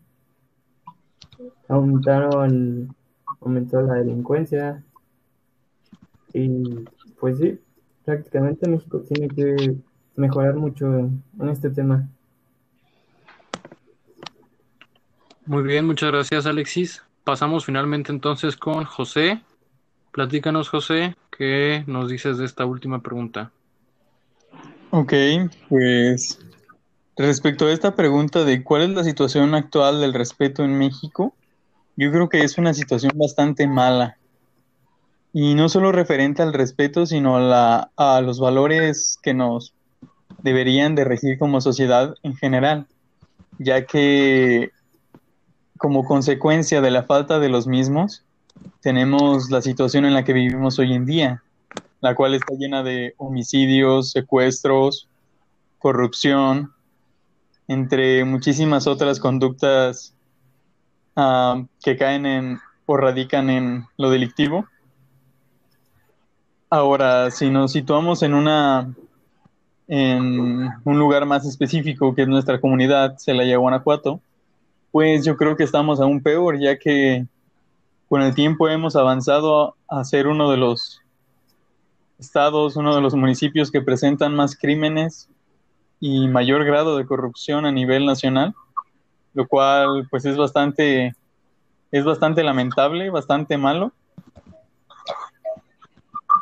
Aumentaron, 1.68 2.94
aumentó 3.40 3.80
la 3.82 3.94
delincuencia 3.94 4.84
y 6.32 6.84
pues 7.18 7.38
sí, 7.38 7.58
prácticamente 8.04 8.68
México 8.68 9.00
tiene 9.00 9.28
que 9.28 9.76
mejorar 10.18 10.54
mucho 10.54 10.86
en 10.94 11.48
este 11.48 11.70
tema. 11.70 12.08
Muy 15.46 15.62
bien, 15.62 15.86
muchas 15.86 16.10
gracias 16.10 16.44
Alexis. 16.44 17.02
Pasamos 17.24 17.64
finalmente 17.64 18.12
entonces 18.12 18.56
con 18.56 18.84
José. 18.84 19.40
Platícanos 20.12 20.68
José, 20.68 21.16
¿qué 21.36 21.84
nos 21.86 22.10
dices 22.10 22.36
de 22.36 22.44
esta 22.44 22.66
última 22.66 23.00
pregunta? 23.00 23.50
Ok, 24.90 25.12
pues 25.68 26.38
respecto 27.16 27.66
a 27.66 27.72
esta 27.72 27.94
pregunta 27.94 28.44
de 28.44 28.62
cuál 28.62 28.82
es 28.82 28.90
la 28.90 29.04
situación 29.04 29.54
actual 29.54 30.00
del 30.00 30.14
respeto 30.14 30.64
en 30.64 30.76
México, 30.76 31.34
yo 31.96 32.10
creo 32.12 32.28
que 32.28 32.42
es 32.42 32.58
una 32.58 32.74
situación 32.74 33.12
bastante 33.14 33.66
mala. 33.66 34.18
Y 35.32 35.54
no 35.54 35.68
solo 35.68 35.92
referente 35.92 36.42
al 36.42 36.52
respeto, 36.52 37.06
sino 37.06 37.36
a, 37.36 37.40
la, 37.40 37.90
a 37.96 38.20
los 38.20 38.40
valores 38.40 39.18
que 39.22 39.34
nos 39.34 39.74
deberían 40.42 40.94
de 40.94 41.04
regir 41.04 41.38
como 41.38 41.60
sociedad 41.60 42.14
en 42.22 42.36
general, 42.36 42.86
ya 43.58 43.86
que 43.86 44.70
como 45.78 46.04
consecuencia 46.04 46.80
de 46.80 46.90
la 46.90 47.04
falta 47.04 47.38
de 47.38 47.48
los 47.48 47.66
mismos, 47.66 48.24
tenemos 48.80 49.50
la 49.50 49.62
situación 49.62 50.04
en 50.04 50.14
la 50.14 50.24
que 50.24 50.32
vivimos 50.32 50.78
hoy 50.78 50.92
en 50.92 51.06
día, 51.06 51.42
la 52.00 52.14
cual 52.14 52.34
está 52.34 52.54
llena 52.54 52.82
de 52.82 53.14
homicidios, 53.16 54.10
secuestros, 54.10 55.08
corrupción, 55.78 56.72
entre 57.68 58.24
muchísimas 58.24 58.86
otras 58.86 59.20
conductas 59.20 60.14
ah, 61.16 61.62
que 61.82 61.96
caen 61.96 62.26
en 62.26 62.60
o 62.86 62.96
radican 62.96 63.50
en 63.50 63.86
lo 63.98 64.10
delictivo. 64.10 64.66
Ahora, 66.70 67.30
si 67.30 67.50
nos 67.50 67.72
situamos 67.72 68.22
en 68.22 68.32
una 68.32 68.94
en 69.88 70.70
un 70.84 70.98
lugar 70.98 71.24
más 71.26 71.46
específico 71.46 72.14
que 72.14 72.22
es 72.22 72.28
nuestra 72.28 72.60
comunidad, 72.60 73.16
Celaya, 73.18 73.56
Guanajuato, 73.56 74.20
pues 74.92 75.24
yo 75.24 75.36
creo 75.36 75.56
que 75.56 75.64
estamos 75.64 76.00
aún 76.00 76.22
peor, 76.22 76.58
ya 76.58 76.78
que 76.78 77.26
con 78.08 78.22
el 78.22 78.34
tiempo 78.34 78.68
hemos 78.68 78.96
avanzado 78.96 79.74
a 79.88 80.04
ser 80.04 80.28
uno 80.28 80.50
de 80.50 80.58
los 80.58 81.00
estados, 82.18 82.76
uno 82.76 82.94
de 82.94 83.00
los 83.00 83.14
municipios 83.14 83.70
que 83.70 83.80
presentan 83.80 84.34
más 84.34 84.56
crímenes 84.56 85.28
y 86.00 86.28
mayor 86.28 86.64
grado 86.64 86.96
de 86.96 87.06
corrupción 87.06 87.66
a 87.66 87.72
nivel 87.72 88.06
nacional, 88.06 88.54
lo 89.34 89.46
cual 89.46 90.06
pues 90.10 90.24
es 90.24 90.36
bastante 90.36 91.14
es 91.90 92.04
bastante 92.04 92.42
lamentable, 92.42 93.10
bastante 93.10 93.56
malo. 93.56 93.92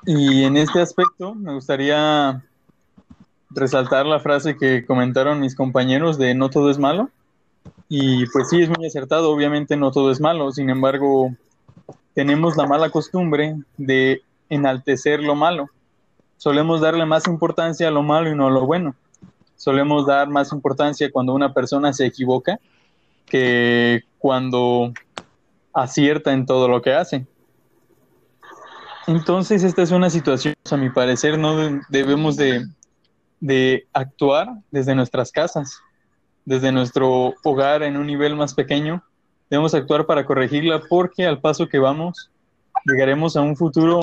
Y 0.05 0.45
en 0.45 0.57
este 0.57 0.81
aspecto 0.81 1.35
me 1.35 1.55
gustaría 1.55 2.43
resaltar 3.57 4.07
la 4.07 4.21
frase 4.21 4.57
que 4.57 4.85
comentaron 4.87 5.41
mis 5.41 5.57
compañeros 5.57 6.19
de 6.19 6.35
no 6.35 6.51
todo 6.51 6.71
es 6.71 6.79
malo, 6.79 7.11
y 7.89 8.27
pues 8.27 8.51
sí, 8.51 8.63
es 8.63 8.69
muy 8.69 8.87
acertado, 8.87 9.31
obviamente 9.31 9.77
no 9.77 9.91
todo 9.91 10.11
es 10.11 10.21
malo, 10.21 10.53
sin 10.53 10.71
embargo, 10.71 11.35
tenemos 12.15 12.57
la 12.57 12.67
mala 12.67 12.91
costumbre 12.91 13.57
de 13.77 14.23
enaltecer 14.49 15.21
lo 15.21 15.35
malo. 15.35 15.69
Solemos 16.37 16.81
darle 16.81 17.07
más 17.07 17.27
importancia 17.27 17.89
a 17.89 17.91
lo 17.91 18.03
malo 18.03 18.31
y 18.31 18.35
no 18.35 18.47
a 18.47 18.51
lo 18.51 18.67
bueno. 18.67 18.95
Solemos 19.57 20.07
dar 20.07 20.29
más 20.29 20.53
importancia 20.53 21.11
cuando 21.11 21.35
una 21.35 21.53
persona 21.53 21.93
se 21.93 22.07
equivoca 22.07 22.59
que 23.25 24.03
cuando 24.19 24.93
acierta 25.73 26.33
en 26.33 26.47
todo 26.47 26.69
lo 26.69 26.83
que 26.83 26.93
hace. 26.93 27.27
Entonces, 29.07 29.63
esta 29.63 29.83
es 29.83 29.93
una 29.93 30.11
situación, 30.11 30.55
a 30.71 30.77
mi 30.77 30.91
parecer, 30.91 31.39
no 31.39 31.81
debemos 31.89 32.37
de, 32.37 32.67
de 33.41 33.87
actuar 33.93 34.49
desde 34.71 34.95
nuestras 34.95 35.31
casas 35.31 35.81
desde 36.47 36.73
nuestro 36.73 37.35
hogar 37.43 37.83
en 37.83 37.99
un 37.99 38.07
nivel 38.07 38.37
más 38.37 38.55
pequeño, 38.55 39.03
debemos 39.51 39.75
actuar 39.75 40.07
para 40.07 40.25
corregirla 40.25 40.81
porque 40.89 41.27
al 41.27 41.41
paso 41.41 41.69
que 41.69 41.79
vamos, 41.79 42.31
llegaremos 42.87 43.37
a 43.37 43.43
un 43.43 43.57
futuro 43.57 44.01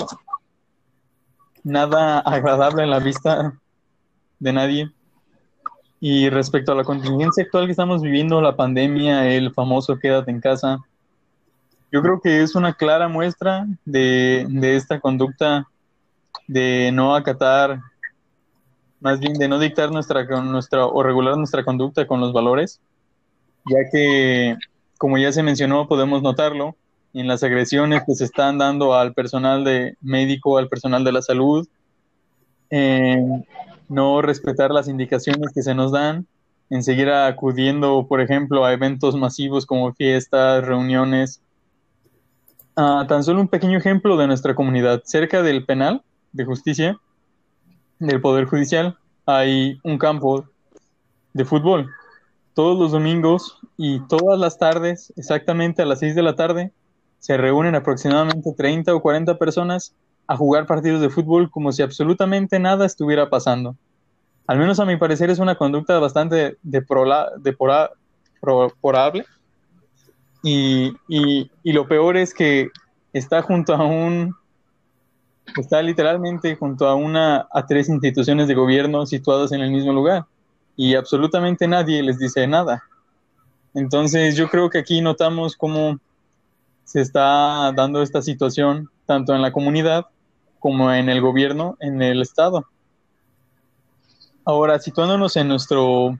nada 1.64 2.20
agradable 2.20 2.84
en 2.84 2.90
la 2.90 3.00
vista 3.00 3.54
de 4.40 4.54
nadie. 4.54 4.92
Y 6.02 6.30
respecto 6.30 6.74
a 6.74 6.76
la 6.76 6.84
contingencia 6.84 7.46
actual 7.46 7.66
que 7.66 7.72
estamos 7.72 8.02
viviendo, 8.02 8.42
la 8.42 8.58
pandemia, 8.58 9.30
el 9.30 9.54
famoso 9.54 9.98
quédate 9.98 10.32
en 10.32 10.42
casa, 10.42 10.80
yo 11.94 12.02
creo 12.02 12.20
que 12.20 12.42
es 12.42 12.56
una 12.56 12.74
clara 12.74 13.08
muestra 13.08 13.66
de, 13.86 14.46
de 14.50 14.76
esta 14.76 15.00
conducta 15.00 15.66
de 16.46 16.92
no 16.92 17.16
acatar 17.16 17.80
más 19.04 19.20
bien 19.20 19.34
de 19.34 19.50
no 19.50 19.60
dictar 19.60 19.92
nuestra, 19.92 20.24
nuestra 20.42 20.86
o 20.86 21.04
regular 21.04 21.36
nuestra 21.36 21.66
conducta 21.66 22.08
con 22.08 22.22
los 22.22 22.32
valores, 22.32 22.80
ya 23.66 23.80
que, 23.92 24.56
como 24.98 25.18
ya 25.18 25.34
se 25.34 25.44
mencionó, 25.44 25.90
podemos 25.90 26.22
notarlo 26.22 26.78
en 27.14 27.28
las 27.28 27.44
agresiones 27.44 28.04
que 28.08 28.16
se 28.16 28.24
están 28.24 28.58
dando 28.58 28.94
al 28.94 29.14
personal 29.14 29.66
de 29.66 29.98
médico, 30.00 30.58
al 30.58 30.70
personal 30.70 31.04
de 31.04 31.12
la 31.12 31.22
salud, 31.22 31.68
en 32.70 33.46
no 33.90 34.22
respetar 34.22 34.72
las 34.72 34.88
indicaciones 34.88 35.52
que 35.54 35.64
se 35.64 35.76
nos 35.76 35.92
dan, 35.92 36.26
en 36.70 36.82
seguir 36.82 37.10
acudiendo, 37.10 38.08
por 38.08 38.22
ejemplo, 38.22 38.64
a 38.64 38.72
eventos 38.72 39.18
masivos 39.18 39.66
como 39.66 39.94
fiestas, 39.94 40.66
reuniones. 40.66 41.42
Ah, 42.78 43.06
tan 43.08 43.22
solo 43.22 43.42
un 43.42 43.50
pequeño 43.50 43.78
ejemplo 43.78 44.16
de 44.16 44.28
nuestra 44.28 44.56
comunidad. 44.56 45.02
Cerca 45.04 45.44
del 45.44 45.66
penal 45.66 46.04
de 46.32 46.46
justicia, 46.46 46.98
del 48.00 48.22
Poder 48.22 48.46
Judicial 48.46 48.98
hay 49.26 49.80
un 49.84 49.98
campo 49.98 50.46
de 51.34 51.46
fútbol. 51.46 51.90
Todos 52.54 52.78
los 52.78 52.92
domingos 52.92 53.58
y 53.78 54.00
todas 54.08 54.40
las 54.40 54.58
tardes, 54.58 55.12
exactamente 55.16 55.82
a 55.82 55.86
las 55.86 56.00
6 56.00 56.16
de 56.16 56.24
la 56.24 56.36
tarde, 56.36 56.72
se 57.20 57.38
reúnen 57.38 57.76
aproximadamente 57.76 58.54
30 58.56 58.94
o 58.94 59.02
40 59.02 59.38
personas 59.38 59.96
a 60.28 60.38
jugar 60.38 60.66
partidos 60.66 61.02
de 61.02 61.10
fútbol 61.10 61.50
como 61.50 61.72
si 61.72 61.82
absolutamente 61.82 62.60
nada 62.60 62.86
estuviera 62.86 63.30
pasando. 63.30 63.76
Al 64.46 64.60
menos 64.60 64.80
a 64.80 64.86
mi 64.86 64.98
parecer 64.98 65.30
es 65.30 65.40
una 65.40 65.56
conducta 65.56 65.98
bastante 66.00 66.58
deplorable. 66.64 67.36
Y, 70.44 70.94
y, 71.08 71.50
y 71.64 71.72
lo 71.72 71.88
peor 71.88 72.18
es 72.18 72.34
que 72.34 72.70
está 73.14 73.42
junto 73.42 73.74
a 73.74 73.86
un 73.86 74.36
está 75.58 75.82
literalmente 75.82 76.56
junto 76.56 76.88
a 76.88 76.96
una 76.96 77.48
a 77.52 77.66
tres 77.66 77.90
instituciones 77.90 78.48
de 78.48 78.56
gobierno 78.56 79.06
situadas 79.06 79.52
en 79.52 79.62
el 79.62 79.72
mismo 79.72 79.94
lugar 79.94 80.26
y 80.76 80.96
absolutamente 80.96 81.68
nadie 81.68 82.02
les 82.02 82.18
dice 82.18 82.48
nada. 82.48 82.84
Entonces 83.74 84.36
yo 84.36 84.50
creo 84.50 84.70
que 84.70 84.80
aquí 84.80 85.02
notamos 85.02 85.56
cómo 85.56 86.00
se 86.84 87.02
está 87.02 87.72
dando 87.74 88.02
esta 88.02 88.22
situación 88.22 88.90
tanto 89.06 89.34
en 89.36 89.42
la 89.42 89.52
comunidad 89.52 90.08
como 90.60 90.92
en 90.94 91.10
el 91.10 91.22
gobierno, 91.22 91.76
en 91.80 92.02
el 92.02 92.22
estado. 92.22 92.66
Ahora, 94.46 94.80
situándonos 94.80 95.36
en 95.36 95.48
nuestro 95.48 96.20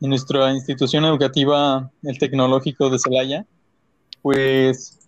en 0.00 0.10
nuestra 0.10 0.52
institución 0.52 1.04
educativa, 1.04 1.90
el 2.02 2.18
tecnológico 2.18 2.90
de 2.90 2.98
Celaya, 2.98 3.46
pues 4.22 4.98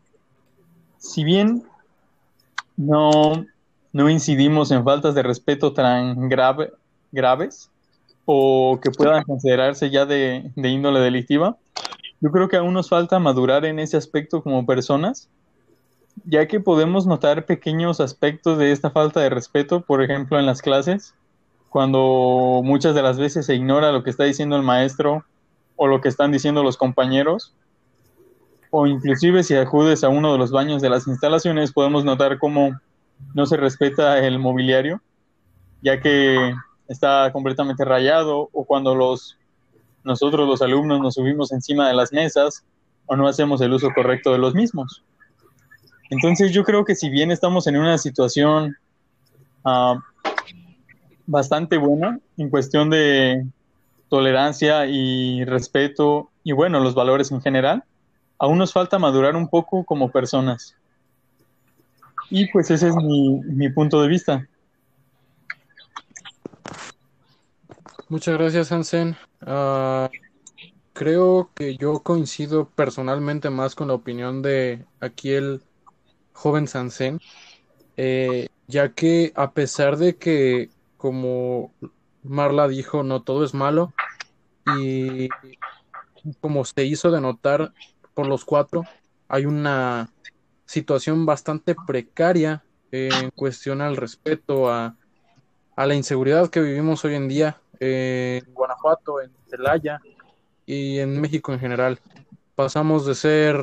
si 0.99 1.25
bien 1.25 1.65
no, 2.79 3.45
no 3.93 4.09
incidimos 4.09 4.71
en 4.71 4.85
faltas 4.85 5.15
de 5.15 5.23
respeto 5.23 5.75
tan 5.75 6.29
grave, 6.29 6.73
graves 7.13 7.71
o 8.25 8.79
que 8.83 8.91
puedan 8.91 9.25
considerarse 9.25 9.91
ya 9.91 10.07
de, 10.07 10.51
índole 10.57 11.01
delictiva. 11.01 11.57
Yo 12.21 12.31
creo 12.31 12.49
que 12.49 12.57
aún 12.57 12.73
nos 12.75 12.89
falta 12.89 13.19
madurar 13.19 13.65
en 13.65 13.79
ese 13.79 13.97
aspecto 13.97 14.43
como 14.43 14.65
personas 14.65 15.29
ya 16.25 16.49
que 16.49 16.59
podemos 16.59 17.07
notar 17.07 17.47
pequeños 17.47 18.01
aspectos 18.01 18.59
de 18.59 18.73
esta 18.73 18.91
falta 18.91 19.21
de 19.21 19.31
respeto, 19.31 19.83
por 19.83 20.03
ejemplo, 20.03 20.39
en 20.39 20.47
las 20.47 20.63
clases, 20.63 21.15
cuando 21.69 22.61
muchas 22.65 22.95
de 22.97 23.03
las 23.03 23.19
veces 23.19 23.47
se 23.47 23.55
ignora 23.55 23.93
lo 23.93 24.03
que 24.03 24.11
está 24.11 24.25
diciendo 24.25 24.57
el 24.57 24.63
maestro 24.63 25.25
o 25.77 25.87
lo 25.87 26.01
que 26.01 26.09
están 26.09 26.33
diciendo 26.33 26.65
los 26.65 26.77
compañeros, 26.77 27.55
o 28.71 28.87
inclusive 28.87 29.43
si 29.43 29.55
acudes 29.55 30.05
a 30.05 30.09
uno 30.09 30.33
de 30.33 30.39
los 30.39 30.51
baños 30.51 30.83
de 30.83 30.91
las 30.91 31.07
instalaciones, 31.07 31.73
podemos 31.73 32.05
notar 32.05 32.39
cómo 32.39 32.79
no 33.35 33.47
se 33.47 33.57
respeta 33.57 34.19
el 34.19 34.39
mobiliario, 34.39 35.01
ya 35.83 36.01
que 36.01 36.55
está 36.89 37.33
completamente 37.33 37.85
rayado, 37.85 38.49
o 38.53 38.65
cuando 38.65 38.95
los 38.95 39.37
nosotros 40.05 40.49
los 40.49 40.63
alumnos 40.63 41.01
nos 41.01 41.15
subimos 41.15 41.53
encima 41.53 41.87
de 41.89 41.95
las 41.95 42.13
mesas 42.13 42.65
o 43.07 43.17
no 43.17 43.29
hacemos 43.29 43.61
el 43.61 43.73
uso 43.73 43.91
correcto 43.95 44.33
de 44.33 44.39
los 44.39 44.55
mismos. 44.55 45.03
Entonces 46.11 46.53
yo 46.53 46.65
creo 46.65 46.85
que 46.85 46.95
si 46.95 47.11
bien 47.11 47.31
estamos 47.31 47.67
en 47.67 47.77
una 47.77 47.99
situación 47.99 48.77
uh, 49.65 49.99
bastante 51.27 51.77
buena 51.77 52.19
en 52.39 52.49
cuestión 52.49 52.89
de 52.89 53.47
tolerancia 54.09 54.87
y 54.87 55.45
respeto 55.45 56.31
y 56.43 56.53
bueno, 56.53 56.81
los 56.81 56.95
valores 56.95 57.31
en 57.31 57.43
general, 57.43 57.85
aún 58.39 58.59
nos 58.59 58.73
falta 58.73 58.99
madurar 58.99 59.37
un 59.37 59.49
poco 59.49 59.85
como 59.85 60.11
personas. 60.11 60.75
Y 62.31 62.51
pues 62.51 62.71
ese 62.71 62.89
es 62.89 62.97
mi, 62.97 63.41
mi 63.41 63.71
punto 63.71 64.03
de 64.03 64.09
vista. 64.09 64.49
Muchas 68.09 68.39
gracias, 68.39 68.73
Hansen. 68.73 69.17
Uh, 69.43 70.09
creo 70.95 71.51
que 71.55 71.77
yo 71.77 72.01
coincido 72.01 72.69
personalmente 72.71 73.51
más 73.51 73.75
con 73.75 73.89
la 73.89 73.95
opinión 73.95 74.43
de 74.43 74.85
aquí 75.01 75.33
el 75.33 75.63
joven 76.33 76.67
Sansen, 76.67 77.21
eh, 77.97 78.49
ya 78.67 78.95
que 78.95 79.33
a 79.37 79.53
pesar 79.53 79.97
de 79.97 80.17
que, 80.17 80.71
como 80.97 81.73
Marla 82.23 82.67
dijo, 82.67 83.03
no 83.03 83.23
todo 83.23 83.45
es 83.45 83.55
malo, 83.55 83.93
y 84.79 85.29
como 86.41 86.65
se 86.65 86.85
hizo 86.85 87.11
de 87.11 87.21
notar 87.21 87.73
por 88.19 88.27
los 88.27 88.45
cuatro, 88.45 88.83
hay 89.29 89.47
una 89.47 90.11
situación 90.65 91.25
bastante 91.25 91.77
precaria 91.87 92.65
en 92.91 93.31
cuestión 93.31 93.81
al 93.81 93.97
respeto 93.97 94.69
a, 94.69 94.97
a 95.77 95.87
la 95.87 95.95
inseguridad 95.95 96.51
que 96.51 96.61
vivimos 96.61 97.05
hoy 97.05 97.15
en 97.15 97.29
día 97.29 97.61
en 97.79 98.43
Guanajuato, 98.53 99.21
en 99.21 99.31
Celaya 99.49 100.01
y 100.67 100.99
en 100.99 101.21
México 101.21 101.53
en 101.53 101.61
general. 101.61 102.01
Pasamos 102.57 103.07
de 103.07 103.15
ser 103.15 103.55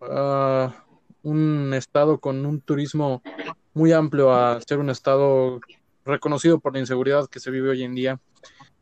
uh, 0.00 0.70
un 1.24 1.74
estado 1.74 2.18
con 2.18 2.46
un 2.46 2.60
turismo 2.60 3.20
muy 3.72 3.90
amplio 3.90 4.32
a 4.32 4.60
ser 4.60 4.78
un 4.78 4.90
estado 4.90 5.58
reconocido 6.04 6.60
por 6.60 6.72
la 6.72 6.78
inseguridad 6.78 7.26
que 7.26 7.40
se 7.40 7.50
vive 7.50 7.70
hoy 7.70 7.82
en 7.82 7.96
día. 7.96 8.20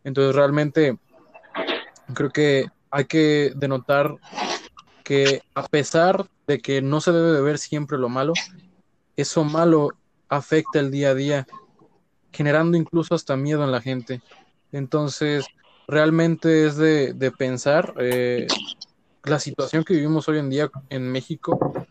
Entonces 0.04 0.36
realmente 0.36 0.98
creo 2.12 2.28
que 2.28 2.66
hay 2.90 3.06
que 3.06 3.52
denotar 3.56 4.18
que 5.03 5.42
a 5.55 5.66
pesar 5.66 6.26
de 6.46 6.61
que 6.61 6.82
no 6.82 7.00
se 7.00 7.12
debe 7.12 7.32
de 7.32 7.42
ver 7.42 7.59
siempre 7.59 7.98
lo 7.98 8.09
malo, 8.09 8.32
eso 9.16 9.44
malo 9.44 9.90
afecta 10.28 10.80
el 10.80 10.90
día 10.90 11.11
a 11.11 11.14
día, 11.14 11.46
generando 12.32 12.76
incluso 12.76 13.14
hasta 13.14 13.36
miedo 13.36 13.64
en 13.64 13.72
la 13.72 13.80
gente. 13.80 14.22
Entonces, 14.72 15.46
realmente 15.86 16.66
es 16.66 16.76
de, 16.76 17.12
de 17.12 17.30
pensar 17.30 17.94
eh, 17.98 18.46
la 19.24 19.38
situación 19.38 19.84
que 19.84 19.94
vivimos 19.94 20.28
hoy 20.28 20.38
en 20.38 20.50
día 20.50 20.70
en 20.88 21.11
México 21.11 21.86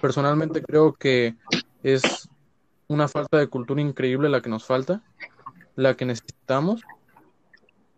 personalmente 0.00 0.62
creo 0.62 0.92
que 0.94 1.34
es 1.82 2.28
una 2.88 3.08
falta 3.08 3.38
de 3.38 3.48
cultura 3.48 3.80
increíble 3.80 4.28
la 4.28 4.40
que 4.40 4.48
nos 4.48 4.64
falta, 4.64 5.02
la 5.74 5.96
que 5.96 6.04
necesitamos. 6.04 6.82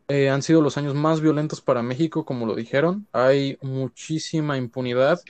Eh, 0.08 0.30
han 0.30 0.42
sido 0.42 0.62
los 0.62 0.78
años 0.78 0.94
más 0.94 1.20
violentos 1.20 1.60
para 1.60 1.82
México, 1.82 2.24
como 2.24 2.46
lo 2.46 2.54
dijeron. 2.54 3.06
Hay 3.12 3.58
muchísima 3.62 4.56
impunidad, 4.56 5.20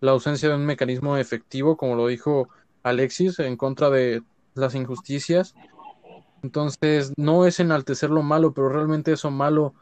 la 0.00 0.12
ausencia 0.12 0.48
de 0.48 0.54
un 0.54 0.64
mecanismo 0.64 1.16
efectivo, 1.16 1.76
como 1.76 1.96
lo 1.96 2.06
dijo 2.06 2.48
Alexis, 2.82 3.38
en 3.40 3.56
contra 3.56 3.90
de 3.90 4.22
las 4.54 4.74
injusticias. 4.74 5.54
Entonces, 6.42 7.12
no 7.16 7.46
es 7.46 7.58
enaltecer 7.58 8.10
lo 8.10 8.22
malo, 8.22 8.54
pero 8.54 8.68
realmente 8.68 9.12
eso 9.12 9.30
malo 9.30 9.74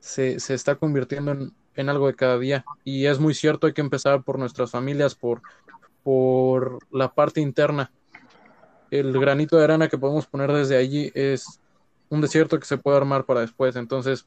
se, 0.00 0.40
se 0.40 0.54
está 0.54 0.74
convirtiendo 0.74 1.30
en, 1.30 1.52
en 1.76 1.88
algo 1.88 2.08
de 2.08 2.16
cada 2.16 2.36
día. 2.38 2.64
Y 2.82 3.06
es 3.06 3.20
muy 3.20 3.34
cierto, 3.34 3.68
hay 3.68 3.72
que 3.72 3.80
empezar 3.80 4.24
por 4.24 4.38
nuestras 4.38 4.72
familias, 4.72 5.14
por 5.14 5.40
por 6.02 6.78
la 6.90 7.12
parte 7.12 7.40
interna. 7.40 7.92
El 8.90 9.12
granito 9.18 9.56
de 9.56 9.64
arena 9.64 9.88
que 9.88 9.98
podemos 9.98 10.26
poner 10.26 10.52
desde 10.52 10.76
allí 10.76 11.12
es 11.14 11.60
un 12.10 12.20
desierto 12.20 12.58
que 12.58 12.66
se 12.66 12.76
puede 12.76 12.98
armar 12.98 13.24
para 13.24 13.40
después. 13.40 13.76
Entonces, 13.76 14.26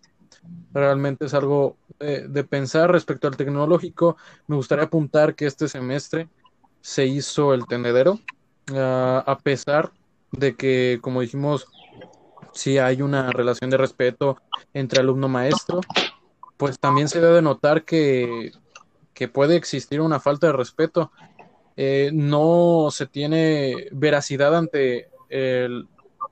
realmente 0.73 1.25
es 1.25 1.34
algo 1.34 1.77
de, 1.99 2.43
pensar 2.43 2.91
respecto 2.91 3.27
al 3.27 3.38
tecnológico. 3.38 4.17
Me 4.47 4.55
gustaría 4.55 4.86
apuntar 4.86 5.36
que 5.36 5.45
este 5.45 5.67
semestre 5.67 6.27
se 6.81 7.05
hizo 7.05 7.53
el 7.53 7.65
tendedero, 7.67 8.19
ah, 8.73 9.23
a 9.25 9.38
pesar 9.38 9.91
de 10.31 10.55
que, 10.55 10.99
como 11.01 11.21
dijimos, 11.21 11.67
si 12.53 12.77
hay 12.77 13.01
una 13.01 13.31
relación 13.31 13.69
de 13.69 13.77
respeto 13.77 14.38
entre 14.73 15.01
alumno-maestro, 15.01 15.81
pues 16.57 16.79
también 16.79 17.07
se 17.07 17.21
debe 17.21 17.41
notar 17.41 17.84
que, 17.84 18.51
que 19.13 19.27
puede 19.27 19.55
existir 19.55 20.01
una 20.01 20.19
falta 20.19 20.47
de 20.47 20.53
respeto 20.53 21.11
eh, 21.75 22.11
no 22.13 22.89
se 22.91 23.07
tiene 23.07 23.88
veracidad 23.91 24.55
ante 24.55 25.09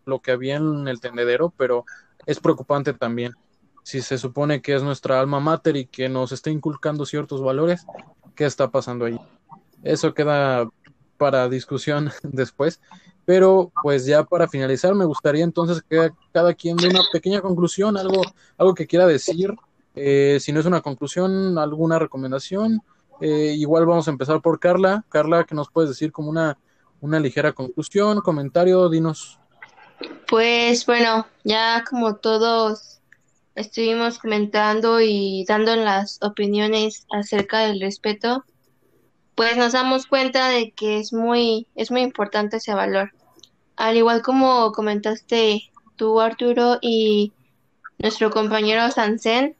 lo 0.05 0.19
que 0.19 0.31
había 0.31 0.57
en 0.57 0.87
el 0.87 0.99
tendedero, 0.99 1.53
pero 1.55 1.85
es 2.25 2.39
preocupante 2.39 2.93
también. 2.93 3.33
Si 3.83 4.01
se 4.01 4.17
supone 4.17 4.61
que 4.61 4.75
es 4.75 4.83
nuestra 4.83 5.19
alma 5.19 5.39
mater 5.39 5.75
y 5.75 5.85
que 5.85 6.07
nos 6.07 6.31
está 6.31 6.49
inculcando 6.49 7.05
ciertos 7.05 7.41
valores, 7.41 7.85
¿qué 8.35 8.45
está 8.45 8.69
pasando 8.69 9.05
ahí? 9.05 9.19
Eso 9.83 10.13
queda 10.13 10.69
para 11.17 11.49
discusión 11.49 12.11
después. 12.23 12.81
Pero 13.25 13.71
pues 13.83 14.05
ya 14.05 14.23
para 14.23 14.47
finalizar, 14.47 14.95
me 14.95 15.05
gustaría 15.05 15.43
entonces 15.43 15.83
que 15.87 16.09
cada 16.31 16.53
quien 16.53 16.77
dé 16.77 16.89
una 16.89 17.01
pequeña 17.13 17.41
conclusión, 17.41 17.97
algo, 17.97 18.21
algo 18.57 18.73
que 18.73 18.87
quiera 18.87 19.05
decir. 19.05 19.53
Eh, 19.93 20.37
si 20.39 20.51
no 20.51 20.59
es 20.59 20.65
una 20.65 20.81
conclusión, 20.81 21.57
alguna 21.57 21.99
recomendación, 21.99 22.81
eh, 23.19 23.53
igual 23.55 23.85
vamos 23.85 24.07
a 24.07 24.11
empezar 24.11 24.41
por 24.41 24.59
Carla. 24.59 25.05
Carla, 25.09 25.43
¿qué 25.43 25.53
nos 25.53 25.69
puedes 25.69 25.89
decir 25.89 26.11
como 26.11 26.29
una, 26.29 26.57
una 27.01 27.19
ligera 27.19 27.53
conclusión, 27.53 28.21
comentario? 28.21 28.89
Dinos. 28.89 29.40
Pues 30.31 30.85
bueno, 30.85 31.27
ya 31.43 31.83
como 31.89 32.15
todos 32.15 33.01
estuvimos 33.53 34.17
comentando 34.17 35.01
y 35.01 35.43
dando 35.45 35.75
las 35.75 36.19
opiniones 36.21 37.05
acerca 37.11 37.59
del 37.59 37.81
respeto, 37.81 38.45
pues 39.35 39.57
nos 39.57 39.73
damos 39.73 40.07
cuenta 40.07 40.47
de 40.47 40.71
que 40.71 40.99
es 40.99 41.11
muy, 41.11 41.67
es 41.75 41.91
muy 41.91 41.99
importante 41.99 42.57
ese 42.57 42.73
valor. 42.73 43.11
Al 43.75 43.97
igual 43.97 44.21
como 44.21 44.71
comentaste 44.71 45.69
tú, 45.97 46.21
Arturo, 46.21 46.77
y 46.79 47.33
nuestro 47.97 48.31
compañero 48.31 48.89
Sansen, 48.89 49.57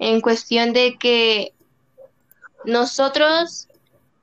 en 0.00 0.20
cuestión 0.20 0.72
de 0.72 0.98
que 0.98 1.54
nosotros, 2.64 3.68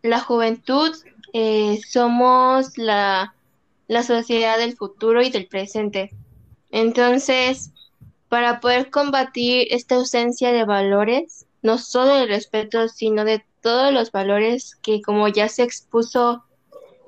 la 0.01 0.19
juventud, 0.19 0.93
eh, 1.31 1.79
somos 1.87 2.77
la, 2.77 3.34
la 3.87 4.03
sociedad 4.03 4.57
del 4.57 4.75
futuro 4.75 5.21
y 5.21 5.29
del 5.29 5.47
presente. 5.47 6.11
Entonces, 6.71 7.71
para 8.29 8.59
poder 8.59 8.89
combatir 8.89 9.67
esta 9.71 9.95
ausencia 9.95 10.51
de 10.51 10.65
valores, 10.65 11.45
no 11.61 11.77
solo 11.77 12.15
de 12.15 12.25
respeto, 12.25 12.87
sino 12.89 13.25
de 13.25 13.43
todos 13.61 13.93
los 13.93 14.11
valores 14.11 14.75
que 14.81 15.01
como 15.01 15.27
ya 15.27 15.49
se 15.49 15.63
expuso 15.63 16.43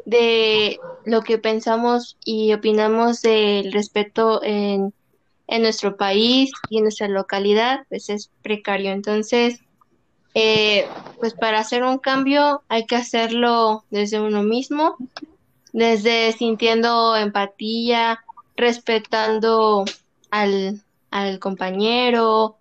de 0.05 0.79
lo 1.05 1.21
que 1.21 1.37
pensamos 1.37 2.17
y 2.23 2.53
opinamos 2.53 3.21
del 3.21 3.71
respeto 3.73 4.41
en, 4.43 4.93
en 5.47 5.61
nuestro 5.61 5.97
país 5.97 6.51
y 6.69 6.77
en 6.77 6.83
nuestra 6.83 7.07
localidad, 7.07 7.81
pues 7.89 8.09
es 8.09 8.31
precario. 8.41 8.91
Entonces, 8.91 9.59
eh, 10.33 10.87
pues 11.19 11.33
para 11.33 11.59
hacer 11.59 11.83
un 11.83 11.97
cambio 11.97 12.61
hay 12.69 12.85
que 12.85 12.95
hacerlo 12.95 13.85
desde 13.89 14.21
uno 14.21 14.43
mismo, 14.43 14.95
desde 15.77 16.31
sintiendo 16.31 17.15
empatía, 17.15 18.19
respetando 18.55 19.85
al, 20.31 20.81
al 21.11 21.37
compañero, 21.37 22.57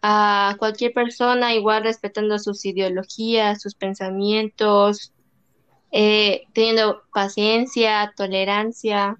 a 0.00 0.56
cualquier 0.58 0.94
persona, 0.94 1.54
igual 1.54 1.82
respetando 1.82 2.38
sus 2.38 2.64
ideologías, 2.64 3.60
sus 3.60 3.74
pensamientos, 3.74 5.12
eh, 5.92 6.44
teniendo 6.54 7.02
paciencia, 7.12 8.14
tolerancia 8.16 9.18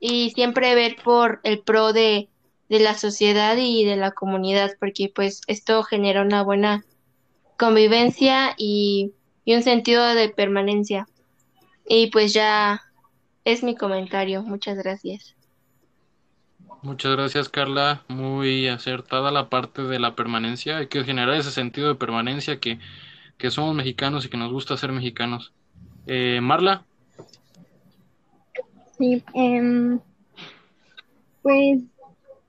y 0.00 0.30
siempre 0.30 0.74
ver 0.74 0.96
por 1.04 1.38
el 1.44 1.60
pro 1.60 1.92
de, 1.92 2.30
de 2.68 2.80
la 2.80 2.94
sociedad 2.94 3.56
y 3.56 3.84
de 3.84 3.94
la 3.94 4.10
comunidad, 4.10 4.72
porque 4.80 5.08
pues 5.14 5.42
esto 5.46 5.84
genera 5.84 6.22
una 6.22 6.42
buena 6.42 6.84
convivencia 7.56 8.54
y, 8.58 9.12
un 9.46 9.62
sentido 9.62 10.04
de 10.14 10.30
permanencia. 10.30 11.06
Y 11.92 12.06
pues 12.06 12.32
ya 12.32 12.82
es 13.44 13.64
mi 13.64 13.74
comentario. 13.74 14.44
Muchas 14.44 14.78
gracias. 14.78 15.34
Muchas 16.82 17.16
gracias, 17.16 17.48
Carla. 17.48 18.04
Muy 18.06 18.68
acertada 18.68 19.32
la 19.32 19.50
parte 19.50 19.82
de 19.82 19.98
la 19.98 20.14
permanencia. 20.14 20.76
Hay 20.76 20.86
que 20.86 21.02
generar 21.02 21.34
ese 21.34 21.50
sentido 21.50 21.88
de 21.88 21.96
permanencia 21.96 22.60
que, 22.60 22.78
que 23.38 23.50
somos 23.50 23.74
mexicanos 23.74 24.24
y 24.24 24.28
que 24.28 24.36
nos 24.36 24.52
gusta 24.52 24.76
ser 24.76 24.92
mexicanos. 24.92 25.52
Eh, 26.06 26.38
Marla. 26.40 26.84
Sí, 28.96 29.24
em, 29.34 29.98
pues 31.42 31.80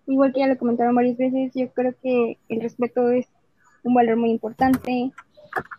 igual 0.06 0.34
que 0.34 0.42
ya 0.42 0.48
lo 0.48 0.58
comentaron 0.60 0.94
varias 0.94 1.18
veces, 1.18 1.52
yo 1.56 1.68
creo 1.72 1.96
que 2.04 2.38
el 2.48 2.62
respeto 2.62 3.10
es 3.10 3.26
un 3.82 3.96
valor 3.96 4.18
muy 4.18 4.30
importante 4.30 5.12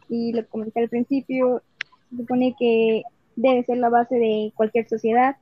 y 0.08 0.32
lo 0.32 0.44
comenté 0.48 0.80
al 0.80 0.88
principio, 0.88 1.62
se 2.10 2.16
supone 2.16 2.56
que 2.58 3.04
debe 3.36 3.64
ser 3.64 3.78
la 3.78 3.88
base 3.88 4.16
de 4.16 4.52
cualquier 4.54 4.88
sociedad, 4.88 5.36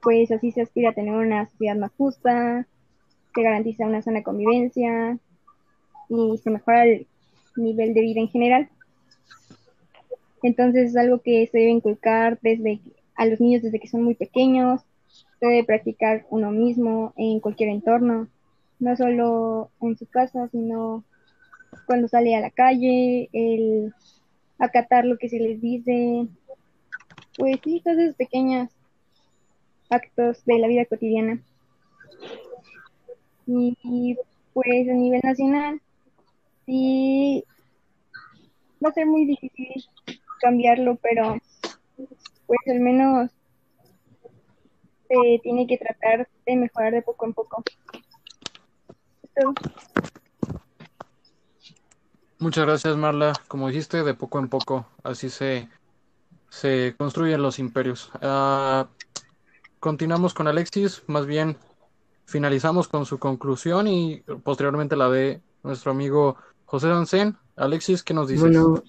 pues 0.00 0.30
así 0.30 0.52
se 0.52 0.62
aspira 0.62 0.90
a 0.90 0.94
tener 0.94 1.14
una 1.14 1.48
sociedad 1.48 1.76
más 1.76 1.92
justa, 1.96 2.66
se 3.34 3.42
garantiza 3.42 3.86
una 3.86 4.02
sana 4.02 4.22
convivencia 4.22 5.18
y 6.08 6.38
se 6.38 6.50
mejora 6.50 6.84
el 6.84 7.06
nivel 7.56 7.94
de 7.94 8.00
vida 8.00 8.20
en 8.20 8.28
general. 8.28 8.68
Entonces 10.42 10.90
es 10.90 10.96
algo 10.96 11.20
que 11.20 11.46
se 11.50 11.58
debe 11.58 11.72
inculcar 11.72 12.38
desde 12.42 12.80
a 13.16 13.26
los 13.26 13.40
niños 13.40 13.62
desde 13.62 13.80
que 13.80 13.88
son 13.88 14.02
muy 14.04 14.14
pequeños, 14.14 14.82
se 15.40 15.46
debe 15.46 15.64
practicar 15.64 16.26
uno 16.30 16.50
mismo 16.52 17.12
en 17.16 17.40
cualquier 17.40 17.70
entorno, 17.70 18.28
no 18.78 18.96
solo 18.96 19.70
en 19.80 19.96
su 19.96 20.06
casa, 20.06 20.48
sino 20.48 21.04
cuando 21.86 22.08
sale 22.08 22.34
a 22.36 22.40
la 22.40 22.50
calle, 22.50 23.28
el 23.32 23.92
acatar 24.58 25.04
lo 25.04 25.18
que 25.18 25.28
se 25.28 25.38
les 25.38 25.60
dice, 25.60 26.26
pues 27.38 27.58
sí, 27.62 27.80
todos 27.84 27.98
esos 27.98 28.16
pequeños 28.16 28.68
actos 29.88 30.44
de 30.44 30.58
la 30.58 30.66
vida 30.66 30.84
cotidiana. 30.84 31.40
Y, 33.46 34.18
pues 34.52 34.88
a 34.88 34.92
nivel 34.92 35.20
nacional, 35.22 35.80
sí, 36.66 37.44
va 38.84 38.90
a 38.90 38.92
ser 38.92 39.06
muy 39.06 39.24
difícil 39.24 39.84
cambiarlo, 40.40 40.96
pero 40.96 41.38
pues 42.46 42.58
al 42.66 42.80
menos 42.80 43.30
se 45.08 45.40
tiene 45.42 45.66
que 45.66 45.78
tratar 45.78 46.28
de 46.44 46.56
mejorar 46.56 46.92
de 46.92 47.02
poco 47.02 47.24
en 47.24 47.32
poco. 47.32 47.62
Muchas 52.40 52.66
gracias, 52.66 52.96
Marla. 52.96 53.32
Como 53.46 53.68
dijiste, 53.68 54.02
de 54.02 54.14
poco 54.14 54.38
en 54.38 54.48
poco, 54.48 54.86
así 55.02 55.30
se, 55.30 55.68
se 56.48 56.94
construyen 56.98 57.42
los 57.42 57.58
imperios. 57.58 58.10
Uh, 58.22 58.86
continuamos 59.80 60.34
con 60.34 60.48
Alexis, 60.48 61.02
más 61.06 61.26
bien 61.26 61.56
finalizamos 62.24 62.88
con 62.88 63.06
su 63.06 63.18
conclusión 63.18 63.86
y 63.88 64.22
posteriormente 64.42 64.96
la 64.96 65.08
de 65.08 65.40
nuestro 65.62 65.92
amigo 65.92 66.36
José 66.66 66.88
Dancén. 66.88 67.36
Alexis, 67.56 68.02
¿qué 68.02 68.14
nos 68.14 68.28
dices? 68.28 68.42
Bueno, 68.42 68.82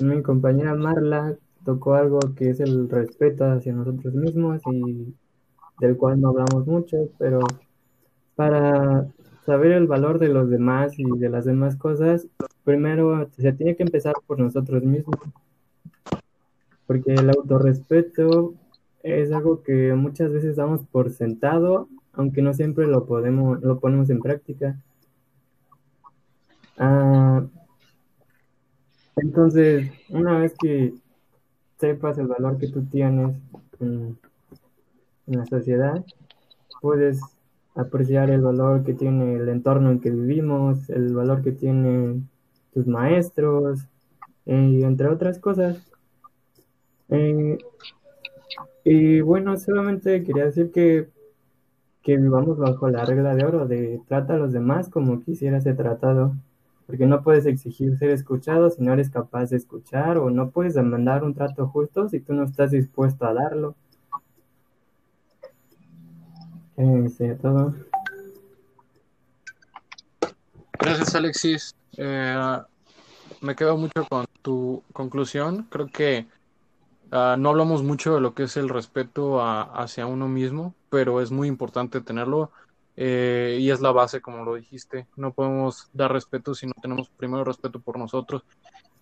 mi 0.00 0.22
compañera 0.22 0.74
Marla 0.74 1.36
tocó 1.64 1.94
algo 1.94 2.20
que 2.36 2.50
es 2.50 2.60
el 2.60 2.88
respeto 2.88 3.44
hacia 3.44 3.72
nosotros 3.72 4.14
mismos 4.14 4.60
y 4.72 5.14
del 5.80 5.96
cual 5.96 6.20
no 6.20 6.28
hablamos 6.30 6.66
mucho, 6.66 6.96
pero 7.18 7.40
para 8.34 9.06
saber 9.44 9.72
el 9.72 9.86
valor 9.86 10.18
de 10.18 10.28
los 10.28 10.48
demás 10.48 10.98
y 10.98 11.04
de 11.04 11.28
las 11.28 11.44
demás 11.44 11.76
cosas, 11.76 12.26
primero 12.64 13.28
se 13.36 13.52
tiene 13.52 13.76
que 13.76 13.82
empezar 13.82 14.14
por 14.26 14.38
nosotros 14.38 14.82
mismos, 14.82 15.16
porque 16.86 17.14
el 17.14 17.30
autorrespeto 17.30 18.54
es 19.02 19.32
algo 19.32 19.62
que 19.62 19.94
muchas 19.94 20.32
veces 20.32 20.56
damos 20.56 20.82
por 20.86 21.10
sentado, 21.10 21.88
aunque 22.12 22.42
no 22.42 22.54
siempre 22.54 22.86
lo 22.86 23.06
podemos, 23.06 23.62
lo 23.62 23.78
ponemos 23.78 24.10
en 24.10 24.20
práctica. 24.20 24.80
Ah, 26.78 27.44
entonces, 29.16 29.90
una 30.10 30.38
vez 30.38 30.54
que 30.60 30.94
sepas 31.78 32.18
el 32.18 32.26
valor 32.26 32.58
que 32.58 32.68
tú 32.68 32.84
tienes 32.84 33.36
en, 33.80 34.18
en 35.26 35.38
la 35.38 35.46
sociedad, 35.46 36.04
puedes 36.80 37.20
apreciar 37.74 38.30
el 38.30 38.42
valor 38.42 38.84
que 38.84 38.94
tiene 38.94 39.36
el 39.36 39.48
entorno 39.48 39.90
en 39.90 40.00
que 40.00 40.10
vivimos, 40.10 40.88
el 40.90 41.14
valor 41.14 41.42
que 41.42 41.52
tienen 41.52 42.28
tus 42.72 42.86
maestros, 42.86 43.86
y 44.46 44.82
entre 44.84 45.08
otras 45.08 45.38
cosas. 45.38 45.78
Eh, 47.08 47.58
y 48.84 49.20
bueno, 49.20 49.56
solamente 49.56 50.22
quería 50.22 50.46
decir 50.46 50.70
que, 50.72 51.08
que 52.02 52.16
vivamos 52.16 52.58
bajo 52.58 52.88
la 52.88 53.04
regla 53.04 53.34
de 53.34 53.44
oro 53.44 53.66
de 53.66 54.00
trata 54.06 54.34
a 54.34 54.38
los 54.38 54.52
demás 54.52 54.88
como 54.88 55.22
quisiera 55.22 55.60
ser 55.60 55.76
tratado, 55.76 56.34
porque 56.86 57.06
no 57.06 57.22
puedes 57.22 57.46
exigir 57.46 57.98
ser 57.98 58.10
escuchado 58.10 58.70
si 58.70 58.82
no 58.82 58.92
eres 58.92 59.10
capaz 59.10 59.50
de 59.50 59.56
escuchar, 59.56 60.18
o 60.18 60.30
no 60.30 60.50
puedes 60.50 60.74
demandar 60.74 61.24
un 61.24 61.34
trato 61.34 61.66
justo 61.68 62.08
si 62.08 62.20
tú 62.20 62.32
no 62.32 62.44
estás 62.44 62.70
dispuesto 62.70 63.26
a 63.26 63.34
darlo. 63.34 63.74
Eh, 66.76 67.38
todo. 67.40 67.74
Gracias, 70.78 71.14
Alexis. 71.14 71.74
Eh, 71.96 72.58
me 73.40 73.56
quedo 73.56 73.76
mucho 73.76 74.04
con 74.08 74.26
tu 74.42 74.82
conclusión. 74.92 75.66
Creo 75.70 75.88
que 75.88 76.26
uh, 77.12 77.36
no 77.38 77.50
hablamos 77.50 77.82
mucho 77.82 78.14
de 78.14 78.20
lo 78.20 78.34
que 78.34 78.44
es 78.44 78.56
el 78.56 78.68
respeto 78.68 79.40
a, 79.40 79.62
hacia 79.62 80.06
uno 80.06 80.28
mismo, 80.28 80.74
pero 80.90 81.20
es 81.20 81.30
muy 81.30 81.48
importante 81.48 82.00
tenerlo 82.00 82.50
eh, 82.96 83.58
y 83.60 83.70
es 83.70 83.80
la 83.80 83.92
base, 83.92 84.20
como 84.20 84.44
lo 84.44 84.54
dijiste. 84.54 85.06
No 85.16 85.32
podemos 85.32 85.88
dar 85.92 86.12
respeto 86.12 86.54
si 86.54 86.66
no 86.66 86.72
tenemos 86.80 87.08
primero 87.10 87.44
respeto 87.44 87.80
por 87.80 87.98
nosotros. 87.98 88.42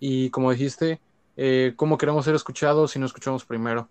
Y 0.00 0.30
como 0.30 0.50
dijiste, 0.50 1.00
eh, 1.36 1.74
¿cómo 1.76 1.98
queremos 1.98 2.24
ser 2.24 2.34
escuchados 2.34 2.92
si 2.92 2.98
no 2.98 3.06
escuchamos 3.06 3.44
primero? 3.44 3.88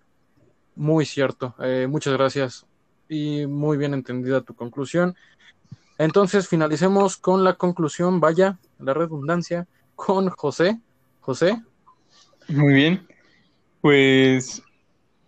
Muy 0.76 1.06
cierto. 1.06 1.56
muchas 1.88 2.14
gracias 2.14 2.66
y 3.08 3.46
muy 3.46 3.78
bien 3.78 3.94
entendida 3.94 4.42
tu 4.42 4.56
conclusión. 4.56 5.16
Entonces 5.98 6.48
finalicemos 6.48 7.18
con 7.18 7.44
la 7.44 7.54
conclusión, 7.54 8.20
vaya, 8.20 8.58
la 8.80 8.94
redundancia, 8.94 9.68
con 9.96 10.30
José. 10.30 10.80
José. 11.22 11.62
Muy 12.50 12.74
bien. 12.74 13.08
Pues 13.84 14.64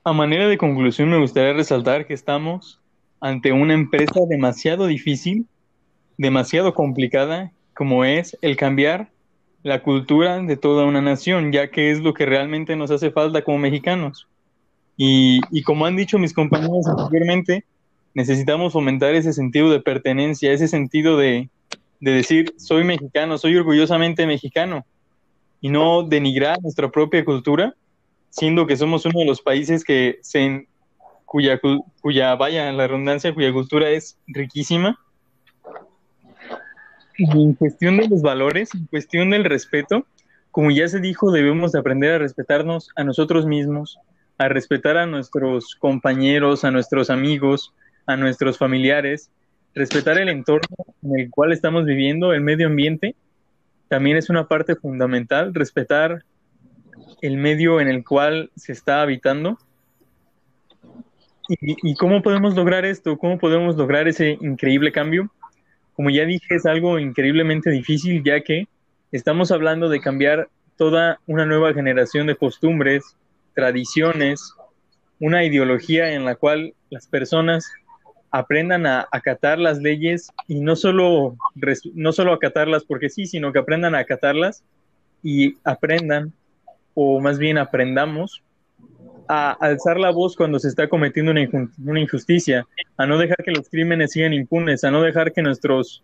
a 0.06 0.14
manera 0.14 0.48
de 0.48 0.58
conclusión 0.58 1.10
me 1.10 1.20
gustaría 1.20 1.52
resaltar 1.52 2.08
que 2.08 2.14
estamos 2.14 2.80
ante 3.20 3.52
una 3.52 3.74
empresa 3.74 4.22
demasiado 4.30 4.88
difícil, 4.88 5.46
demasiado 6.18 6.74
complicada, 6.74 7.52
como 7.74 8.06
es 8.06 8.38
el 8.42 8.56
cambiar 8.56 9.10
la 9.62 9.84
cultura 9.84 10.40
de 10.40 10.56
toda 10.56 10.86
una 10.86 11.02
nación, 11.02 11.52
ya 11.52 11.70
que 11.70 11.92
es 11.92 12.00
lo 12.00 12.14
que 12.14 12.26
realmente 12.26 12.78
nos 12.78 12.92
hace 12.92 13.12
falta 13.12 13.44
como 13.44 13.58
mexicanos. 13.58 14.26
Y, 14.96 15.42
y 15.52 15.62
como 15.64 15.86
han 15.86 15.98
dicho 15.98 16.18
mis 16.18 16.32
compañeros 16.32 16.88
anteriormente, 16.88 17.66
necesitamos 18.14 18.72
fomentar 18.72 19.16
ese 19.16 19.34
sentido 19.34 19.70
de 19.70 19.82
pertenencia, 19.82 20.54
ese 20.54 20.70
sentido 20.70 21.18
de, 21.18 21.50
decir, 22.00 22.54
soy 22.56 22.86
mexicano, 22.86 23.38
soy 23.38 23.58
orgullosamente 23.58 24.26
mexicano, 24.26 24.86
y 25.60 25.68
no 25.68 26.04
denigrar 26.04 26.62
nuestra 26.62 26.90
propia 26.90 27.26
cultura, 27.26 27.76
siendo 28.36 28.68
que 28.68 28.76
somos 28.76 29.06
uno 29.06 29.20
de 29.20 29.26
los 29.26 29.42
países 29.42 29.84
que 29.84 30.20
cuya, 31.24 31.60
cuya, 32.02 32.36
vaya, 32.36 32.72
la 32.74 32.88
redundancia, 32.88 33.34
cuya 33.34 33.54
cultura 33.54 33.90
es 33.90 34.18
riquísima. 34.28 35.00
en 37.18 37.54
cuestión 37.54 37.96
de 37.98 38.10
los 38.10 38.22
valores, 38.22 38.76
en 38.76 38.88
cuestión 38.88 39.30
del 39.30 39.46
respeto, 39.46 40.06
como 40.52 40.70
ya 40.70 40.88
se 40.90 41.00
dijo, 41.00 41.32
debemos 41.32 41.76
aprender 41.76 42.14
a 42.14 42.18
respetarnos 42.18 42.90
a 42.98 43.06
nosotros 43.06 43.46
mismos, 43.46 43.98
a 44.38 44.50
respetar 44.50 44.98
a 44.98 45.06
nuestros 45.06 45.76
compañeros, 45.76 46.66
a 46.66 46.72
nuestros 46.72 47.10
amigos, 47.10 47.74
a 48.06 48.18
nuestros 48.18 48.58
familiares, 48.58 49.32
respetar 49.74 50.18
el 50.18 50.28
entorno 50.28 50.76
en 51.04 51.20
el 51.20 51.30
cual 51.30 51.54
estamos 51.54 51.86
viviendo, 51.86 52.34
el 52.34 52.42
medio 52.42 52.68
ambiente, 52.68 53.16
también 53.88 54.18
es 54.18 54.30
una 54.30 54.48
parte 54.50 54.76
fundamental, 54.76 55.54
respetar 55.54 56.26
el 57.22 57.38
medio 57.38 57.80
en 57.80 57.88
el 57.88 58.04
cual 58.04 58.52
se 58.56 58.72
está 58.72 59.02
habitando. 59.02 59.58
¿Y, 61.48 61.96
cómo 61.96 62.22
podemos 62.24 62.56
lograr 62.56 62.86
esto? 62.86 63.18
¿Cómo 63.18 63.38
podemos 63.38 63.76
lograr 63.76 64.08
ese 64.08 64.38
increíble 64.42 64.92
cambio? 64.92 65.32
Como 65.94 66.10
ya 66.10 66.26
dije, 66.26 66.56
es 66.56 66.66
algo 66.66 66.98
increíblemente 66.98 67.70
difícil, 67.70 68.24
ya 68.24 68.42
que 68.42 68.68
estamos 69.12 69.52
hablando 69.52 69.88
de 69.90 70.02
cambiar 70.02 70.50
toda 70.76 71.20
una 71.28 71.46
nueva 71.46 71.74
generación 71.74 72.28
de 72.28 72.36
costumbres, 72.36 73.16
tradiciones, 73.54 74.54
una 75.20 75.44
ideología 75.44 76.14
en 76.14 76.26
la 76.26 76.36
cual 76.36 76.74
las 76.90 77.08
personas 77.08 77.72
aprendan 78.32 78.86
a 78.86 79.08
acatar 79.12 79.60
las 79.60 79.78
leyes 79.78 80.30
y 80.48 80.60
no 80.60 80.76
solo, 80.76 81.38
no 81.94 82.12
solo 82.12 82.34
acatarlas 82.34 82.84
porque 82.84 83.10
sí, 83.10 83.28
sino 83.28 83.54
que 83.54 83.60
aprendan 83.60 83.96
a 83.96 84.00
acatarlas 84.00 84.64
y 85.24 85.56
aprendan, 85.64 86.34
o 86.96 87.20
más 87.20 87.38
bien 87.38 87.60
aprendamos, 87.60 88.42
a 89.28 89.52
alzar 89.52 90.00
la 90.00 90.12
voz 90.12 90.36
cuando 90.36 90.60
se 90.60 90.68
está 90.68 90.88
cometiendo 90.88 91.32
una, 91.32 91.42
inju- 91.42 91.72
una 91.84 92.00
injusticia, 92.00 92.66
a 92.98 93.06
no 93.06 93.18
dejar 93.18 93.38
que 93.44 93.52
los 93.52 93.70
crímenes 93.70 94.12
sigan 94.12 94.34
impunes, 94.34 94.84
a 94.84 94.92
no 94.92 95.02
dejar 95.02 95.34
que 95.34 95.42
nuestros, 95.42 96.04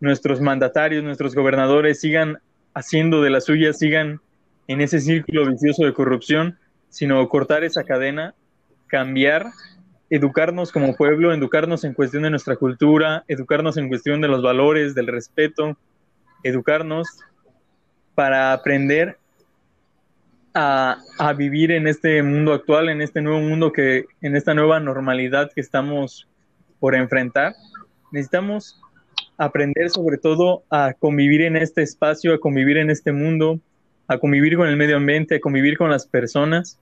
nuestros 0.00 0.40
mandatarios, 0.40 1.04
nuestros 1.04 1.34
gobernadores 1.34 2.00
sigan 2.00 2.38
haciendo 2.74 3.22
de 3.22 3.30
la 3.30 3.40
suya, 3.40 3.72
sigan 3.72 4.20
en 4.68 4.80
ese 4.80 5.00
círculo 5.00 5.46
vicioso 5.46 5.84
de 5.84 5.92
corrupción, 5.92 6.58
sino 6.88 7.28
cortar 7.28 7.64
esa 7.64 7.84
cadena, 7.84 8.34
cambiar, 8.86 9.46
educarnos 10.08 10.72
como 10.72 10.96
pueblo, 10.96 11.32
educarnos 11.32 11.84
en 11.84 11.94
cuestión 11.94 12.22
de 12.22 12.30
nuestra 12.30 12.56
cultura, 12.56 13.24
educarnos 13.28 13.76
en 13.76 13.88
cuestión 13.88 14.20
de 14.20 14.28
los 14.28 14.42
valores, 14.42 14.94
del 14.94 15.08
respeto, 15.08 15.76
educarnos 16.44 17.08
para 18.14 18.52
aprender 18.52 19.18
a, 20.54 21.34
vivir 21.36 21.70
en 21.70 21.86
este 21.86 22.22
mundo 22.22 22.52
actual, 22.52 22.88
en 22.88 23.02
este 23.02 23.20
nuevo 23.20 23.40
mundo 23.40 23.72
que, 23.72 24.06
en 24.20 24.36
esta 24.36 24.54
nueva 24.54 24.80
normalidad 24.80 25.50
que 25.54 25.60
estamos 25.60 26.28
por 26.78 26.94
enfrentar. 26.94 27.54
Necesitamos 28.12 28.80
aprender 29.36 29.90
sobre 29.90 30.18
todo 30.18 30.64
a 30.70 30.94
convivir 30.98 31.42
en 31.42 31.56
este 31.56 31.82
espacio, 31.82 32.34
a 32.34 32.40
convivir 32.40 32.78
en 32.78 32.90
este 32.90 33.12
mundo, 33.12 33.60
a 34.08 34.18
convivir 34.18 34.56
con 34.56 34.68
el 34.68 34.76
medio 34.76 34.96
ambiente, 34.96 35.36
a 35.36 35.40
convivir 35.40 35.78
con 35.78 35.90
las 35.90 36.06
personas. 36.06 36.78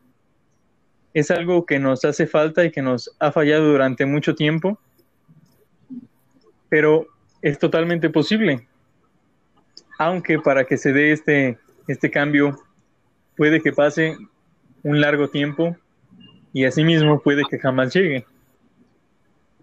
Es 1.15 1.31
algo 1.31 1.67
que 1.67 1.79
nos 1.79 2.05
hace 2.05 2.27
falta 2.27 2.65
y 2.65 2.71
que 2.71 2.83
nos 2.83 3.15
ha 3.19 3.33
fallado 3.33 3.71
durante 3.71 4.07
mucho 4.07 4.35
tiempo, 4.35 4.79
pero 6.69 7.07
es 7.43 7.59
totalmente 7.59 8.09
posible. 8.09 8.67
Aunque 9.99 10.39
para 10.39 10.65
que 10.65 10.77
se 10.79 10.93
dé 10.93 11.13
este, 11.13 11.59
este 11.89 12.11
cambio 12.11 12.57
puede 13.39 13.63
que 13.63 13.73
pase 13.73 14.19
un 14.83 15.01
largo 15.01 15.31
tiempo 15.31 15.77
y 16.53 16.65
asimismo 16.65 17.21
puede 17.21 17.45
que 17.49 17.59
jamás 17.59 17.95
llegue. 17.95 18.27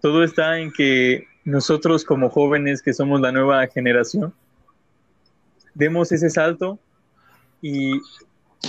Todo 0.00 0.24
está 0.24 0.58
en 0.58 0.72
que 0.72 1.26
nosotros 1.44 2.02
como 2.04 2.30
jóvenes 2.30 2.80
que 2.80 2.94
somos 2.94 3.20
la 3.20 3.32
nueva 3.32 3.66
generación 3.68 4.32
demos 5.74 6.10
ese 6.10 6.30
salto 6.30 6.78
y 7.60 8.00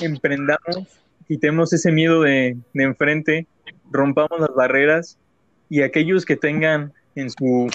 emprendamos, 0.01 0.99
quitemos 1.26 1.72
ese 1.72 1.91
miedo 1.91 2.22
de, 2.24 2.58
de 2.74 2.84
enfrente, 2.84 3.47
rompamos 3.89 4.41
las 4.41 4.53
barreras 4.53 5.18
y 5.70 5.84
aquellos 5.84 6.26
que 6.26 6.36
tengan 6.36 6.91
en, 7.16 7.30
su, 7.30 7.72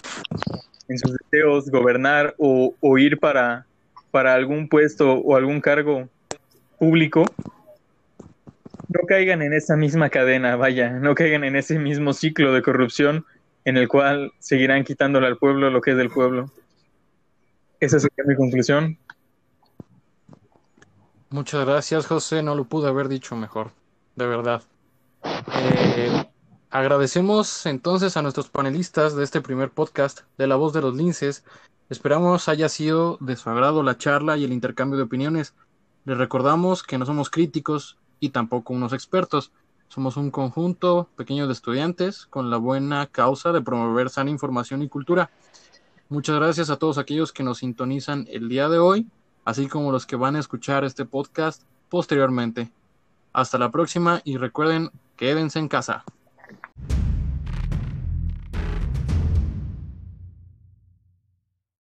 en 0.87 0.99
sus 0.99 1.17
deseos 1.17 1.71
gobernar 1.71 2.35
o, 2.37 2.75
o 2.81 2.99
ir 2.99 3.19
para, 3.19 3.65
para 4.11 4.35
algún 4.35 4.69
puesto 4.69 5.15
o 5.15 5.35
algún 5.35 5.63
cargo 5.63 6.11
público, 6.83 7.25
no 8.89 9.07
caigan 9.07 9.41
en 9.41 9.53
esa 9.53 9.77
misma 9.77 10.11
cadena, 10.11 10.57
vaya, 10.57 10.91
no 10.91 11.15
caigan 11.15 11.45
en 11.45 11.55
ese 11.55 11.79
mismo 11.79 12.13
ciclo 12.13 12.53
de 12.53 12.61
corrupción 12.61 13.25
en 13.65 13.77
el 13.77 13.87
cual 13.87 14.33
seguirán 14.41 14.83
quitándole 14.83 15.29
al 15.29 15.37
pueblo 15.37 15.71
lo 15.71 15.81
que 15.81 15.93
es 15.93 15.97
del 15.97 16.11
pueblo. 16.11 16.51
Esa 17.79 18.01
sería 18.01 18.25
mi 18.27 18.35
conclusión. 18.35 18.99
Muchas 21.31 21.65
gracias, 21.65 22.07
José. 22.07 22.43
No 22.43 22.57
lo 22.57 22.65
pude 22.65 22.89
haber 22.89 23.07
dicho 23.07 23.37
mejor, 23.37 23.71
de 24.17 24.27
verdad. 24.27 24.63
Eh, 25.55 26.25
agradecemos 26.71 27.65
entonces 27.65 28.17
a 28.17 28.23
nuestros 28.23 28.49
panelistas 28.49 29.15
de 29.15 29.23
este 29.23 29.41
primer 29.41 29.71
podcast 29.71 30.23
de 30.37 30.49
La 30.49 30.57
Voz 30.57 30.73
de 30.73 30.83
los 30.83 30.97
Linces. 30.97 31.45
Esperamos 31.91 32.49
haya 32.49 32.69
sido 32.69 33.19
de 33.21 33.37
su 33.37 33.49
agrado 33.51 33.85
la 33.85 33.99
charla 33.99 34.37
y 34.37 34.43
el 34.43 34.53
intercambio 34.53 34.97
de 34.97 35.05
opiniones. 35.05 35.55
Les 36.05 36.19
recordamos 36.19 36.83
que 36.83 36.99
no 36.99 37.07
somos 37.07 37.31
críticos 37.31 37.97
y 38.19 38.31
tampoco 38.31 38.73
unos 38.73 38.93
expertos. 38.93 39.53
Somos 39.89 40.17
un 40.17 40.31
conjunto 40.31 41.09
pequeño 41.17 41.47
de 41.47 41.53
estudiantes 41.53 42.27
con 42.27 42.51
la 42.51 42.57
buena 42.57 43.07
causa 43.07 43.53
de 43.53 43.61
promover 43.61 44.11
sana 44.11 44.31
información 44.31 44.83
y 44.83 44.89
cultura. 44.89 45.31
Muchas 46.09 46.37
gracias 46.37 46.71
a 46.71 46.77
todos 46.77 46.99
aquellos 46.99 47.33
que 47.33 47.43
nos 47.43 47.59
sintonizan 47.59 48.27
el 48.31 48.49
día 48.49 48.69
de 48.69 48.79
hoy, 48.79 49.07
así 49.45 49.69
como 49.69 49.93
los 49.93 50.07
que 50.07 50.17
van 50.17 50.37
a 50.37 50.41
escuchar 50.41 50.85
este 50.85 51.05
podcast 51.05 51.63
posteriormente. 51.89 52.71
Hasta 53.33 53.59
la 53.59 53.71
próxima 53.71 54.21
y 54.25 54.37
recuerden, 54.39 54.91
quédense 55.17 55.59
en 55.59 55.69
casa. 55.69 56.05